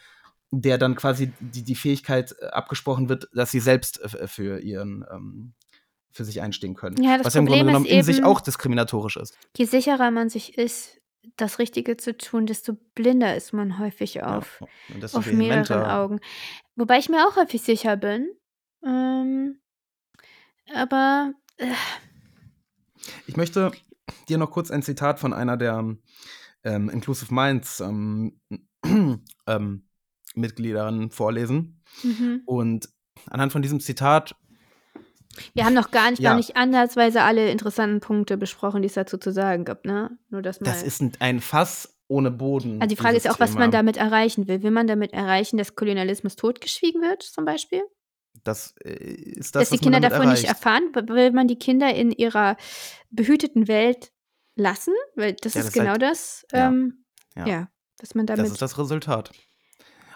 der 0.52 0.76
dann 0.76 0.94
quasi 0.96 1.32
die, 1.40 1.64
die 1.64 1.74
Fähigkeit 1.74 2.36
äh, 2.38 2.46
abgesprochen 2.46 3.08
wird, 3.08 3.28
dass 3.32 3.50
sie 3.50 3.60
selbst 3.60 4.00
für 4.26 4.60
ihren 4.60 5.02
ähm, 5.10 5.54
für 6.12 6.24
sich 6.24 6.42
einstehen 6.42 6.74
können. 6.74 7.02
Ja, 7.02 7.18
was 7.22 7.34
ja 7.34 7.40
im 7.40 7.46
Grunde 7.46 7.64
genommen 7.64 7.86
in 7.86 8.02
sich 8.02 8.22
auch 8.22 8.40
diskriminatorisch 8.40 9.16
ist. 9.16 9.36
Je 9.56 9.64
sicherer 9.64 10.10
man 10.10 10.28
sich 10.28 10.58
ist, 10.58 11.00
das 11.36 11.58
Richtige 11.58 11.96
zu 11.96 12.16
tun, 12.16 12.46
desto 12.46 12.74
blinder 12.94 13.36
ist 13.36 13.52
man 13.52 13.78
häufig 13.78 14.22
auf, 14.22 14.62
ja, 14.88 15.06
auf 15.12 15.26
mehreren 15.32 15.84
Augen. 15.84 16.20
Wobei 16.76 16.98
ich 16.98 17.08
mir 17.08 17.26
auch 17.26 17.36
häufig 17.36 17.62
sicher 17.62 17.96
bin. 17.96 18.28
Ähm, 18.84 19.60
aber. 20.74 21.32
Äh. 21.56 21.72
Ich 23.26 23.36
möchte 23.36 23.72
dir 24.28 24.38
noch 24.38 24.50
kurz 24.50 24.70
ein 24.70 24.82
Zitat 24.82 25.20
von 25.20 25.32
einer 25.32 25.56
der 25.56 25.96
ähm, 26.64 26.88
Inclusive 26.90 27.32
Minds 27.32 27.80
ähm, 27.80 28.40
ähm, 29.46 29.88
Mitgliedern 30.34 31.10
vorlesen. 31.10 31.82
Mhm. 32.02 32.42
Und 32.46 32.88
anhand 33.26 33.52
von 33.52 33.62
diesem 33.62 33.80
Zitat 33.80 34.34
wir 35.54 35.64
haben 35.64 35.74
noch 35.74 35.90
gar 35.90 36.10
nicht, 36.10 36.20
ja. 36.20 36.30
gar 36.30 36.36
nicht 36.36 36.56
ansatzweise 36.56 37.22
alle 37.22 37.50
interessanten 37.50 38.00
Punkte 38.00 38.36
besprochen, 38.36 38.82
die 38.82 38.86
es 38.86 38.94
dazu 38.94 39.18
zu 39.18 39.32
sagen 39.32 39.64
gibt, 39.64 39.86
ne? 39.86 40.10
Nur 40.30 40.42
das 40.42 40.60
mal. 40.60 40.70
Das 40.70 40.82
ist 40.82 41.02
ein 41.20 41.40
Fass 41.40 41.96
ohne 42.08 42.30
Boden. 42.30 42.80
Also 42.80 42.94
die 42.94 43.00
Frage 43.00 43.16
ist 43.16 43.28
auch, 43.28 43.40
was 43.40 43.54
man 43.54 43.70
damit 43.70 43.96
erreichen 43.96 44.46
will. 44.46 44.62
Will 44.62 44.70
man 44.70 44.86
damit 44.86 45.12
erreichen, 45.12 45.56
dass 45.56 45.74
Kolonialismus 45.74 46.36
totgeschwiegen 46.36 47.00
wird, 47.00 47.22
zum 47.22 47.44
Beispiel? 47.44 47.82
Das 48.44 48.74
äh, 48.84 48.92
ist 48.92 49.54
das, 49.54 49.70
Dass 49.70 49.78
die 49.78 49.82
Kinder 49.82 50.00
davon 50.00 50.22
erreicht. 50.22 50.42
nicht 50.42 50.48
erfahren? 50.48 50.94
Will 50.94 51.32
man 51.32 51.48
die 51.48 51.58
Kinder 51.58 51.94
in 51.94 52.10
ihrer 52.10 52.56
behüteten 53.10 53.68
Welt 53.68 54.12
lassen? 54.56 54.94
Weil 55.14 55.34
das 55.34 55.54
ja, 55.54 55.60
ist 55.60 55.66
das 55.68 55.74
genau 55.74 55.92
halt, 55.92 56.02
das. 56.02 56.46
Ähm, 56.52 57.04
ja. 57.36 57.46
ja, 57.46 57.68
dass 57.98 58.14
man 58.14 58.26
damit. 58.26 58.44
Das 58.44 58.52
ist 58.52 58.62
das 58.62 58.78
Resultat. 58.78 59.32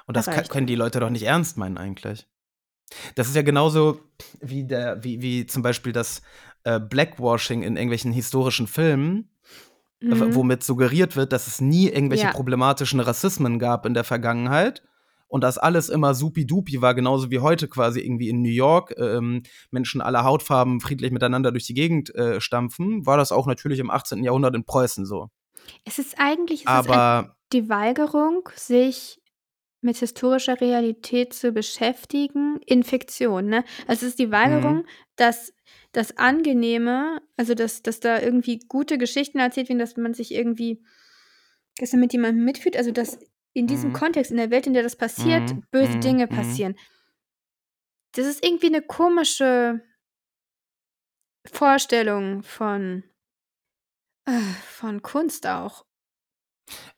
Und 0.06 0.16
das 0.16 0.28
erreicht. 0.28 0.50
können 0.50 0.66
die 0.66 0.74
Leute 0.74 1.00
doch 1.00 1.10
nicht 1.10 1.24
ernst 1.24 1.56
meinen, 1.56 1.78
eigentlich. 1.78 2.26
Das 3.14 3.28
ist 3.28 3.36
ja 3.36 3.42
genauso 3.42 4.00
wie 4.40 4.64
der, 4.64 5.02
wie, 5.02 5.20
wie 5.20 5.46
zum 5.46 5.62
Beispiel 5.62 5.92
das 5.92 6.22
äh, 6.64 6.80
Blackwashing 6.80 7.62
in 7.62 7.76
irgendwelchen 7.76 8.12
historischen 8.12 8.66
Filmen, 8.66 9.30
mhm. 10.00 10.34
womit 10.34 10.62
suggeriert 10.62 11.16
wird, 11.16 11.32
dass 11.32 11.46
es 11.46 11.60
nie 11.60 11.88
irgendwelche 11.88 12.26
ja. 12.26 12.32
problematischen 12.32 13.00
Rassismen 13.00 13.58
gab 13.58 13.86
in 13.86 13.94
der 13.94 14.04
Vergangenheit 14.04 14.82
und 15.28 15.42
dass 15.42 15.58
alles 15.58 15.88
immer 15.88 16.14
supi-dupi 16.14 16.80
war, 16.80 16.94
genauso 16.94 17.30
wie 17.30 17.40
heute 17.40 17.68
quasi 17.68 18.00
irgendwie 18.00 18.28
in 18.28 18.42
New 18.42 18.48
York 18.48 18.94
ähm, 18.98 19.42
Menschen 19.70 20.00
aller 20.00 20.24
Hautfarben 20.24 20.80
friedlich 20.80 21.10
miteinander 21.10 21.50
durch 21.50 21.66
die 21.66 21.74
Gegend 21.74 22.14
äh, 22.14 22.40
stampfen, 22.40 23.06
war 23.06 23.16
das 23.16 23.32
auch 23.32 23.46
natürlich 23.46 23.78
im 23.78 23.90
18. 23.90 24.22
Jahrhundert 24.22 24.54
in 24.54 24.64
Preußen 24.64 25.04
so. 25.04 25.30
Es 25.84 25.98
ist 25.98 26.14
eigentlich 26.18 26.62
es 26.62 26.66
Aber, 26.66 27.26
ist 27.26 27.52
die 27.52 27.68
Weigerung, 27.68 28.48
sich 28.54 29.20
mit 29.80 29.96
historischer 29.98 30.60
Realität 30.60 31.32
zu 31.32 31.52
beschäftigen 31.52 32.60
in 32.66 32.82
Fiktion. 32.82 33.46
Ne? 33.46 33.64
Also 33.86 34.06
es 34.06 34.12
ist 34.12 34.18
die 34.18 34.30
Weigerung, 34.30 34.78
mhm. 34.78 34.86
dass 35.16 35.52
das 35.92 36.16
Angenehme, 36.18 37.22
also 37.36 37.54
dass, 37.54 37.82
dass 37.82 38.00
da 38.00 38.20
irgendwie 38.20 38.58
gute 38.68 38.98
Geschichten 38.98 39.38
erzählt 39.38 39.68
werden, 39.68 39.78
dass 39.78 39.96
man 39.96 40.14
sich 40.14 40.32
irgendwie, 40.34 40.82
dass 41.78 41.92
man 41.92 42.00
mit 42.00 42.12
jemandem 42.12 42.44
mitfühlt, 42.44 42.76
also 42.76 42.90
dass 42.90 43.18
in 43.52 43.66
diesem 43.66 43.90
mhm. 43.90 43.94
Kontext, 43.94 44.30
in 44.30 44.36
der 44.36 44.50
Welt, 44.50 44.66
in 44.66 44.74
der 44.74 44.82
das 44.82 44.96
passiert, 44.96 45.54
mhm. 45.54 45.64
böse 45.70 45.96
mhm. 45.96 46.00
Dinge 46.00 46.26
mhm. 46.26 46.30
passieren. 46.36 46.76
Das 48.12 48.26
ist 48.26 48.44
irgendwie 48.44 48.66
eine 48.66 48.82
komische 48.82 49.80
Vorstellung 51.46 52.42
von, 52.42 53.04
äh, 54.26 54.38
von 54.64 55.00
Kunst 55.02 55.46
auch. 55.46 55.86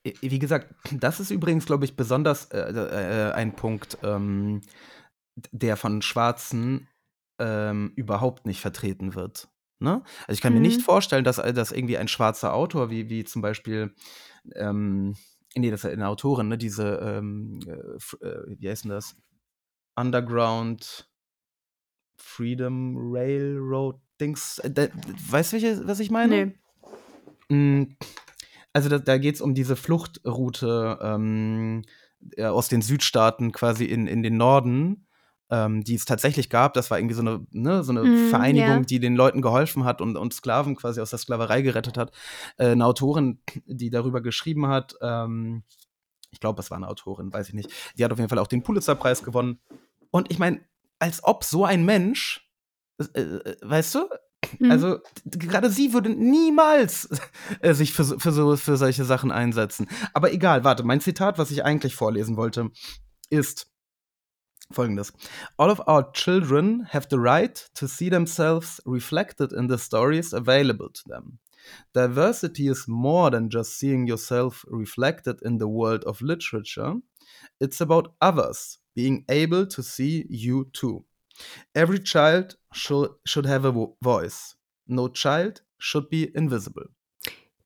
Wie 0.03 0.39
gesagt, 0.39 0.75
das 0.93 1.21
ist 1.21 1.31
übrigens, 1.31 1.67
glaube 1.67 1.85
ich, 1.85 1.97
besonders 1.97 2.47
äh, 2.47 2.71
äh, 2.71 3.33
ein 3.33 3.55
Punkt, 3.55 3.99
ähm, 4.03 4.63
der 5.53 5.77
von 5.77 6.03
Schwarzen 6.03 6.89
ähm, 7.39 7.93
überhaupt 7.95 8.47
nicht 8.47 8.61
vertreten 8.61 9.15
wird. 9.15 9.49
Ne? 9.81 10.03
Also 10.27 10.37
ich 10.37 10.41
kann 10.41 10.53
mhm. 10.55 10.61
mir 10.61 10.69
nicht 10.69 10.81
mhm. 10.81 10.85
vorstellen, 10.85 11.25
dass, 11.25 11.39
äh, 11.39 11.53
dass 11.53 11.73
irgendwie 11.73 11.99
ein 11.99 12.09
schwarzer 12.09 12.55
Autor, 12.55 12.91
wie, 12.91 13.09
wie 13.11 13.25
zum 13.25 13.43
Beispiel, 13.43 13.95
ähm, 14.55 15.15
nee, 15.55 15.71
das 15.71 15.85
ist 15.85 15.93
eine 15.93 16.09
Autorin, 16.09 16.49
ne, 16.49 16.59
diese, 16.59 16.97
ähm, 16.97 17.61
äh, 17.67 18.27
äh, 18.27 18.57
wie 18.59 18.69
heißt 18.69 18.85
denn 18.85 18.91
das? 18.91 19.17
Underground 19.95 21.09
Freedom 22.21 22.97
Railroad 22.97 24.01
Dings. 24.21 24.59
Äh, 24.59 24.91
weißt 25.29 25.53
du, 25.53 25.87
was 25.87 26.01
ich 26.01 26.11
meine? 26.11 26.55
Nee. 27.49 27.55
Mm, 27.55 27.97
also 28.73 28.89
da, 28.89 28.99
da 28.99 29.19
geht 29.19 29.37
es 29.37 29.41
um 29.41 29.55
diese 29.55 29.77
Fluchtroute 29.77 30.99
ähm, 31.01 31.83
aus 32.41 32.69
den 32.69 32.83
Südstaaten 32.83 33.53
quasi 33.53 33.85
in, 33.85 34.07
in 34.07 34.23
den 34.23 34.37
Norden, 34.37 35.07
ähm, 35.51 35.83
die 35.85 35.95
es 35.95 36.05
tatsächlich 36.05 36.51
gab. 36.51 36.75
Das 36.75 36.91
war 36.91 36.99
irgendwie 36.99 37.15
so 37.15 37.23
eine, 37.23 37.47
ne, 37.51 37.83
so 37.83 37.93
eine 37.93 38.03
mm, 38.03 38.31
Vereinigung, 38.31 38.69
yeah. 38.69 38.81
die 38.81 39.01
den 39.01 39.17
Leuten 39.17 39.41
geholfen 39.41 39.85
hat 39.85 40.01
und, 40.01 40.17
und 40.17 40.35
Sklaven 40.35 40.77
quasi 40.77 41.01
aus 41.01 41.11
der 41.11 41.19
Sklaverei 41.19 41.63
gerettet 41.63 41.97
hat. 41.97 42.13
Äh, 42.57 42.69
eine 42.69 42.85
Autorin, 42.85 43.41
die 43.67 43.91
darüber 43.91 44.21
geschrieben 44.21 44.67
hat, 44.67 44.95
ähm, 45.01 45.63
ich 46.31 46.41
glaube, 46.41 46.61
es 46.61 46.71
war 46.71 46.77
eine 46.77 46.89
Autorin, 46.89 47.33
weiß 47.33 47.49
ich 47.49 47.55
nicht. 47.55 47.71
Die 47.97 48.05
hat 48.05 48.13
auf 48.13 48.19
jeden 48.19 48.29
Fall 48.29 48.39
auch 48.39 48.47
den 48.47 48.63
Pulitzerpreis 48.63 49.23
gewonnen. 49.23 49.61
Und 50.11 50.31
ich 50.31 50.39
meine, 50.39 50.61
als 50.99 51.25
ob 51.25 51.45
so 51.45 51.65
ein 51.65 51.85
Mensch, 51.85 52.51
äh, 53.15 53.21
äh 53.21 53.57
weißt 53.63 53.95
du, 53.95 54.09
Mhm. 54.59 54.71
Also 54.71 54.99
gerade 55.27 55.71
sie 55.71 55.93
würde 55.93 56.11
niemals 56.11 57.09
äh, 57.61 57.75
sich 57.75 57.93
für, 57.93 58.05
für, 58.05 58.33
so, 58.33 58.57
für 58.57 58.77
solche 58.77 59.05
Sachen 59.05 59.31
einsetzen. 59.31 59.89
Aber 60.15 60.33
egal, 60.33 60.65
warte, 60.65 60.85
mein 60.85 61.01
Zitat, 61.01 61.39
was 61.39 61.51
ich 61.51 61.65
eigentlich 61.65 61.95
vorlesen 61.95 62.37
wollte, 62.37 62.71
ist 63.31 63.71
folgendes. 64.71 65.13
All 65.57 65.71
of 65.71 65.81
our 65.87 66.13
children 66.13 66.87
have 66.93 67.09
the 67.11 67.19
right 67.19 67.69
to 67.75 67.87
see 67.87 68.11
themselves 68.11 68.83
reflected 68.85 69.53
in 69.53 69.69
the 69.69 69.79
stories 69.79 70.33
available 70.33 70.91
to 70.93 71.09
them. 71.09 71.39
Diversity 71.93 72.69
is 72.69 72.87
more 72.87 73.31
than 73.31 73.51
just 73.51 73.79
seeing 73.79 74.07
yourself 74.07 74.65
reflected 74.69 75.43
in 75.43 75.59
the 75.59 75.69
world 75.69 76.05
of 76.05 76.21
literature. 76.21 76.95
It's 77.61 77.81
about 77.81 78.15
others 78.21 78.79
being 78.95 79.25
able 79.29 79.67
to 79.67 79.83
see 79.83 80.27
you 80.29 80.71
too. 80.73 81.05
Every 81.75 82.03
child 82.03 82.59
should, 82.73 83.11
should 83.25 83.47
have 83.47 83.67
a 83.67 83.75
vo 83.75 83.97
voice. 84.01 84.57
No 84.87 85.09
child 85.09 85.65
should 85.79 86.09
be 86.09 86.25
invisible. 86.25 86.89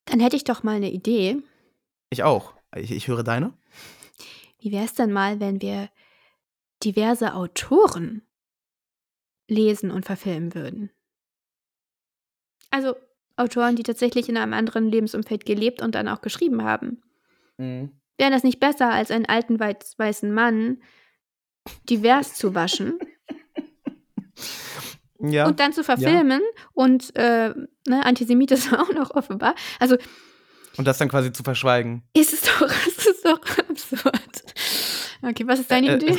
Dann 0.04 0.20
hätte 0.20 0.36
ich 0.36 0.44
doch 0.44 0.62
mal 0.62 0.76
eine 0.76 0.90
Idee. 0.90 1.42
Ich 2.10 2.22
auch. 2.22 2.54
Ich, 2.76 2.90
ich 2.90 3.08
höre 3.08 3.22
deine. 3.22 3.56
Wie 4.58 4.72
wäre 4.72 4.84
es 4.84 4.94
denn 4.94 5.12
mal, 5.12 5.40
wenn 5.40 5.60
wir 5.62 5.90
diverse 6.84 7.34
Autoren 7.34 8.22
lesen 9.48 9.90
und 9.90 10.04
verfilmen 10.04 10.54
würden? 10.54 10.90
Also 12.70 12.94
Autoren, 13.36 13.76
die 13.76 13.82
tatsächlich 13.82 14.28
in 14.28 14.36
einem 14.36 14.52
anderen 14.52 14.88
Lebensumfeld 14.88 15.44
gelebt 15.44 15.82
und 15.82 15.94
dann 15.94 16.08
auch 16.08 16.20
geschrieben 16.20 16.62
haben. 16.62 17.02
Mhm. 17.58 17.90
Wäre 18.18 18.30
das 18.30 18.44
nicht 18.44 18.60
besser, 18.60 18.90
als 18.90 19.10
einen 19.10 19.26
alten 19.26 19.58
weiß 19.58 19.98
weißen 19.98 20.32
Mann 20.32 20.82
divers 21.88 22.34
zu 22.34 22.54
waschen 22.54 22.98
Ja. 25.20 25.46
und 25.46 25.60
dann 25.60 25.72
zu 25.72 25.84
verfilmen 25.84 26.40
und 26.74 27.14
äh, 27.16 27.50
ne, 27.86 28.04
Antisemit 28.04 28.50
ist 28.50 28.72
auch 28.72 28.92
noch 28.92 29.10
offenbar. 29.12 29.54
Also 29.78 29.96
Und 30.76 30.86
das 30.86 30.98
dann 30.98 31.08
quasi 31.08 31.32
zu 31.32 31.42
verschweigen. 31.42 32.02
ist 32.14 32.32
es 32.32 32.40
doch, 32.42 32.62
ist 32.86 33.06
es 33.06 33.22
doch 33.22 33.40
absurd. 33.68 34.42
Okay, 35.24 35.46
was 35.46 35.60
ist 35.60 35.70
deine 35.70 35.88
Äh, 35.88 35.92
äh, 35.92 35.96
Idee? 35.96 36.18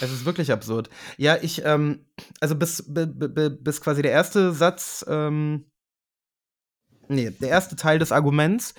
Es 0.00 0.10
ist 0.10 0.24
wirklich 0.24 0.50
absurd. 0.50 0.88
Ja, 1.18 1.36
ich, 1.42 1.62
ähm, 1.66 2.06
also 2.40 2.54
bis, 2.56 2.82
bi- 2.86 3.04
bi- 3.06 3.28
bi- 3.28 3.50
bis 3.60 3.82
quasi 3.82 4.00
der 4.00 4.12
erste 4.12 4.52
Satz, 4.54 5.04
ähm, 5.06 5.70
nee, 7.08 7.30
der 7.30 7.50
erste 7.50 7.76
Teil 7.76 7.98
des 7.98 8.12
Arguments, 8.12 8.72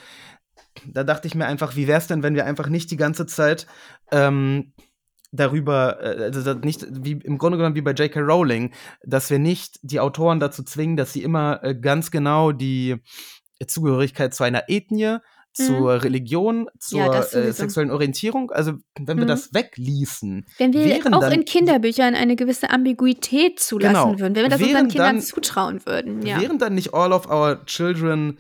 da 0.86 1.04
dachte 1.04 1.28
ich 1.28 1.36
mir 1.36 1.46
einfach, 1.46 1.76
wie 1.76 1.88
wäre 1.88 2.00
es 2.00 2.08
denn, 2.08 2.24
wenn 2.24 2.34
wir 2.34 2.46
einfach 2.46 2.68
nicht 2.70 2.90
die 2.90 2.98
ganze 2.98 3.28
Zeit 3.28 3.68
ähm, 4.12 4.74
darüber, 5.36 6.02
äh, 6.02 6.24
also 6.34 6.54
nicht, 6.54 6.86
wie 6.90 7.14
im 7.14 7.38
Grunde 7.38 7.58
genommen 7.58 7.76
wie 7.76 7.82
bei 7.82 7.92
J.K. 7.92 8.20
Rowling, 8.22 8.74
dass 9.04 9.30
wir 9.30 9.40
nicht 9.40 9.80
die 9.82 10.00
Autoren 10.00 10.40
dazu 10.40 10.64
zwingen, 10.64 10.98
dass 10.98 11.14
sie 11.14 11.24
immer 11.24 11.64
äh, 11.64 11.76
ganz 11.76 12.12
genau 12.12 12.52
die 12.52 12.98
Zugehörigkeit 13.66 14.34
zu 14.34 14.44
einer 14.44 14.64
Ethnie, 14.68 15.18
zur 15.54 16.04
Religion, 16.04 16.68
zur 16.80 17.04
Mhm. 17.08 17.12
das 17.14 17.34
äh, 17.34 17.54
sexuellen 17.54 17.90
Orientierung, 17.90 18.52
also 18.52 18.74
wenn 19.00 19.16
wir 19.18 19.24
Mhm. 19.24 19.30
das 19.30 19.54
wegließen, 19.54 20.46
Wenn 20.58 20.74
wir 20.74 21.00
auch 21.16 21.32
in 21.32 21.46
Kinderbüchern 21.46 22.14
eine 22.14 22.36
gewisse 22.36 22.72
Ambiguität 22.72 23.62
zulassen 23.62 23.94
Genau. 23.94 24.20
würden, 24.20 24.36
wenn 24.36 24.44
wir 24.44 24.50
das 24.50 24.62
unseren 24.62 24.90
Kindern 24.90 25.16
dann- 25.16 25.22
zutrauen 25.22 25.86
würden, 25.86 26.22
ja. 26.26 26.42
Wären 26.42 26.60
dann 26.60 26.76
nicht 26.76 26.94
all 26.94 27.14
of 27.14 27.30
our 27.30 27.64
children, 27.66 28.38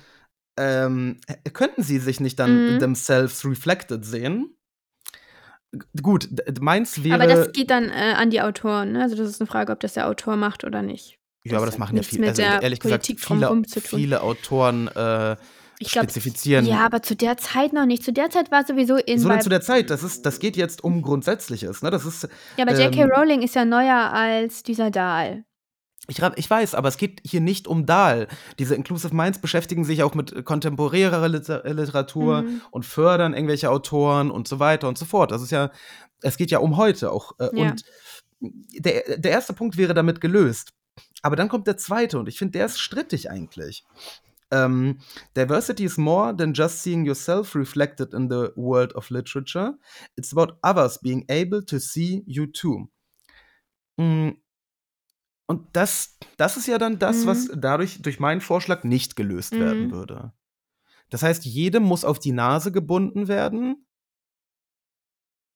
ähm, 0.57 1.17
könnten 1.53 1.83
sie 1.83 1.99
sich 1.99 2.19
nicht 2.19 2.37
dann 2.37 2.73
Mhm. 2.75 2.79
themselves 2.79 3.45
reflected 3.45 4.03
sehen? 4.03 4.53
Gut, 6.01 6.29
meins 6.59 7.03
wäre. 7.03 7.15
Aber 7.15 7.27
das 7.27 7.51
geht 7.51 7.69
dann 7.69 7.89
äh, 7.89 8.13
an 8.15 8.29
die 8.29 8.41
Autoren. 8.41 8.93
Ne? 8.93 9.01
Also 9.01 9.15
das 9.15 9.29
ist 9.29 9.41
eine 9.41 9.47
Frage, 9.47 9.71
ob 9.71 9.79
das 9.79 9.93
der 9.93 10.07
Autor 10.07 10.35
macht 10.35 10.63
oder 10.63 10.81
nicht. 10.81 11.17
ja, 11.43 11.57
aber 11.57 11.65
das 11.65 11.77
machen 11.77 11.95
ja 11.95 11.99
nichts 11.99 12.15
viele. 12.15 12.27
Also 12.27 12.41
der 12.41 12.61
ehrlich 12.61 12.79
gesagt, 12.79 13.05
Politik 13.05 13.25
viele, 13.25 13.63
zu 13.67 13.81
tun. 13.81 13.99
viele 13.99 14.21
Autoren 14.21 14.87
äh, 14.87 15.35
Ich 15.79 15.91
glaub, 15.91 16.03
spezifizieren. 16.05 16.65
Ja, 16.65 16.85
aber 16.85 17.01
zu 17.01 17.15
der 17.15 17.37
Zeit 17.37 17.73
noch 17.73 17.85
nicht. 17.85 18.03
Zu 18.03 18.13
der 18.13 18.29
Zeit 18.29 18.51
war 18.51 18.65
sowieso 18.65 18.95
in 18.95 19.19
so 19.19 19.27
bei, 19.27 19.35
denn 19.35 19.43
zu 19.43 19.49
der 19.49 19.61
Zeit, 19.61 19.89
das 19.89 20.03
ist, 20.03 20.25
das 20.25 20.39
geht 20.39 20.57
jetzt 20.57 20.83
um 20.83 21.01
Grundsätzliches, 21.01 21.81
ne? 21.81 21.91
Das 21.91 22.05
ist, 22.05 22.27
Ja, 22.57 22.65
aber 22.65 22.79
J.K. 22.79 23.01
ähm, 23.01 23.11
Rowling 23.11 23.41
ist 23.41 23.55
ja 23.55 23.65
neuer 23.65 24.11
als 24.11 24.63
dieser 24.63 24.91
Dahl. 24.91 25.43
Ich, 26.07 26.21
ich 26.35 26.49
weiß, 26.49 26.75
aber 26.75 26.87
es 26.89 26.97
geht 26.97 27.21
hier 27.25 27.41
nicht 27.41 27.67
um 27.67 27.85
Dahl. 27.85 28.27
Diese 28.59 28.75
Inclusive 28.75 29.15
Minds 29.15 29.39
beschäftigen 29.39 29.83
sich 29.85 30.03
auch 30.03 30.13
mit 30.15 30.45
kontemporärer 30.45 31.27
Liter 31.27 31.63
Literatur 31.73 32.43
Mhm. 32.43 32.61
und 32.71 32.85
fördern 32.85 33.33
irgendwelche 33.33 33.69
Autoren 33.69 34.31
und 34.31 34.47
so 34.47 34.59
weiter 34.59 34.87
und 34.87 34.97
so 34.97 35.05
fort. 35.05 35.31
Das 35.31 35.41
ist 35.41 35.51
ja, 35.51 35.71
es 36.21 36.37
geht 36.37 36.51
ja 36.51 36.59
um 36.59 36.77
heute 36.77 37.11
auch. 37.11 37.33
Äh, 37.39 37.49
Ja. 37.53 37.69
Und 37.71 37.83
der, 38.39 39.17
der 39.17 39.31
erste 39.31 39.53
Punkt 39.53 39.77
wäre 39.77 39.93
damit 39.93 40.21
gelöst. 40.21 40.71
Aber 41.21 41.35
dann 41.35 41.49
kommt 41.49 41.67
der 41.67 41.77
zweite 41.77 42.19
und 42.19 42.27
ich 42.29 42.37
finde, 42.37 42.59
der 42.59 42.67
ist 42.67 42.79
strittig 42.79 43.29
eigentlich. 43.31 43.83
Ähm, 44.51 44.99
Diversity 45.35 45.85
is 45.85 45.97
more 45.97 46.35
than 46.37 46.53
just 46.53 46.83
seeing 46.83 47.03
yourself 47.05 47.55
reflected 47.55 48.13
in 48.13 48.29
the 48.29 48.49
world 48.55 48.93
of 48.93 49.09
literature. 49.09 49.77
It's 50.15 50.31
about 50.31 50.53
others 50.61 50.99
being 50.99 51.25
able 51.29 51.65
to 51.65 51.79
see 51.79 52.23
you 52.27 52.45
too. 52.45 52.87
Mm, 53.97 54.33
Und 55.47 55.67
das, 55.73 56.17
das 56.37 56.57
ist 56.57 56.67
ja 56.67 56.77
dann 56.77 56.97
das, 56.99 57.23
Mhm. 57.23 57.27
was 57.27 57.49
dadurch 57.55 58.01
durch 58.01 58.19
meinen 58.19 58.41
Vorschlag 58.41 58.83
nicht 58.83 59.15
gelöst 59.15 59.51
werden 59.53 59.87
Mhm. 59.87 59.91
würde. 59.91 60.33
Das 61.11 61.21
heißt, 61.23 61.45
jedem 61.45 61.83
muss 61.83 62.03
auf 62.03 62.17
die 62.19 62.31
Nase 62.31 62.71
gebunden 62.71 63.27
werden, 63.27 63.85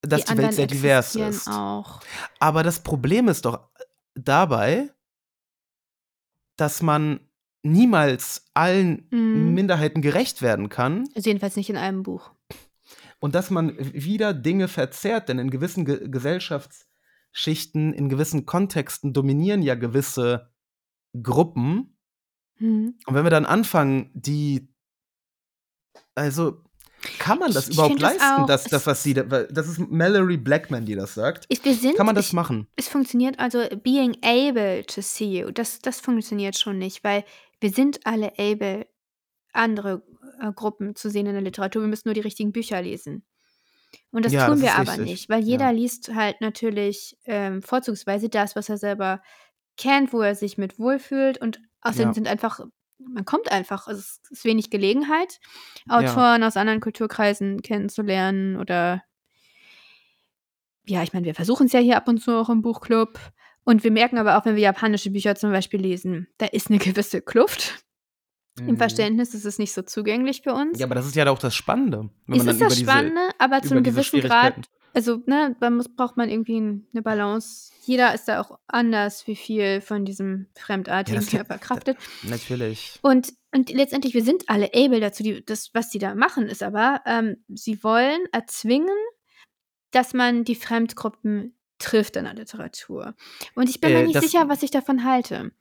dass 0.02 0.22
die, 0.26 0.30
Welt 0.30 0.30
anderen 0.30 0.52
sehr 0.54 0.68
divers 0.68 1.16
ist. 1.16 1.48
auch. 1.48 2.00
Aber 2.40 2.64
das 2.64 2.82
Problem 2.82 3.28
ist 3.28 3.46
doch 3.46 3.68
dabei, 4.16 4.94
dass 6.56 6.82
man 6.82 7.20
niemals 7.64 8.46
allen 8.54 9.08
Mhm. 9.12 9.54
Minderheiten 9.54 10.02
gerecht 10.02 10.42
werden 10.42 10.70
kann 10.70 11.08
Also 11.16 11.30
jedenfalls 11.30 11.56
nicht 11.56 11.70
in 11.70 11.78
einem 11.78 12.04
Buch. 12.04 12.32
und 13.20 13.36
dass 13.36 13.50
man 13.50 13.76
wieder 13.78 14.34
Dinge 14.34 14.68
verzerrt, 14.68 15.28
denn 15.30 15.40
in 15.40 15.50
gewissen 15.50 15.84
Ge 15.84 16.08
Gesellschaftsschichten, 17.34 17.94
in 17.94 18.10
gewissen 18.10 18.46
Kontexten 18.46 19.14
dominieren 19.14 19.62
ja 19.62 19.76
gewisse 19.76 20.52
Gruppen. 21.22 21.98
Mhm. 22.60 22.96
Und 23.06 23.14
wenn 23.16 23.24
wir 23.24 23.30
dann 23.30 23.46
anfangen, 23.46 24.12
die, 24.14 24.74
also 26.16 26.64
kann 27.18 27.40
man 27.40 27.54
das 27.54 27.70
Ich- 27.70 27.76
überhaupt 27.76 27.96
das 27.96 28.02
leisten, 28.02 28.42
auch- 28.42 28.46
dass 28.46 28.66
das, 28.66 28.86
was 28.86 29.02
sie, 29.04 29.14
das 29.14 29.68
ist 29.70 29.80
Mallory 29.80 30.38
Blackman, 30.38 30.86
die 30.86 30.96
das 30.96 31.14
sagt. 31.14 31.46
Ich, 31.48 31.62
sind, 31.62 31.96
Kann 31.96 32.06
man 32.06 32.16
das 32.16 32.34
machen? 32.34 32.68
Es 32.76 32.90
funktioniert 32.90 33.40
also 33.40 33.64
being 33.84 34.18
able 34.22 34.86
to 34.86 35.02
see 35.02 35.40
you. 35.42 35.52
Das, 35.52 35.80
das 35.80 36.02
funktioniert 36.02 36.58
schon 36.58 36.78
nicht, 36.78 37.04
weil 37.04 37.24
wir 37.62 37.70
sind 37.72 38.06
alle 38.06 38.34
able, 38.38 38.86
andere 39.54 40.04
äh, 40.42 40.52
Gruppen 40.52 40.96
zu 40.96 41.10
sehen 41.10 41.26
in 41.26 41.34
der 41.34 41.42
Literatur. 41.42 41.82
Wir 41.82 41.88
müssen 41.88 42.08
nur 42.08 42.14
die 42.16 42.20
richtigen 42.22 42.52
Bücher 42.52 42.82
lesen. 42.82 43.24
Und 44.12 44.26
das 44.26 44.34
Ja, 44.34 44.46
tun 44.46 44.56
das 44.56 44.62
wir 44.62 44.70
ist 44.70 44.76
aber 44.76 44.92
richtig. 44.94 45.10
nicht, 45.12 45.30
weil 45.30 45.40
Ja. 45.42 45.46
jeder 45.46 45.74
liest 45.74 46.14
halt 46.14 46.42
natürlich 46.42 47.18
ähm, 47.26 47.62
vorzugsweise 47.62 48.30
das, 48.30 48.56
was 48.56 48.70
er 48.70 48.78
selber 48.78 49.22
kennt, 49.78 50.14
wo 50.14 50.22
er 50.22 50.36
sich 50.36 50.58
mit 50.58 50.80
wohlfühlt. 50.80 51.40
Und 51.40 51.60
außerdem 51.82 52.10
Ja. 52.10 52.14
sind 52.14 52.28
einfach, 52.28 52.60
man 53.00 53.26
kommt 53.26 53.52
einfach, 53.52 53.88
also 53.88 54.00
es 54.00 54.20
ist 54.30 54.46
wenig 54.46 54.70
Gelegenheit, 54.70 55.40
Autoren 55.88 56.44
aus 56.44 56.58
anderen 56.58 56.82
Kulturkreisen 56.82 57.62
kennenzulernen 57.62 58.58
oder 58.58 59.04
ja, 60.86 61.04
ich 61.04 61.14
meine, 61.14 61.26
wir 61.26 61.36
versuchen 61.36 61.68
es 61.68 61.72
ja 61.74 61.80
hier 61.80 61.98
ab 61.98 62.08
und 62.08 62.20
zu 62.20 62.32
auch 62.32 62.50
im 62.50 62.62
Buchclub. 62.62 63.20
Und 63.64 63.84
wir 63.84 63.92
merken 63.92 64.18
aber 64.18 64.38
auch, 64.38 64.46
wenn 64.46 64.56
wir 64.56 64.64
japanische 64.64 65.12
Bücher 65.12 65.36
zum 65.36 65.52
Beispiel 65.52 65.80
lesen, 65.80 66.28
da 66.40 66.48
ist 66.48 66.70
eine 66.70 66.80
gewisse 66.80 67.22
Kluft 67.22 67.84
im 68.60 68.78
Verständnis. 68.78 69.32
Das 69.32 69.45
ist 69.45 69.60
nicht 69.60 69.74
so 69.74 69.82
zugänglich 69.82 70.41
für 70.41 70.53
uns. 70.53 70.74
Mhm. 70.74 70.80
Ja, 70.80 70.86
aber 70.86 70.95
das 70.95 71.05
ist 71.07 71.16
ja 71.16 71.30
auch 71.30 71.39
das 71.39 71.55
Spannende. 71.55 72.10
Wenn 72.28 72.39
es 72.39 72.45
man 72.45 72.55
ist 72.55 72.62
das 72.62 72.74
diese, 72.76 72.89
Spannende, 72.91 73.22
aber 73.38 73.62
zu 73.62 73.74
einem 73.74 73.84
diese 73.84 73.95
gewissen 74.01 74.22
Grad, 74.22 74.55
also 74.93 75.22
ne, 75.28 75.55
da 75.60 75.70
muss, 75.70 75.88
braucht 75.88 76.18
man 76.18 76.30
irgendwie 76.30 76.60
ein- 76.60 76.88
eine 76.93 77.01
Balance. 77.03 77.72
Jeder 77.86 78.14
ist 78.14 78.28
da 78.28 78.41
auch 78.41 78.57
anders, 78.68 79.26
wie 79.28 79.36
viel 79.36 79.82
von 79.82 80.03
diesem 80.05 80.47
Fremdartigen 80.57 81.20
das- 81.20 81.34
er 81.34 81.45
verkraftet. 81.45 81.97
Natürlich. 82.24 82.99
Und, 83.01 83.34
und 83.53 83.70
letztendlich, 83.72 84.14
wir 84.14 84.24
sind 84.24 84.43
alle 84.49 84.72
able 84.74 84.99
dazu. 84.99 85.24
Die, 85.24 85.43
das, 85.45 85.70
was 85.74 85.91
sie 85.91 85.99
da 85.99 86.16
machen, 86.16 86.47
ist 86.47 86.64
aber, 86.64 87.01
ähm, 87.05 87.38
sie 87.49 87.84
wollen 87.84 88.20
erzwingen, 88.32 88.95
dass 89.91 90.14
man 90.14 90.43
die 90.43 90.55
Fremdgruppen 90.55 91.55
trifft 91.80 92.16
in 92.16 92.26
der 92.26 92.34
Literatur. 92.34 93.16
Und 93.55 93.70
ich 93.70 93.80
bin 93.82 93.91
mir 93.93 93.99
Äh, 93.99 94.03
nicht 94.03 94.16
das- 94.16 94.24
sicher, 94.26 94.49
was 94.49 94.62
ich 94.64 94.72
davon 94.72 95.03
halte. 95.03 95.51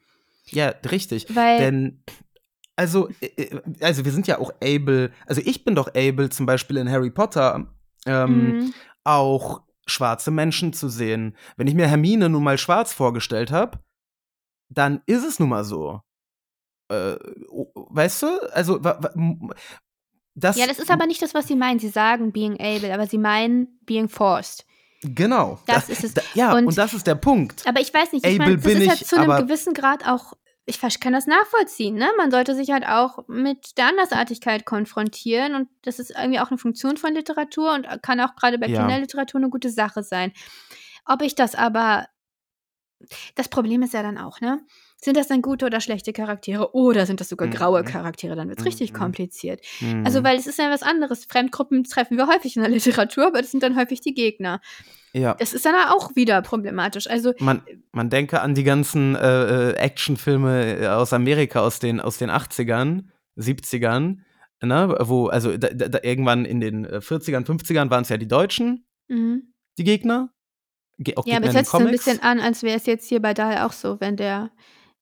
Ja, 0.47 0.69
richtig. 0.91 1.35
Weil- 1.35 1.59
Denn, 1.59 2.03
also, 2.79 3.09
äh, 3.21 3.27
äh, 3.43 3.61
also 3.81 4.05
wir 4.05 4.13
sind 4.13 4.27
ja 4.27 4.39
auch 4.39 4.53
able, 4.63 5.11
also 5.27 5.41
ich 5.45 5.65
bin 5.65 5.75
doch 5.75 5.89
able, 5.95 6.31
zum 6.31 6.47
Beispiel 6.47 6.77
in 6.79 6.89
Harry 6.91 7.11
Potter, 7.11 7.67
ähm, 8.07 8.59
Mhm. 8.59 8.75
auch 9.05 9.63
schwarze 9.87 10.31
Menschen 10.31 10.73
zu 10.73 10.89
sehen. 10.89 11.37
Wenn 11.57 11.67
ich 11.67 11.75
mir 11.75 11.89
Hermine 11.89 12.29
nun 12.29 12.45
mal 12.45 12.59
schwarz 12.59 12.93
vorgestellt 12.93 13.51
habe, 13.51 13.79
dann 14.69 15.03
ist 15.07 15.25
es 15.25 15.39
nun 15.39 15.49
mal 15.49 15.65
so. 15.65 16.01
Äh, 16.91 17.17
weißt 17.75 18.23
du? 18.23 18.27
Also, 18.53 18.79
das. 20.35 20.57
Ja, 20.57 20.67
das 20.67 20.79
ist 20.79 20.91
aber 20.91 21.07
nicht 21.07 21.21
das, 21.23 21.35
was 21.35 21.47
sie 21.49 21.57
meinen. 21.57 21.79
Sie 21.79 21.89
sagen 21.89 22.33
being 22.33 22.59
able, 22.61 22.93
aber 22.95 23.07
sie 23.07 23.19
meinen 23.19 23.79
being 23.85 24.09
forced. 24.09 24.65
Genau. 25.03 25.59
Das 25.67 25.87
Da- 25.87 25.93
ist 25.93 26.05
es. 26.05 26.15
Da, 26.15 26.23
ja, 26.35 26.55
und, 26.57 26.67
Und- 26.67 26.79
das 26.79 26.93
ist 26.93 27.07
der 27.07 27.15
Punkt. 27.15 27.65
Aber 27.67 27.81
ich 27.81 27.93
weiß 27.95 28.13
nicht, 28.13 28.27
ich 28.27 28.39
meine, 28.39 28.57
das 28.57 28.65
bin 28.65 28.83
ist 28.83 28.89
halt 28.89 29.01
ich, 29.01 29.07
zu 29.07 29.17
einem 29.17 29.47
gewissen 29.47 29.73
Grad 29.75 30.07
auch, 30.07 30.33
ich 30.69 31.01
kann 31.01 31.13
das 31.15 31.27
nachvollziehen, 31.27 31.95
ne? 31.95 32.09
Man 32.19 32.31
sollte 32.31 32.55
sich 32.55 32.71
halt 32.71 32.87
auch 32.87 33.27
mit 33.27 33.79
der 33.79 33.87
Andersartigkeit 33.89 34.67
konfrontieren 34.67 35.55
und 35.55 35.69
das 35.83 35.99
ist 35.99 36.11
irgendwie 36.11 36.41
auch 36.41 36.51
eine 36.51 36.59
Funktion 36.59 36.97
von 36.99 37.15
Literatur 37.15 37.73
und 37.75 37.87
kann 38.03 38.21
auch 38.21 38.37
gerade 38.37 38.59
bei 38.59 38.69
Ja. 38.69 38.81
Kinderliteratur 38.81 39.41
eine 39.41 39.51
gute 39.51 39.71
Sache 39.71 40.03
sein. 40.03 40.33
Ob 41.07 41.23
ich 41.23 41.35
das 41.35 41.55
aber 41.55 42.07
das 43.35 43.49
Problem 43.49 43.83
ist 43.83 43.95
ja 43.95 44.03
dann 44.03 44.19
auch, 44.19 44.41
ne? 44.41 44.61
Sind 45.01 45.17
das 45.17 45.29
dann 45.29 45.43
gute 45.43 45.67
oder 45.67 45.81
schlechte 45.81 46.13
Charaktere 46.13 46.75
oder 46.75 47.07
sind 47.07 47.21
das 47.21 47.29
sogar 47.29 47.47
graue 47.49 47.83
Mhm. 47.83 47.87
Charaktere? 47.87 48.35
Dann 48.35 48.49
wird 48.49 48.59
es 48.59 48.65
richtig 48.67 48.93
Mhm. 48.93 48.97
kompliziert. 48.97 49.61
Also, 50.05 50.21
Mhm. 50.21 50.25
weil 50.25 50.37
es 50.39 50.47
ist 50.49 50.59
ja 50.59 50.71
was 50.71 50.83
anderes. 50.83 51.25
Fremdgruppen 51.25 51.85
treffen 51.85 52.17
wir 52.17 52.27
häufig 52.27 52.57
in 52.57 52.63
der 52.63 52.71
Literatur, 53.07 53.29
aber 53.29 53.41
das 53.41 53.53
sind 53.53 53.63
dann 53.63 53.77
häufig 53.77 54.01
die 54.01 54.13
Gegner. 54.15 54.61
ja. 55.13 55.35
Das 55.35 55.53
ist 55.55 55.65
dann 55.65 55.75
auch 55.89 56.17
wieder 56.17 56.43
problematisch. 56.43 57.09
Also, 57.09 57.33
Man, 57.39 57.63
man 57.93 58.11
denke 58.11 58.41
an 58.41 58.55
die 58.55 58.65
ganzen 58.65 59.15
äh, 59.15 59.71
äh, 59.71 59.73
Actionfilme 59.75 60.79
äh, 60.81 60.87
aus 60.89 61.13
Amerika 61.13 61.61
aus 61.61 61.79
den, 61.79 62.01
aus 62.01 62.19
den 62.19 62.29
80ern, 62.31 63.05
70ern, 63.37 64.19
ne, 64.61 64.97
wo, 65.01 65.29
also 65.29 65.57
da, 65.57 65.69
da, 65.69 66.01
irgendwann 66.03 66.45
in 66.45 66.61
den 66.61 66.85
äh, 66.85 66.99
40ern, 67.01 67.45
50ern 67.47 67.89
waren 67.91 68.03
es 68.03 68.09
ja 68.09 68.17
die 68.17 68.27
Deutschen, 68.29 68.85
mhm. 69.09 69.55
die 69.79 69.85
Gegner. 69.85 70.31
Ge 70.99 71.15
ja, 71.27 71.37
aber 71.37 71.47
es 71.47 71.55
hört 71.55 71.67
sich 71.67 71.71
so 71.73 71.79
ein 71.79 71.91
bisschen 71.93 72.21
an, 72.23 72.41
als 72.41 72.65
wäre 72.65 72.77
es 72.77 72.87
jetzt 72.87 73.09
hier 73.09 73.23
bei 73.23 73.33
Dahl 73.33 73.59
auch 73.59 73.73
so, 73.73 74.01
wenn 74.01 74.17
der 74.17 74.51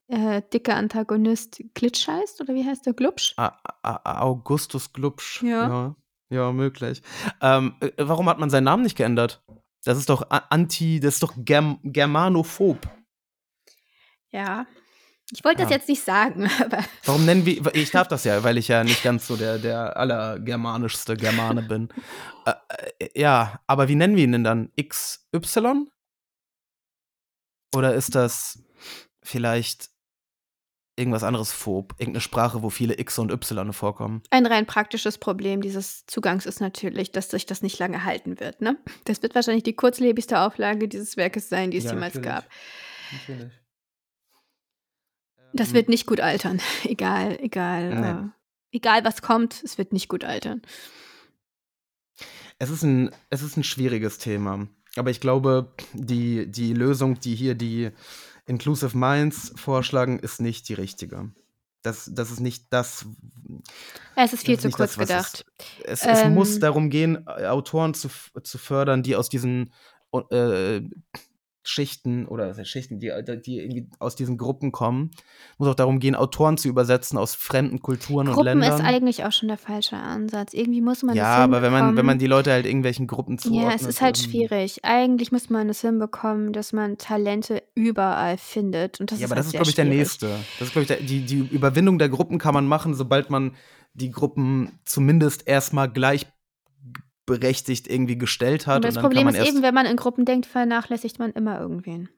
äh, 0.08 0.42
dicke 0.52 0.74
Antagonist 0.74 1.62
Glitch 1.74 2.06
heißt, 2.06 2.40
oder 2.40 2.54
wie 2.54 2.64
heißt 2.64 2.86
der? 2.86 2.92
Glubsch? 2.94 3.34
A- 3.36 3.56
A- 3.82 4.20
Augustus 4.22 4.92
Glubsch. 4.92 5.42
Ja. 5.42 5.68
Ja, 5.68 5.96
ja 6.30 6.52
möglich. 6.52 7.02
Ähm, 7.40 7.74
äh, 7.80 7.90
warum 7.98 8.28
hat 8.28 8.38
man 8.38 8.50
seinen 8.50 8.64
Namen 8.64 8.82
nicht 8.82 8.96
geändert? 8.96 9.42
Das 9.84 9.98
ist 9.98 10.08
doch 10.08 10.26
anti, 10.30 10.98
das 11.00 11.14
ist 11.14 11.22
doch 11.22 11.34
Germ 11.36 11.78
Germanophob. 11.84 12.88
Ja. 14.30 14.66
Ich 15.32 15.44
wollte 15.44 15.62
das 15.62 15.70
Ja. 15.70 15.76
jetzt 15.76 15.88
nicht 15.88 16.02
sagen, 16.04 16.48
aber 16.64 16.78
Warum 17.04 17.24
nennen 17.24 17.44
wir, 17.46 17.74
ich 17.74 17.90
darf 17.90 18.06
das 18.06 18.22
ja, 18.24 18.44
weil 18.44 18.58
ich 18.58 18.68
ja 18.68 18.84
nicht 18.84 19.02
ganz 19.02 19.26
so 19.26 19.36
der, 19.36 19.58
der 19.58 19.96
allergermanischste 19.96 21.16
Germane 21.16 21.62
bin. 21.62 21.88
Äh, 22.44 22.52
äh, 23.00 23.20
ja, 23.20 23.60
aber 23.66 23.88
wie 23.88 23.96
nennen 23.96 24.14
wir 24.16 24.22
ihn 24.22 24.32
denn 24.32 24.44
dann? 24.44 24.70
XY? 24.80 25.86
Oder 27.74 27.94
ist 27.94 28.14
das 28.14 28.62
vielleicht 29.22 29.90
irgendwas 30.96 31.22
anderes 31.22 31.52
Phob? 31.52 31.94
Irgendeine 31.98 32.22
Sprache, 32.22 32.62
wo 32.62 32.70
viele 32.70 32.98
X 32.98 33.18
und 33.18 33.30
Y 33.30 33.72
vorkommen? 33.72 34.22
ein 34.30 34.46
rein 34.46 34.66
praktisches 34.66 35.18
Problem 35.18 35.60
dieses 35.60 36.06
Zugangs 36.06 36.46
ist 36.46 36.60
natürlich, 36.60 37.12
dass 37.12 37.30
sich 37.30 37.46
das 37.46 37.62
nicht 37.62 37.78
lange 37.78 38.04
halten 38.04 38.40
wird. 38.40 38.60
Ne? 38.62 38.78
Das 39.04 39.22
wird 39.22 39.34
wahrscheinlich 39.34 39.64
die 39.64 39.76
kurzlebigste 39.76 40.40
Auflage 40.40 40.88
dieses 40.88 41.16
Werkes 41.16 41.48
sein, 41.48 41.70
die 41.70 41.76
es 41.78 41.84
Ja, 41.84 41.92
jemals 41.92 42.14
natürlich. 42.14 42.34
gab. 42.34 42.48
Natürlich. 43.12 43.52
Das 45.52 45.72
wird 45.72 45.88
nicht 45.88 46.06
gut 46.06 46.20
altern. 46.20 46.60
egal, 46.84 47.38
egal. 47.40 48.32
Äh, 48.72 48.76
egal, 48.76 49.04
was 49.04 49.22
kommt, 49.22 49.62
es 49.64 49.78
wird 49.78 49.92
nicht 49.92 50.08
gut 50.08 50.24
altern. 50.24 50.62
Es 52.58 52.70
ist 52.70 52.82
ein, 52.82 53.10
es 53.30 53.42
ist 53.42 53.56
ein 53.56 53.64
schwieriges 53.64 54.18
Thema. 54.18 54.66
Aber 54.96 55.10
ich 55.10 55.20
glaube, 55.20 55.74
die, 55.92 56.50
die 56.50 56.72
Lösung, 56.72 57.20
die 57.20 57.34
hier 57.34 57.54
die 57.54 57.90
Inclusive 58.46 58.96
Minds 58.96 59.52
vorschlagen, 59.56 60.18
ist 60.18 60.40
nicht 60.40 60.68
die 60.68 60.74
richtige. 60.74 61.30
Das, 61.82 62.10
das 62.12 62.30
ist 62.30 62.40
nicht 62.40 62.66
das. 62.70 63.06
Es 64.16 64.32
ist 64.32 64.44
viel 64.44 64.56
das 64.56 64.62
zu 64.62 64.70
kurz 64.70 64.96
das, 64.96 65.08
gedacht. 65.08 65.46
Es, 65.84 66.04
es 66.04 66.22
Ähm. 66.22 66.34
muss 66.34 66.58
darum 66.58 66.90
gehen, 66.90 67.26
Autoren 67.28 67.94
zu, 67.94 68.08
zu 68.42 68.58
fördern, 68.58 69.02
die 69.02 69.14
aus 69.14 69.28
diesen 69.28 69.72
äh, 70.30 70.80
Schichten 71.68 72.26
oder 72.26 72.56
heißt 72.56 72.68
Schichten, 72.68 73.00
die, 73.00 73.10
die 73.44 73.58
irgendwie 73.58 73.88
aus 73.98 74.16
diesen 74.16 74.38
Gruppen 74.38 74.72
kommen. 74.72 75.10
Muss 75.58 75.68
auch 75.68 75.74
darum 75.74 75.98
gehen, 75.98 76.14
Autoren 76.14 76.56
zu 76.56 76.68
übersetzen 76.68 77.18
aus 77.18 77.34
fremden 77.34 77.80
Kulturen 77.80 78.28
und 78.28 78.34
Gruppen 78.34 78.60
Ländern. 78.60 78.80
ist 78.80 78.84
eigentlich 78.84 79.24
auch 79.24 79.32
schon 79.32 79.48
der 79.48 79.58
falsche 79.58 79.96
Ansatz. 79.96 80.54
Irgendwie 80.54 80.80
muss 80.80 81.02
man 81.02 81.16
ja, 81.16 81.36
aber 81.36 81.62
wenn 81.62 81.72
man, 81.72 81.96
wenn 81.96 82.06
man 82.06 82.18
die 82.18 82.26
Leute 82.26 82.52
halt 82.52 82.66
irgendwelchen 82.66 83.06
Gruppen 83.06 83.38
zuordnet. 83.38 83.68
Ja, 83.68 83.74
es 83.74 83.82
ist 83.82 84.00
halt 84.00 84.18
schwierig. 84.18 84.84
Eigentlich 84.84 85.32
muss 85.32 85.50
man 85.50 85.68
es 85.68 85.80
hinbekommen, 85.80 86.52
dass 86.52 86.72
man 86.72 86.98
Talente 86.98 87.62
überall 87.74 88.38
findet. 88.38 89.00
Und 89.00 89.10
das 89.10 89.18
ja, 89.18 89.26
ist 89.26 89.32
aber 89.32 89.36
halt 89.36 89.40
das 89.40 89.46
ist, 89.48 89.52
glaube 89.54 89.68
ich, 89.68 89.74
der 89.74 89.84
nächste. 89.84 90.28
Das 90.58 90.68
ist, 90.68 90.72
glaube 90.72 90.82
ich, 90.82 90.88
der, 90.88 90.98
die, 90.98 91.26
die 91.26 91.38
Überwindung 91.38 91.98
der 91.98 92.08
Gruppen 92.08 92.38
kann 92.38 92.54
man 92.54 92.66
machen, 92.66 92.94
sobald 92.94 93.30
man 93.30 93.56
die 93.94 94.10
Gruppen 94.10 94.78
zumindest 94.84 95.46
erstmal 95.48 95.90
gleichberechtigt 97.26 97.88
irgendwie 97.88 98.16
gestellt 98.18 98.66
hat. 98.66 98.76
Aber 98.76 98.80
das 98.82 98.90
und 98.90 98.94
dann 98.96 99.02
Problem 99.04 99.26
kann 99.26 99.34
man 99.34 99.42
ist 99.42 99.48
eben, 99.48 99.62
wenn 99.62 99.74
man 99.74 99.86
in 99.86 99.96
Gruppen 99.96 100.24
denkt, 100.24 100.46
vernachlässigt 100.46 101.18
man 101.18 101.32
immer 101.32 101.60
irgendwen. 101.60 102.08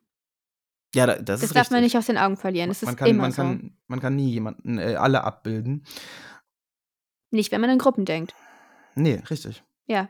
Ja, 0.94 1.06
da- 1.06 1.16
das, 1.16 1.40
Das 1.40 1.42
ist 1.50 1.56
darf 1.56 1.70
man 1.70 1.80
richtig. 1.80 1.94
nicht 1.94 1.98
aus 1.98 2.06
den 2.06 2.18
Augen 2.18 2.36
verlieren. 2.36 2.68
Das 2.68 2.82
man 2.82 2.94
ist 2.94 2.98
kann, 2.98 3.08
immer 3.08 3.22
man, 3.22 3.32
so. 3.32 3.42
kann, 3.42 3.76
man 3.88 4.00
kann 4.00 4.16
nie 4.16 4.30
jemanden, 4.30 4.78
äh, 4.78 4.94
alle 4.94 5.24
abbilden. 5.24 5.84
Nicht, 7.30 7.52
wenn 7.52 7.60
man 7.60 7.70
in 7.70 7.78
Gruppen 7.78 8.04
denkt. 8.04 8.34
Nee, 8.94 9.22
richtig. 9.28 9.62
Ja. 9.86 10.08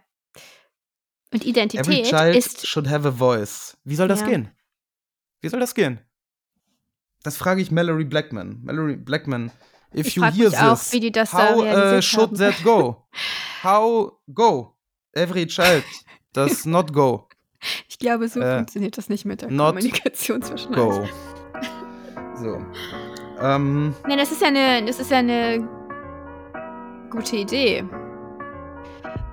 Und 1.33 1.43
Every 1.43 1.51
Identität 1.51 2.05
child 2.07 2.37
ist. 2.37 2.67
should 2.67 2.89
have 2.89 3.07
a 3.07 3.11
voice. 3.13 3.77
Wie 3.85 3.97
soll 3.97 4.09
das 4.09 4.21
Ja. 4.21 4.29
gehen? 4.29 4.51
Wie 5.41 5.49
soll 5.49 5.61
das 5.61 5.75
gehen? 5.75 6.01
Das 7.23 7.37
frage 7.37 7.61
ich 7.61 7.71
Mallory 7.71 8.05
Blackman. 8.05 8.61
Mallory 8.63 8.97
Blackman, 8.97 9.51
if 9.95 10.07
Ich 10.07 10.17
you 10.17 10.23
hear 10.25 10.49
auch, 10.73 10.79
this, 10.79 11.11
das 11.13 11.31
da 11.33 11.55
how 11.57 11.65
uh, 11.99 12.01
should 12.01 12.39
that 12.39 12.63
go? 12.63 13.05
How 13.65 14.13
go? 14.33 14.78
Every 15.19 15.47
child 15.47 15.85
does 16.33 16.65
not 16.65 16.93
go. 16.93 17.29
Ich 17.89 17.99
glaube, 17.99 18.29
so 18.29 18.41
Äh, 18.41 18.57
funktioniert 18.59 18.97
das 18.97 19.09
nicht 19.09 19.25
mit 19.25 19.43
der 19.43 19.51
not 19.51 19.75
Kommunikation 19.75 20.41
zwischen 20.43 20.73
Go. 20.73 21.01
uns. 21.01 21.09
So. 22.41 22.59
Ähm, 23.41 23.95
Nee, 24.07 24.17
das 24.17 24.31
ist 24.31 24.41
ja 24.41 24.47
eine, 24.49 24.85
das 24.87 25.01
ist 25.01 25.11
ja 25.11 25.19
eine 25.19 25.69
gute 27.11 27.35
Idee. 27.37 27.85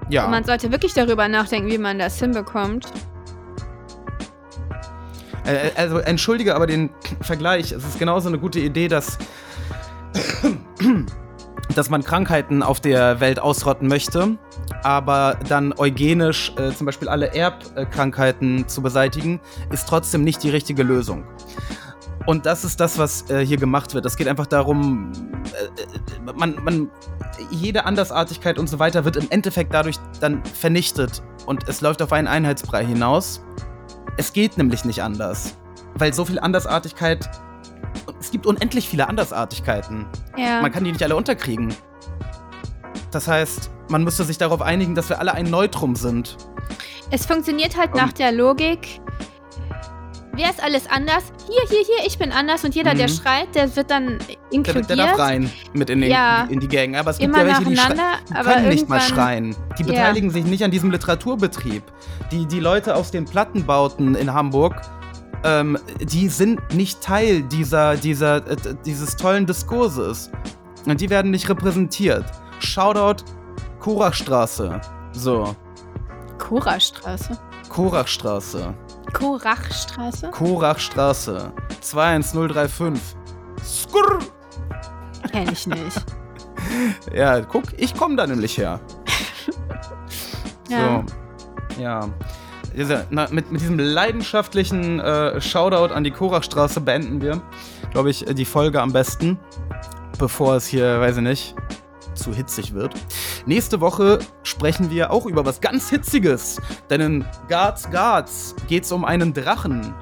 ja. 0.10 0.26
Und 0.26 0.32
man 0.32 0.44
sollte 0.44 0.72
wirklich 0.72 0.94
darüber 0.96 1.28
nachdenken, 1.28 1.70
wie 1.70 1.78
man 1.78 2.00
das 2.00 2.18
hinbekommt. 2.18 2.88
Äh, 5.46 5.70
Also 5.76 6.00
entschuldige 6.00 6.56
aber 6.56 6.66
den 6.66 6.90
Vergleich. 7.22 7.72
Es 7.72 7.86
ist 7.86 8.00
genauso 8.00 8.30
eine 8.30 8.40
gute 8.40 8.60
Idee, 8.60 8.88
dass, 8.88 9.20
dass 11.76 11.90
man 11.92 12.04
Krankheiten 12.04 12.64
auf 12.64 12.80
der 12.80 13.20
Welt 13.20 13.40
ausrotten 13.40 13.88
möchte, 13.88 14.38
aber 14.84 15.40
dann 15.48 15.74
eugenisch 15.74 16.54
äh, 16.58 16.72
zum 16.72 16.86
Beispiel 16.86 17.08
alle 17.08 17.34
Erbkrankheiten 17.34 18.68
zu 18.68 18.82
beseitigen, 18.82 19.40
ist 19.72 19.88
trotzdem 19.88 20.24
nicht 20.24 20.44
die 20.44 20.50
richtige 20.50 20.84
Lösung. 20.84 21.24
Und 22.26 22.46
das 22.46 22.64
ist 22.64 22.80
das, 22.80 22.98
was 22.98 23.30
äh, 23.30 23.46
hier 23.46 23.58
gemacht 23.58 23.94
wird. 23.94 24.06
Es 24.06 24.18
geht 24.18 24.28
einfach 24.28 24.48
darum, 24.48 25.12
äh, 25.54 26.30
äh, 26.30 26.34
man, 26.36 26.56
man, 26.64 26.90
jede 27.52 27.86
Andersartigkeit 27.86 28.58
und 28.58 28.68
so 28.68 28.80
weiter 28.80 29.06
wird 29.06 29.16
im 29.16 29.30
Endeffekt 29.30 29.74
dadurch 29.74 29.98
dann 30.20 30.44
vernichtet. 30.44 31.22
Und 31.46 31.70
es 31.70 31.82
läuft 31.82 32.02
auf 32.02 32.12
einen 32.12 32.28
Einheitsbrei 32.28 32.84
hinaus. 32.84 33.42
Es 34.18 34.34
geht 34.34 34.58
nämlich 34.58 34.86
nicht 34.86 35.04
anders. 35.04 35.56
Weil 35.96 36.14
so 36.14 36.26
viel 36.26 36.40
Andersartigkeit. 36.40 37.30
Es 38.20 38.32
gibt 38.32 38.48
unendlich 38.48 38.90
viele 38.90 39.08
Andersartigkeiten. 39.08 40.08
Ja. 40.36 40.62
Man 40.62 40.72
kann 40.72 40.84
die 40.84 40.92
nicht 40.92 41.04
alle 41.04 41.16
unterkriegen. 41.16 41.74
Das 43.12 43.28
heißt, 43.28 43.70
man 43.90 44.04
müsste 44.04 44.24
sich 44.24 44.38
darauf 44.38 44.62
einigen, 44.62 44.96
dass 44.96 45.10
wir 45.10 45.20
alle 45.20 45.34
ein 45.34 45.46
Neutrum 45.50 45.96
sind. 45.96 46.38
Es 47.12 47.26
funktioniert 47.26 47.78
halt 47.78 47.92
Um- 47.94 48.00
nach 48.00 48.14
der 48.14 48.32
Logik. 48.32 49.00
Wer 50.38 50.50
ist 50.50 50.62
alles 50.62 50.86
anders? 50.90 51.24
Hier, 51.48 51.62
hier, 51.70 51.86
hier, 51.86 52.06
ich 52.06 52.18
bin 52.18 52.34
anders 52.34 52.66
und 52.66 52.76
jeder, 52.76 52.94
der 52.94 53.08
Mhm. 53.08 53.14
schreit, 53.14 53.56
der 53.56 53.74
wird 53.74 53.90
dann 53.90 54.18
Der, 54.18 54.36
inkludiert. 54.52 54.90
der 54.90 54.98
darf 54.98 55.18
rein 55.20 55.50
mit 55.72 55.90
in, 55.90 56.02
den, 56.02 56.12
Ja. 56.12 56.44
in 56.50 56.60
die 56.60 56.68
Gang. 56.68 56.96
Aber 56.98 57.12
es 57.12 57.20
gibt 57.20 57.30
Immer 57.30 57.44
ja 57.46 57.46
welche, 57.58 57.64
die, 57.70 57.76
die 57.76 58.34
können 58.44 58.68
nicht 58.70 58.90
mal 58.90 59.00
schreien. 59.00 59.56
Die 59.80 59.84
Ja. 59.84 59.88
beteiligen 59.88 60.30
sich 60.32 60.44
nicht 60.44 60.64
an 60.66 60.72
diesem 60.72 60.92
Literaturbetrieb. 60.92 61.84
Die, 62.32 62.46
die 62.48 62.60
Leute 62.60 62.96
aus 62.96 63.12
den 63.12 63.24
Plattenbauten 63.24 64.16
in 64.16 64.34
Hamburg, 64.34 64.82
ähm, 65.46 65.78
die 66.02 66.28
sind 66.28 66.60
nicht 66.74 67.00
Teil 67.00 67.44
dieser, 67.44 67.96
dieser, 67.96 68.38
äh, 68.46 68.58
dieses 68.86 69.16
tollen 69.16 69.46
Diskurses. 69.46 70.32
Und 70.86 71.00
die 71.00 71.10
werden 71.10 71.32
nicht 71.32 71.48
repräsentiert. 71.48 72.26
Shoutout 72.60 73.24
Korachstraße. 73.86 74.82
So, 75.12 75.56
Korachstraße. 76.40 77.38
Korachstraße. 77.70 78.74
Korachstraße? 79.14 80.32
Korachstraße. 80.32 81.52
21035. 81.82 83.00
Skurr. 83.64 84.20
Kenn 85.32 85.52
ich 85.52 85.68
nicht. 85.68 86.04
Ja, 87.14 87.42
guck, 87.42 87.66
ich 87.78 87.96
komme 87.96 88.16
da 88.16 88.26
nämlich 88.26 88.58
her. 88.58 88.80
Ja. 90.68 91.04
So. 91.78 91.82
Ja. 91.82 92.10
Na, 93.12 93.28
mit, 93.30 93.52
mit 93.52 93.62
diesem 93.62 93.78
leidenschaftlichen 93.78 95.00
äh, 95.00 95.40
Shoutout 95.40 95.94
an 95.94 96.04
die 96.04 96.10
Korachstraße 96.10 96.82
beenden 96.82 97.22
wir, 97.22 97.40
glaube 97.92 98.10
ich, 98.10 98.26
die 98.26 98.46
Folge 98.46 98.82
am 98.82 98.92
besten, 98.92 99.38
bevor 100.18 100.56
es 100.56 100.66
hier, 100.66 101.00
weiß 101.00 101.18
ich 101.18 101.24
nicht, 101.24 101.56
zu 102.16 102.34
hitzig 102.34 102.74
wird. 102.74 102.96
Nächste 103.46 103.80
Woche 103.82 104.20
sprechen 104.44 104.90
wir 104.90 105.12
auch 105.12 105.26
über 105.26 105.46
was 105.46 105.62
ganz 105.62 105.90
Hitziges, 105.90 106.60
denn 106.90 107.02
in 107.02 107.26
Guards 107.48 107.90
Guards 107.92 108.56
geht 108.68 108.84
es 108.84 108.92
um 108.92 109.06
einen 109.06 109.34
Drachen, 109.34 109.94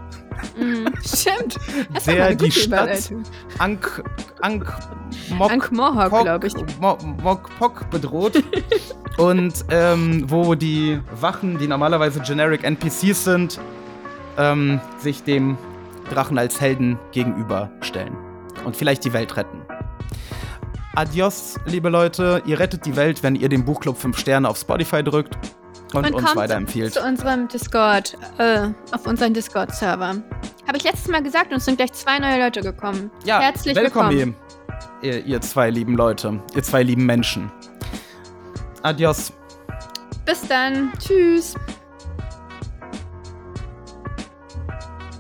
Mhm. 0.58 0.92
Stimmt. 1.06 1.58
Das 1.94 2.04
der 2.06 2.36
die 2.36 2.52
Stadt. 2.52 3.12
Ankh, 3.60 4.04
Ankh, 4.42 4.74
Mok, 5.38 5.52
Ankh 5.52 5.70
Morhawk, 5.74 6.10
Pok- 6.12 6.24
glaube 6.24 6.48
ich. 6.48 6.54
Mo- 6.82 6.98
Mok 7.22 7.50
Pok 7.60 7.90
bedroht. 7.92 8.44
und 9.18 9.54
ähm, 9.70 10.26
wo 10.30 10.56
die 10.56 11.00
Wachen, 11.22 11.60
die 11.60 11.68
normalerweise 11.68 12.20
generic 12.22 12.64
NPCs 12.64 13.24
sind, 13.24 13.60
ähm, 14.38 14.82
sich 14.98 15.24
dem 15.24 15.58
Drachen 16.10 16.38
als 16.38 16.60
Helden 16.60 17.00
gegenüberstellen 17.12 18.18
und 18.66 18.76
vielleicht 18.76 19.06
die 19.06 19.14
Welt 19.14 19.38
retten. 19.38 19.62
Adios, 20.96 21.56
liebe 21.66 21.90
Leute. 21.90 22.42
Ihr 22.46 22.60
rettet 22.60 22.86
die 22.86 22.96
Welt, 22.96 23.24
wenn 23.24 23.36
ihr 23.36 23.50
dem 23.50 23.66
Buchclub 23.66 23.98
5 23.98 24.18
Sterne 24.18 24.48
auf 24.48 24.58
Spotify 24.58 25.04
drückt 25.04 25.36
und, 25.94 26.06
Und 26.06 26.14
uns 26.14 26.26
kommt 26.26 26.36
weiterempfiehlt. 26.36 26.94
zu 26.94 27.02
unserem 27.02 27.48
Discord, 27.48 28.16
äh, 28.38 28.68
auf 28.92 29.08
unseren 29.08 29.34
Discord-Server. 29.34 30.16
Habe 30.68 30.78
ich 30.78 30.84
letztes 30.84 31.08
Mal 31.08 31.24
gesagt 31.24 31.52
und 31.52 31.58
es 31.58 31.66
sind 31.66 31.78
gleich 31.78 31.94
zwei 31.94 32.20
neue 32.20 32.40
Leute 32.40 32.62
gekommen. 32.62 33.10
Ja, 33.26 33.40
Herzlich 33.40 33.76
willkommen, 33.76 34.12
willkommen. 34.12 34.36
Ihr, 35.02 35.26
ihr 35.26 35.42
zwei 35.42 35.70
lieben 35.70 35.96
Leute, 35.96 36.40
ihr 36.56 36.64
zwei 36.64 36.84
lieben 36.84 37.06
Menschen. 37.06 37.52
Adios. 38.84 39.34
Bis 40.26 40.42
dann. 40.48 40.92
Tschüss. 41.00 41.56